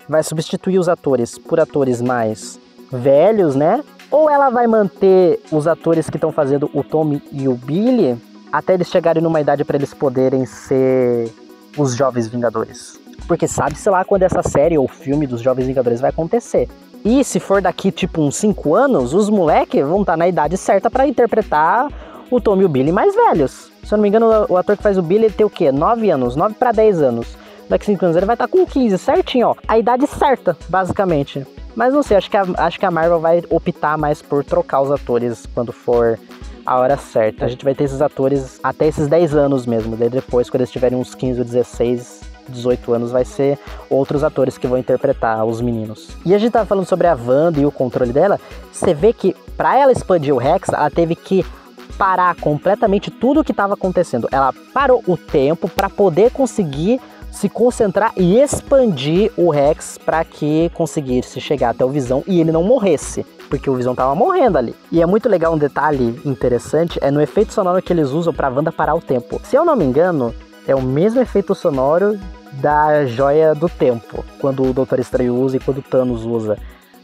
vai 0.09 0.23
substituir 0.23 0.79
os 0.79 0.89
atores 0.89 1.39
por 1.39 1.61
atores 1.61 2.01
mais 2.01 2.59
velhos, 2.91 3.55
né? 3.55 3.83
Ou 4.11 4.31
ela 4.31 4.51
vai 4.51 4.67
manter 4.67 5.41
os 5.51 5.67
atores 5.67 6.09
que 6.09 6.17
estão 6.17 6.31
fazendo 6.31 6.71
o 6.73 6.83
Tommy 6.83 7.23
e 7.33 7.49
o 7.49 7.55
Billy 7.55 8.17
até 8.53 8.75
eles 8.75 8.89
chegarem 8.89 9.23
numa 9.23 9.41
idade 9.41 9.65
para 9.65 9.77
eles 9.77 9.93
poderem 9.93 10.47
ser 10.47 11.33
os 11.77 11.95
jovens 11.95 12.29
Vingadores? 12.29 13.01
Porque 13.27 13.49
sabe-se 13.49 13.89
lá 13.91 14.05
quando 14.05 14.23
essa 14.23 14.43
série 14.43 14.79
ou 14.79 14.87
filme 14.87 15.27
dos 15.27 15.41
Jovens 15.41 15.67
Vingadores 15.67 16.01
vai 16.01 16.11
acontecer. 16.11 16.69
E 17.05 17.25
se 17.25 17.41
for 17.41 17.61
daqui 17.61 17.91
tipo 17.91 18.21
uns 18.21 18.37
5 18.37 18.75
anos, 18.75 19.15
os 19.15 19.29
moleques 19.29 19.85
vão 19.85 20.01
estar 20.01 20.13
tá 20.13 20.17
na 20.17 20.29
idade 20.29 20.57
certa 20.57 20.91
para 20.91 21.07
interpretar 21.07 21.89
o 22.31 22.41
Tom 22.41 22.61
e 22.61 22.65
o 22.65 22.69
Billy 22.69 22.93
mais 22.93 23.15
velhos. 23.15 23.71
Se 23.83 23.95
eu 23.95 23.97
não 23.97 24.03
me 24.03 24.09
engano, 24.09 24.47
o 24.49 24.57
ator 24.57 24.77
que 24.77 24.83
faz 24.83 24.99
o 24.99 25.03
Billy 25.03 25.31
tem 25.31 25.47
o 25.47 25.51
quê? 25.51 25.71
9 25.71 26.11
anos, 26.11 26.37
9 26.37 26.55
para 26.55 26.73
10 26.73 27.03
anos. 27.03 27.37
Daqui 27.69 27.87
5 27.87 28.05
anos 28.05 28.17
ele 28.17 28.27
vai 28.27 28.35
estar 28.35 28.47
tá 28.47 28.53
com 28.53 28.65
15, 28.65 28.99
certinho, 28.99 29.49
ó. 29.49 29.55
A 29.67 29.79
idade 29.79 30.07
certa, 30.07 30.57
basicamente. 30.69 31.47
Mas 31.75 31.93
não 31.93 32.03
sei, 32.03 32.17
acho 32.17 32.31
que, 32.31 32.37
a, 32.37 32.45
acho 32.59 32.79
que 32.79 32.87
a 32.87 32.91
Marvel 32.91 33.21
vai 33.21 33.43
optar 33.51 33.99
mais 33.99 34.23
por 34.23 34.45
trocar 34.45 34.81
os 34.81 34.91
atores 34.91 35.47
quando 35.55 35.73
for 35.73 36.19
a 36.65 36.79
hora 36.79 36.97
certa. 36.97 37.45
A 37.45 37.49
gente 37.49 37.65
vai 37.65 37.75
ter 37.75 37.85
esses 37.85 38.01
atores 38.01 38.59
até 38.63 38.87
esses 38.87 39.07
10 39.09 39.35
anos 39.35 39.67
mesmo. 39.67 39.97
Daí 39.97 40.09
depois, 40.09 40.49
quando 40.49 40.63
eles 40.63 40.73
tiverem 40.73 40.99
uns 40.99 41.15
15 41.15 41.41
ou 41.41 41.45
16, 41.45 42.21
18 42.49 42.93
anos, 42.93 43.11
vai 43.11 43.25
ser 43.25 43.59
outros 43.91 44.25
atores 44.25 44.57
que 44.57 44.67
vão 44.67 44.79
interpretar 44.79 45.45
os 45.45 45.61
meninos. 45.61 46.11
E 46.25 46.35
a 46.35 46.39
gente 46.39 46.53
tava 46.53 46.67
falando 46.67 46.87
sobre 46.87 47.07
a 47.07 47.15
Wanda 47.15 47.61
e 47.61 47.67
o 47.67 47.71
controle 47.71 48.13
dela. 48.13 48.41
Você 48.73 48.95
vê 48.95 49.13
que 49.13 49.35
para 49.57 49.77
ela 49.77 49.93
expandir 49.93 50.35
o 50.35 50.39
Rex, 50.39 50.69
ela 50.71 50.91
teve 50.91 51.15
que 51.15 51.45
parar 51.99 52.35
completamente 52.37 53.11
tudo 53.11 53.41
o 53.41 53.45
que 53.45 53.53
estava 53.53 53.75
acontecendo. 53.75 54.29
Ela 54.31 54.53
parou 54.73 55.03
o 55.07 55.17
tempo 55.17 55.69
para 55.69 55.89
poder 55.89 56.31
conseguir 56.31 57.01
se 57.31 57.49
concentrar 57.49 58.13
e 58.17 58.41
expandir 58.41 59.31
o 59.37 59.51
Rex 59.51 59.99
para 59.99 60.25
que 60.25 60.71
conseguisse 60.75 61.41
chegar 61.41 61.71
até 61.71 61.85
o 61.85 61.91
Visão 61.91 62.25
e 62.27 62.41
ele 62.41 62.53
não 62.53 62.63
morresse, 62.63 63.25
porque 63.49 63.69
o 63.69 63.75
Visão 63.75 63.95
tava 63.95 64.15
morrendo 64.15 64.59
ali. 64.59 64.75
E 64.91 65.03
é 65.03 65.07
muito 65.07 65.29
legal 65.29 65.55
um 65.55 65.59
detalhe 65.59 66.21
interessante 66.25 66.99
é 67.03 67.11
no 67.11 67.21
efeito 67.21 67.53
sonoro 67.53 67.83
que 67.83 67.93
eles 67.93 68.11
usam 68.11 68.33
para 68.33 68.49
Wanda 68.49 68.73
parar 68.73 68.95
o 68.95 69.01
tempo. 69.01 69.41
Se 69.45 69.57
eu 69.57 69.65
não 69.65 69.77
me 69.77 69.85
engano, 69.85 70.35
é 70.67 70.75
o 70.75 70.83
mesmo 70.83 71.21
efeito 71.21 71.55
sonoro 71.55 72.19
da 72.55 73.05
joia 73.05 73.55
do 73.55 73.69
tempo, 73.69 74.25
quando 74.41 74.63
o 74.63 74.73
Doutor 74.73 74.99
Estranho 74.99 75.35
usa 75.35 75.57
e 75.57 75.61
quando 75.61 75.79
o 75.79 75.83
Thanos 75.83 76.25
usa 76.25 76.57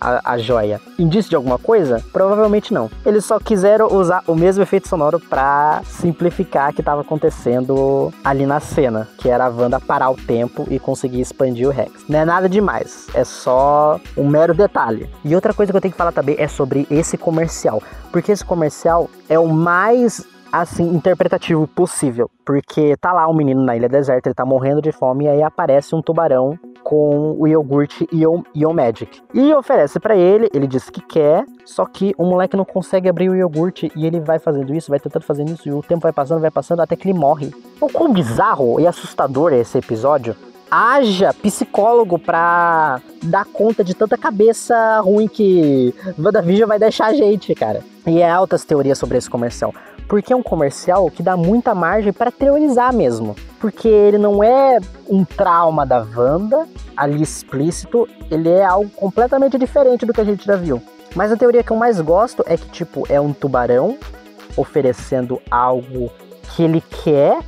a, 0.03 0.33
a 0.33 0.39
joia. 0.39 0.81
Indício 0.99 1.31
de 1.31 1.37
alguma 1.37 1.59
coisa? 1.59 2.03
Provavelmente 2.13 2.75
não. 2.75 2.91
Eles 3.07 3.25
só 3.25 3.39
quiseram 3.39 3.87
usar 3.95 4.23
o 4.27 4.35
mesmo 4.35 4.63
efeito 4.63 4.89
sonoro 4.89 5.21
para 5.21 5.81
simplificar 5.85 6.71
o 6.71 6.75
que 6.75 6.81
estava 6.81 7.03
acontecendo 7.03 8.13
ali 8.25 8.45
na 8.45 8.59
cena, 8.59 9.09
que 9.17 9.29
era 9.29 9.47
a 9.47 9.49
Wanda 9.49 9.79
parar 9.79 10.11
o 10.11 10.17
tempo 10.17 10.67
e 10.69 10.79
conseguir 10.79 11.21
expandir 11.21 11.69
o 11.69 11.71
Rex. 11.71 12.05
Não 12.09 12.19
é 12.19 12.25
nada 12.25 12.49
demais, 12.49 13.07
é 13.15 13.25
só 13.25 14.01
um 14.17 14.27
mero 14.27 14.55
detalhe. 14.55 15.09
E 15.25 15.35
outra 15.35 15.55
coisa 15.55 15.73
que 15.73 15.77
eu 15.77 15.81
tenho 15.81 15.93
que 15.93 15.99
falar 15.99 16.13
também 16.13 16.37
é 16.39 16.49
sobre 16.49 16.87
esse 16.91 17.17
comercial, 17.17 17.83
porque 18.11 18.33
esse 18.33 18.45
comercial 18.45 19.09
é 19.29 19.39
o 19.39 19.49
mais 19.49 20.27
assim, 20.53 20.95
interpretativo 20.95 21.67
possível. 21.67 22.31
Porque 22.45 22.97
tá 22.99 23.13
lá 23.13 23.29
um 23.29 23.35
menino 23.35 23.63
na 23.63 23.75
ilha 23.75 23.89
deserta, 23.89 24.29
ele 24.29 24.35
tá 24.35 24.45
morrendo 24.45 24.83
de 24.83 24.93
fome, 24.93 25.25
e 25.25 25.29
aí 25.29 25.43
aparece 25.43 25.95
um 25.95 26.03
tubarão 26.03 26.59
com 26.83 27.37
o 27.39 27.47
iogurte 27.47 28.07
Ion, 28.13 28.43
Ion 28.55 28.73
Magic. 28.73 29.23
E 29.33 29.55
oferece 29.55 29.99
para 29.99 30.17
ele, 30.17 30.51
ele 30.53 30.67
diz 30.67 30.91
que 30.91 31.01
quer, 31.01 31.45
só 31.65 31.87
que 31.87 32.13
o 32.19 32.25
moleque 32.25 32.57
não 32.57 32.65
consegue 32.65 33.09
abrir 33.09 33.31
o 33.31 33.37
iogurte 33.37 33.91
e 33.97 34.05
ele 34.05 34.21
vai 34.21 34.39
fazendo 34.39 34.75
isso, 34.75 34.91
vai 34.91 35.01
tentando 35.01 35.25
fazer 35.25 35.45
isso, 35.45 35.69
e 35.69 35.73
o 35.73 35.81
tempo 35.81 36.03
vai 36.03 36.13
passando, 36.13 36.41
vai 36.41 36.51
passando, 36.51 36.81
até 36.81 36.97
que 36.97 37.09
ele 37.09 37.19
morre. 37.19 37.53
O 37.81 37.89
quão 37.89 38.13
bizarro 38.13 38.81
e 38.81 38.87
assustador 38.87 39.53
é 39.53 39.61
esse 39.61 39.79
episódio. 39.79 40.37
Haja 40.71 41.35
psicólogo 41.35 42.19
pra 42.19 43.01
dar 43.23 43.45
conta 43.45 43.85
de 43.85 43.95
tanta 43.95 44.17
cabeça 44.17 45.01
ruim 45.01 45.29
que 45.29 45.95
WandaVision 46.19 46.67
vai 46.67 46.79
deixar 46.79 47.07
a 47.07 47.15
gente, 47.15 47.55
cara. 47.55 47.85
E 48.07 48.21
é 48.21 48.31
altas 48.31 48.65
teorias 48.65 48.99
sobre 48.99 49.19
esse 49.19 49.31
comercial 49.31 49.73
porque 50.13 50.31
é 50.31 50.37
um 50.37 50.43
comercial 50.43 51.11
que 51.11 51.23
dá 51.23 51.39
muita 51.39 51.75
margem 51.75 52.13
para 52.13 52.31
teorizar 52.31 52.93
mesmo. 52.93 53.35
Porque 53.59 53.89
ele 53.89 54.19
não 54.19 54.45
é 54.45 54.79
um 55.09 55.25
trauma 55.25 55.87
da 55.87 56.07
Wanda 56.15 56.69
ali 56.95 57.23
explícito, 57.23 58.07
ele 58.31 58.51
é 58.51 58.63
algo 58.63 58.91
completamente 58.91 59.57
diferente 59.57 60.05
do 60.05 60.13
que 60.13 60.21
a 60.21 60.25
gente 60.25 60.45
já 60.45 60.55
viu. 60.55 60.83
Mas 61.15 61.33
a 61.33 61.37
teoria 61.39 61.63
que 61.63 61.71
eu 61.71 61.79
mais 61.79 61.99
gosto 61.99 62.45
é 62.47 62.59
que, 62.59 62.69
tipo, 62.69 63.07
é 63.09 63.19
um 63.19 63.33
tubarão 63.33 63.97
oferecendo 64.55 65.41
algo 65.51 66.11
que 66.55 66.63
ele 66.63 66.83
quer, 67.03 67.39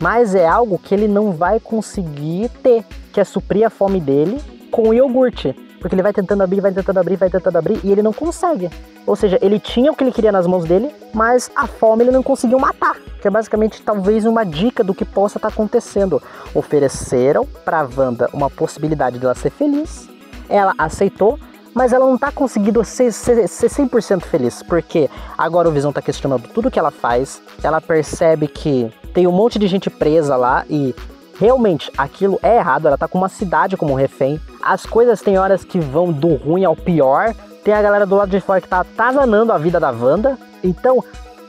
mas 0.00 0.34
é 0.34 0.46
algo 0.46 0.78
que 0.78 0.94
ele 0.94 1.06
não 1.06 1.32
vai 1.32 1.60
conseguir 1.60 2.48
ter, 2.62 2.86
que 3.12 3.20
é 3.20 3.24
suprir 3.24 3.66
a 3.66 3.70
fome 3.70 4.00
dele 4.00 4.40
com 4.70 4.94
iogurte. 4.94 5.54
Porque 5.84 5.94
ele 5.94 6.02
vai 6.02 6.14
tentando 6.14 6.42
abrir, 6.42 6.62
vai 6.62 6.72
tentando 6.72 6.98
abrir, 6.98 7.16
vai 7.16 7.28
tentando 7.28 7.58
abrir 7.58 7.78
e 7.84 7.92
ele 7.92 8.00
não 8.00 8.10
consegue. 8.10 8.70
Ou 9.06 9.14
seja, 9.14 9.38
ele 9.42 9.60
tinha 9.60 9.92
o 9.92 9.94
que 9.94 10.02
ele 10.02 10.12
queria 10.12 10.32
nas 10.32 10.46
mãos 10.46 10.64
dele, 10.64 10.90
mas 11.12 11.50
a 11.54 11.66
fome 11.66 12.04
ele 12.04 12.10
não 12.10 12.22
conseguiu 12.22 12.58
matar. 12.58 12.96
Que 13.20 13.28
é 13.28 13.30
basicamente 13.30 13.82
talvez 13.82 14.24
uma 14.24 14.46
dica 14.46 14.82
do 14.82 14.94
que 14.94 15.04
possa 15.04 15.36
estar 15.36 15.50
tá 15.50 15.52
acontecendo. 15.52 16.22
Ofereceram 16.54 17.46
para 17.66 17.86
Wanda 17.94 18.30
uma 18.32 18.48
possibilidade 18.48 19.18
dela 19.18 19.34
ser 19.34 19.50
feliz. 19.50 20.08
Ela 20.48 20.72
aceitou, 20.78 21.38
mas 21.74 21.92
ela 21.92 22.06
não 22.06 22.16
tá 22.16 22.32
conseguindo 22.32 22.82
ser, 22.82 23.12
ser, 23.12 23.46
ser 23.46 23.68
100% 23.68 24.22
feliz, 24.22 24.62
porque 24.62 25.10
agora 25.36 25.68
o 25.68 25.72
Visão 25.72 25.92
tá 25.92 26.00
questionando 26.00 26.48
tudo 26.48 26.70
que 26.70 26.78
ela 26.78 26.90
faz, 26.90 27.42
ela 27.62 27.78
percebe 27.78 28.48
que 28.48 28.90
tem 29.12 29.26
um 29.26 29.32
monte 29.32 29.58
de 29.58 29.66
gente 29.66 29.90
presa 29.90 30.34
lá 30.34 30.64
e 30.70 30.94
realmente 31.38 31.90
aquilo 31.96 32.38
é 32.42 32.56
errado, 32.56 32.86
ela 32.86 32.98
tá 32.98 33.08
com 33.08 33.18
uma 33.18 33.28
cidade 33.28 33.76
como 33.76 33.94
refém. 33.94 34.40
As 34.62 34.86
coisas 34.86 35.20
tem 35.20 35.38
horas 35.38 35.64
que 35.64 35.78
vão 35.78 36.12
do 36.12 36.34
ruim 36.34 36.64
ao 36.64 36.76
pior. 36.76 37.34
Tem 37.62 37.74
a 37.74 37.82
galera 37.82 38.06
do 38.06 38.14
lado 38.14 38.30
de 38.30 38.40
fora 38.40 38.60
que 38.60 38.68
tá 38.68 38.80
atazanando 38.80 39.52
a 39.52 39.58
vida 39.58 39.80
da 39.80 39.90
Wanda. 39.90 40.38
Então, 40.62 41.02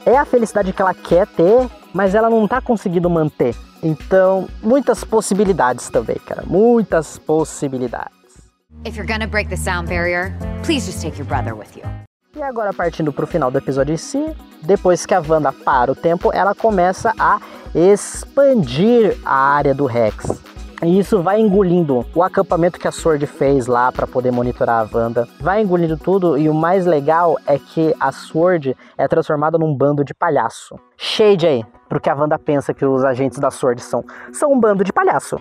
é 0.05 0.17
a 0.17 0.25
felicidade 0.25 0.71
que 0.71 0.81
ela 0.81 0.93
quer 0.93 1.27
ter, 1.27 1.67
mas 1.93 2.15
ela 2.15 2.29
não 2.29 2.47
tá 2.47 2.61
conseguindo 2.61 3.09
manter. 3.09 3.55
Então, 3.81 4.47
muitas 4.61 5.03
possibilidades 5.03 5.89
também, 5.89 6.17
cara. 6.25 6.43
Muitas 6.45 7.17
possibilidades. 7.17 8.15
If 8.83 8.97
you're 8.97 9.07
gonna 9.07 9.27
break 9.27 9.49
the 9.49 9.57
sound 9.57 9.89
barrier, 9.89 10.35
please 10.63 10.85
just 10.85 11.01
take 11.01 11.17
your 11.17 11.27
brother 11.27 11.55
with 11.55 11.75
you. 11.75 12.04
E 12.35 12.43
agora, 12.43 12.73
partindo 12.73 13.13
pro 13.13 13.25
final 13.25 13.49
do 13.49 13.57
episódio 13.57 13.93
em 13.93 13.97
si, 13.97 14.35
depois 14.61 15.05
que 15.05 15.13
a 15.13 15.23
Wanda 15.25 15.53
para 15.53 15.91
o 15.91 15.95
tempo, 15.95 16.33
ela 16.33 16.53
começa 16.53 17.13
a 17.17 17.39
expandir 17.73 19.17
a 19.23 19.33
área 19.33 19.73
do 19.73 19.85
Rex. 19.85 20.43
E 20.83 20.99
isso 20.99 21.21
vai 21.21 21.39
engolindo 21.39 22.05
o 22.13 22.21
acampamento 22.21 22.77
que 22.77 22.89
a 22.89 22.91
Sword 22.91 23.25
fez 23.25 23.67
lá 23.67 23.89
para 23.89 24.05
poder 24.05 24.31
monitorar 24.31 24.85
a 24.85 24.97
Wanda. 24.97 25.25
Vai 25.39 25.61
engolindo 25.61 25.97
tudo 25.97 26.37
e 26.37 26.49
o 26.49 26.53
mais 26.53 26.85
legal 26.85 27.37
é 27.47 27.57
que 27.57 27.95
a 28.01 28.11
Sword 28.11 28.75
é 28.97 29.07
transformada 29.07 29.57
num 29.57 29.73
bando 29.73 30.03
de 30.03 30.13
palhaço. 30.13 30.77
Shade 30.97 31.47
aí, 31.47 31.65
pro 31.87 32.01
que 32.01 32.09
a 32.09 32.15
Wanda 32.15 32.37
pensa 32.37 32.73
que 32.73 32.85
os 32.85 33.05
agentes 33.05 33.39
da 33.39 33.49
Sword 33.49 33.81
são. 33.81 34.03
São 34.33 34.51
um 34.51 34.59
bando 34.59 34.83
de 34.83 34.91
palhaço. 34.91 35.37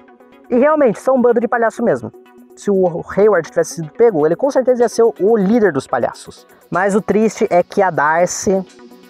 E 0.49 0.57
realmente, 0.57 1.01
são 1.01 1.17
um 1.17 1.21
bando 1.21 1.41
de 1.41 1.49
palhaço 1.49 1.83
mesmo. 1.83 2.13
Se 2.57 2.71
o 2.71 3.05
Hayward 3.17 3.51
tivesse 3.51 3.77
sido 3.77 3.91
pego, 3.91 4.25
ele 4.25 4.37
com 4.37 4.51
certeza 4.51 4.83
ia 4.83 4.89
ser 4.89 5.03
o 5.03 5.37
líder 5.37 5.73
dos 5.73 5.87
palhaços. 5.87 6.47
Mas 6.71 6.95
o 6.95 7.01
triste 7.01 7.47
é 7.51 7.63
que 7.63 7.83
a 7.83 7.91
Darcy 7.91 8.65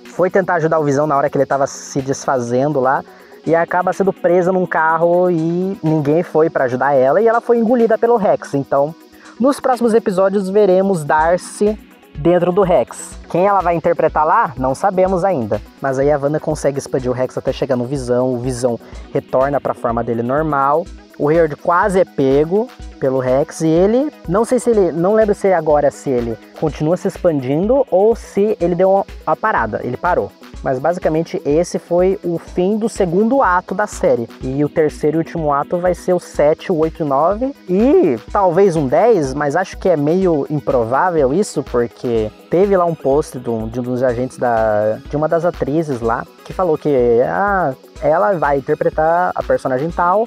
foi 0.06 0.30
tentar 0.30 0.54
ajudar 0.54 0.78
o 0.78 0.84
Visão 0.84 1.06
na 1.06 1.16
hora 1.16 1.28
que 1.28 1.36
ele 1.36 1.44
estava 1.44 1.66
se 1.66 2.00
desfazendo 2.00 2.80
lá 2.80 3.04
e 3.46 3.54
acaba 3.54 3.92
sendo 3.92 4.12
presa 4.12 4.52
num 4.52 4.66
carro 4.66 5.30
e 5.30 5.78
ninguém 5.82 6.22
foi 6.22 6.48
para 6.48 6.64
ajudar 6.64 6.94
ela 6.94 7.20
e 7.20 7.28
ela 7.28 7.40
foi 7.40 7.58
engolida 7.58 7.98
pelo 7.98 8.16
Rex. 8.16 8.54
Então, 8.54 8.94
nos 9.38 9.60
próximos 9.60 9.92
episódios 9.92 10.48
veremos 10.48 11.04
Darcy 11.04 11.78
dentro 12.16 12.52
do 12.52 12.62
Rex. 12.62 13.18
Quem 13.28 13.46
ela 13.46 13.60
vai 13.60 13.74
interpretar 13.74 14.24
lá, 14.24 14.54
não 14.56 14.74
sabemos 14.74 15.24
ainda. 15.24 15.60
Mas 15.82 15.98
aí 15.98 16.10
a 16.10 16.18
Wanda 16.18 16.40
consegue 16.40 16.78
expandir 16.78 17.10
o 17.10 17.14
Rex 17.14 17.36
até 17.36 17.52
chegar 17.52 17.76
no 17.76 17.84
Visão, 17.84 18.32
o 18.32 18.38
Visão 18.38 18.78
retorna 19.12 19.60
para 19.60 19.72
a 19.72 19.74
forma 19.74 20.02
dele 20.02 20.22
normal. 20.22 20.86
O 21.18 21.28
Hayward 21.28 21.56
quase 21.56 22.00
é 22.00 22.04
pego 22.04 22.68
pelo 23.04 23.18
Rex 23.18 23.60
e 23.60 23.66
ele, 23.66 24.10
não 24.26 24.46
sei 24.46 24.58
se 24.58 24.70
ele, 24.70 24.90
não 24.90 25.12
lembro 25.12 25.34
se 25.34 25.52
agora 25.52 25.90
se 25.90 26.08
ele 26.08 26.38
continua 26.58 26.96
se 26.96 27.06
expandindo 27.06 27.86
ou 27.90 28.16
se 28.16 28.56
ele 28.58 28.74
deu 28.74 29.04
uma 29.26 29.36
parada, 29.36 29.82
ele 29.84 29.98
parou. 29.98 30.32
Mas 30.62 30.78
basicamente 30.78 31.38
esse 31.44 31.78
foi 31.78 32.18
o 32.24 32.38
fim 32.38 32.78
do 32.78 32.88
segundo 32.88 33.42
ato 33.42 33.74
da 33.74 33.86
série. 33.86 34.26
E 34.40 34.64
o 34.64 34.70
terceiro 34.70 35.18
e 35.18 35.18
último 35.18 35.52
ato 35.52 35.76
vai 35.76 35.94
ser 35.94 36.14
o 36.14 36.18
7, 36.18 36.72
o 36.72 36.76
8 36.76 37.02
e 37.02 37.04
9. 37.04 37.54
E 37.68 38.18
talvez 38.32 38.74
um 38.74 38.86
10, 38.86 39.34
mas 39.34 39.54
acho 39.54 39.76
que 39.76 39.90
é 39.90 39.98
meio 39.98 40.46
improvável 40.48 41.34
isso, 41.34 41.62
porque 41.62 42.30
teve 42.48 42.74
lá 42.74 42.86
um 42.86 42.94
post 42.94 43.38
de 43.38 43.50
um, 43.50 43.68
de 43.68 43.80
um 43.80 43.82
dos 43.82 44.02
agentes 44.02 44.38
da, 44.38 44.98
de 45.10 45.14
uma 45.14 45.28
das 45.28 45.44
atrizes 45.44 46.00
lá 46.00 46.24
que 46.42 46.54
falou 46.54 46.78
que 46.78 47.20
ah, 47.26 47.74
ela 48.00 48.32
vai 48.32 48.56
interpretar 48.56 49.30
a 49.34 49.42
personagem 49.42 49.90
tal 49.90 50.26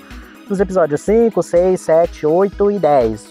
nos 0.50 0.60
episódios 0.60 1.02
5, 1.02 1.42
6, 1.42 1.82
7, 1.82 2.26
8 2.26 2.72
e 2.72 2.80
10. 2.80 3.26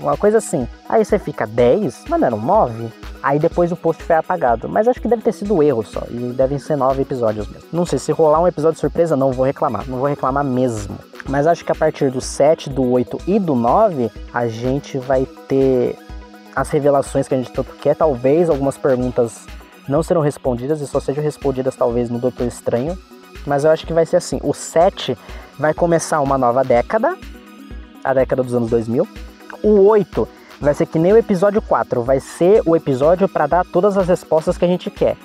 Uma 0.00 0.16
coisa 0.16 0.38
assim. 0.38 0.66
Aí 0.88 1.04
você 1.04 1.18
fica 1.18 1.46
10, 1.46 2.04
mas 2.08 2.20
não 2.20 2.26
eram 2.26 2.40
9? 2.40 2.92
Aí 3.22 3.38
depois 3.38 3.70
o 3.70 3.76
post 3.76 4.02
foi 4.02 4.16
apagado. 4.16 4.68
Mas 4.68 4.88
acho 4.88 5.00
que 5.00 5.06
deve 5.06 5.22
ter 5.22 5.32
sido 5.32 5.62
erro 5.62 5.84
só. 5.84 6.02
E 6.10 6.32
devem 6.32 6.58
ser 6.58 6.76
nove 6.76 7.02
episódios 7.02 7.48
mesmo. 7.48 7.68
Não 7.72 7.86
sei, 7.86 7.98
se 7.98 8.10
rolar 8.10 8.40
um 8.40 8.48
episódio 8.48 8.80
surpresa, 8.80 9.16
não 9.16 9.30
vou 9.30 9.46
reclamar. 9.46 9.88
Não 9.88 9.98
vou 9.98 10.08
reclamar 10.08 10.44
mesmo. 10.44 10.98
Mas 11.28 11.46
acho 11.46 11.64
que 11.64 11.70
a 11.70 11.74
partir 11.74 12.10
do 12.10 12.20
7, 12.20 12.68
do 12.68 12.82
8 12.90 13.18
e 13.28 13.38
do 13.38 13.54
9, 13.54 14.10
a 14.34 14.48
gente 14.48 14.98
vai 14.98 15.24
ter 15.46 15.96
as 16.54 16.68
revelações 16.70 17.28
que 17.28 17.34
a 17.34 17.38
gente 17.38 17.52
tanto 17.52 17.72
quer. 17.74 17.94
Talvez 17.94 18.50
algumas 18.50 18.76
perguntas 18.76 19.46
não 19.88 20.02
serão 20.02 20.20
respondidas 20.20 20.80
e 20.80 20.86
só 20.86 20.98
sejam 20.98 21.22
respondidas 21.22 21.76
talvez 21.76 22.10
no 22.10 22.18
Doutor 22.18 22.46
Estranho. 22.46 22.98
Mas 23.46 23.64
eu 23.64 23.70
acho 23.70 23.86
que 23.86 23.92
vai 23.92 24.06
ser 24.06 24.16
assim. 24.16 24.38
O 24.42 24.52
7 24.52 25.16
vai 25.58 25.74
começar 25.74 26.20
uma 26.20 26.38
nova 26.38 26.62
década 26.62 27.16
a 28.04 28.12
década 28.14 28.42
dos 28.42 28.54
anos 28.54 28.70
2000. 28.70 29.06
O 29.62 29.86
8 29.86 30.28
vai 30.60 30.74
ser 30.74 30.86
que 30.86 30.98
nem 30.98 31.12
o 31.12 31.16
episódio 31.16 31.60
4, 31.62 32.02
vai 32.02 32.20
ser 32.20 32.62
o 32.66 32.76
episódio 32.76 33.28
para 33.28 33.46
dar 33.46 33.64
todas 33.64 33.96
as 33.96 34.08
respostas 34.08 34.56
que 34.58 34.64
a 34.64 34.68
gente 34.68 34.90
quer. 34.90 35.16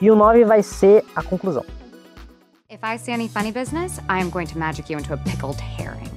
E 0.00 0.10
o 0.10 0.16
9 0.16 0.44
vai 0.44 0.62
ser 0.62 1.04
a 1.14 1.22
conclusão. 1.22 1.64
If 2.68 2.80
I 2.82 2.98
see 2.98 3.12
any 3.12 3.28
funny 3.28 3.52
business, 3.52 3.98
I 4.08 4.20
am 4.20 4.30
going 4.30 4.46
to 4.46 4.58
magic 4.58 4.90
you 4.90 4.98
into 4.98 5.12
a 5.12 5.16
pickled 5.18 5.60
herring. 5.60 6.11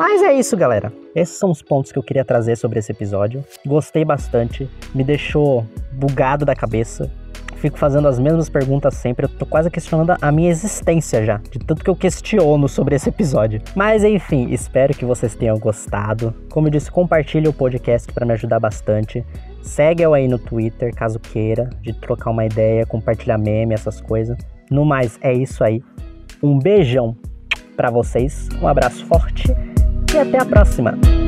Mas 0.00 0.22
é 0.22 0.32
isso, 0.32 0.56
galera. 0.56 0.90
Esses 1.14 1.36
são 1.36 1.50
os 1.50 1.60
pontos 1.60 1.92
que 1.92 1.98
eu 1.98 2.02
queria 2.02 2.24
trazer 2.24 2.56
sobre 2.56 2.78
esse 2.78 2.90
episódio. 2.90 3.44
Gostei 3.66 4.02
bastante, 4.02 4.66
me 4.94 5.04
deixou 5.04 5.66
bugado 5.92 6.46
da 6.46 6.54
cabeça. 6.54 7.10
Fico 7.56 7.76
fazendo 7.76 8.08
as 8.08 8.18
mesmas 8.18 8.48
perguntas 8.48 8.94
sempre. 8.94 9.26
Eu 9.26 9.28
tô 9.28 9.44
quase 9.44 9.70
questionando 9.70 10.16
a 10.18 10.32
minha 10.32 10.48
existência 10.48 11.22
já, 11.22 11.36
de 11.36 11.58
tanto 11.58 11.84
que 11.84 11.90
eu 11.90 11.94
questiono 11.94 12.66
sobre 12.66 12.96
esse 12.96 13.10
episódio. 13.10 13.60
Mas 13.76 14.02
enfim, 14.02 14.48
espero 14.50 14.94
que 14.94 15.04
vocês 15.04 15.34
tenham 15.34 15.58
gostado. 15.58 16.34
Como 16.50 16.68
eu 16.68 16.70
disse, 16.70 16.90
compartilhe 16.90 17.46
o 17.46 17.52
podcast 17.52 18.10
para 18.10 18.24
me 18.24 18.32
ajudar 18.32 18.58
bastante. 18.58 19.22
Segue 19.62 20.02
eu 20.02 20.14
aí 20.14 20.26
no 20.26 20.38
Twitter, 20.38 20.94
caso 20.94 21.20
queira, 21.20 21.68
de 21.82 21.92
trocar 21.92 22.30
uma 22.30 22.46
ideia, 22.46 22.86
compartilhar 22.86 23.36
meme, 23.36 23.74
essas 23.74 24.00
coisas. 24.00 24.38
No 24.70 24.82
mais, 24.82 25.18
é 25.20 25.34
isso 25.34 25.62
aí. 25.62 25.82
Um 26.42 26.58
beijão 26.58 27.14
para 27.76 27.90
vocês, 27.90 28.48
um 28.62 28.66
abraço 28.66 29.04
forte 29.04 29.54
e 30.14 30.18
até 30.18 30.38
a 30.38 30.44
próxima! 30.44 31.19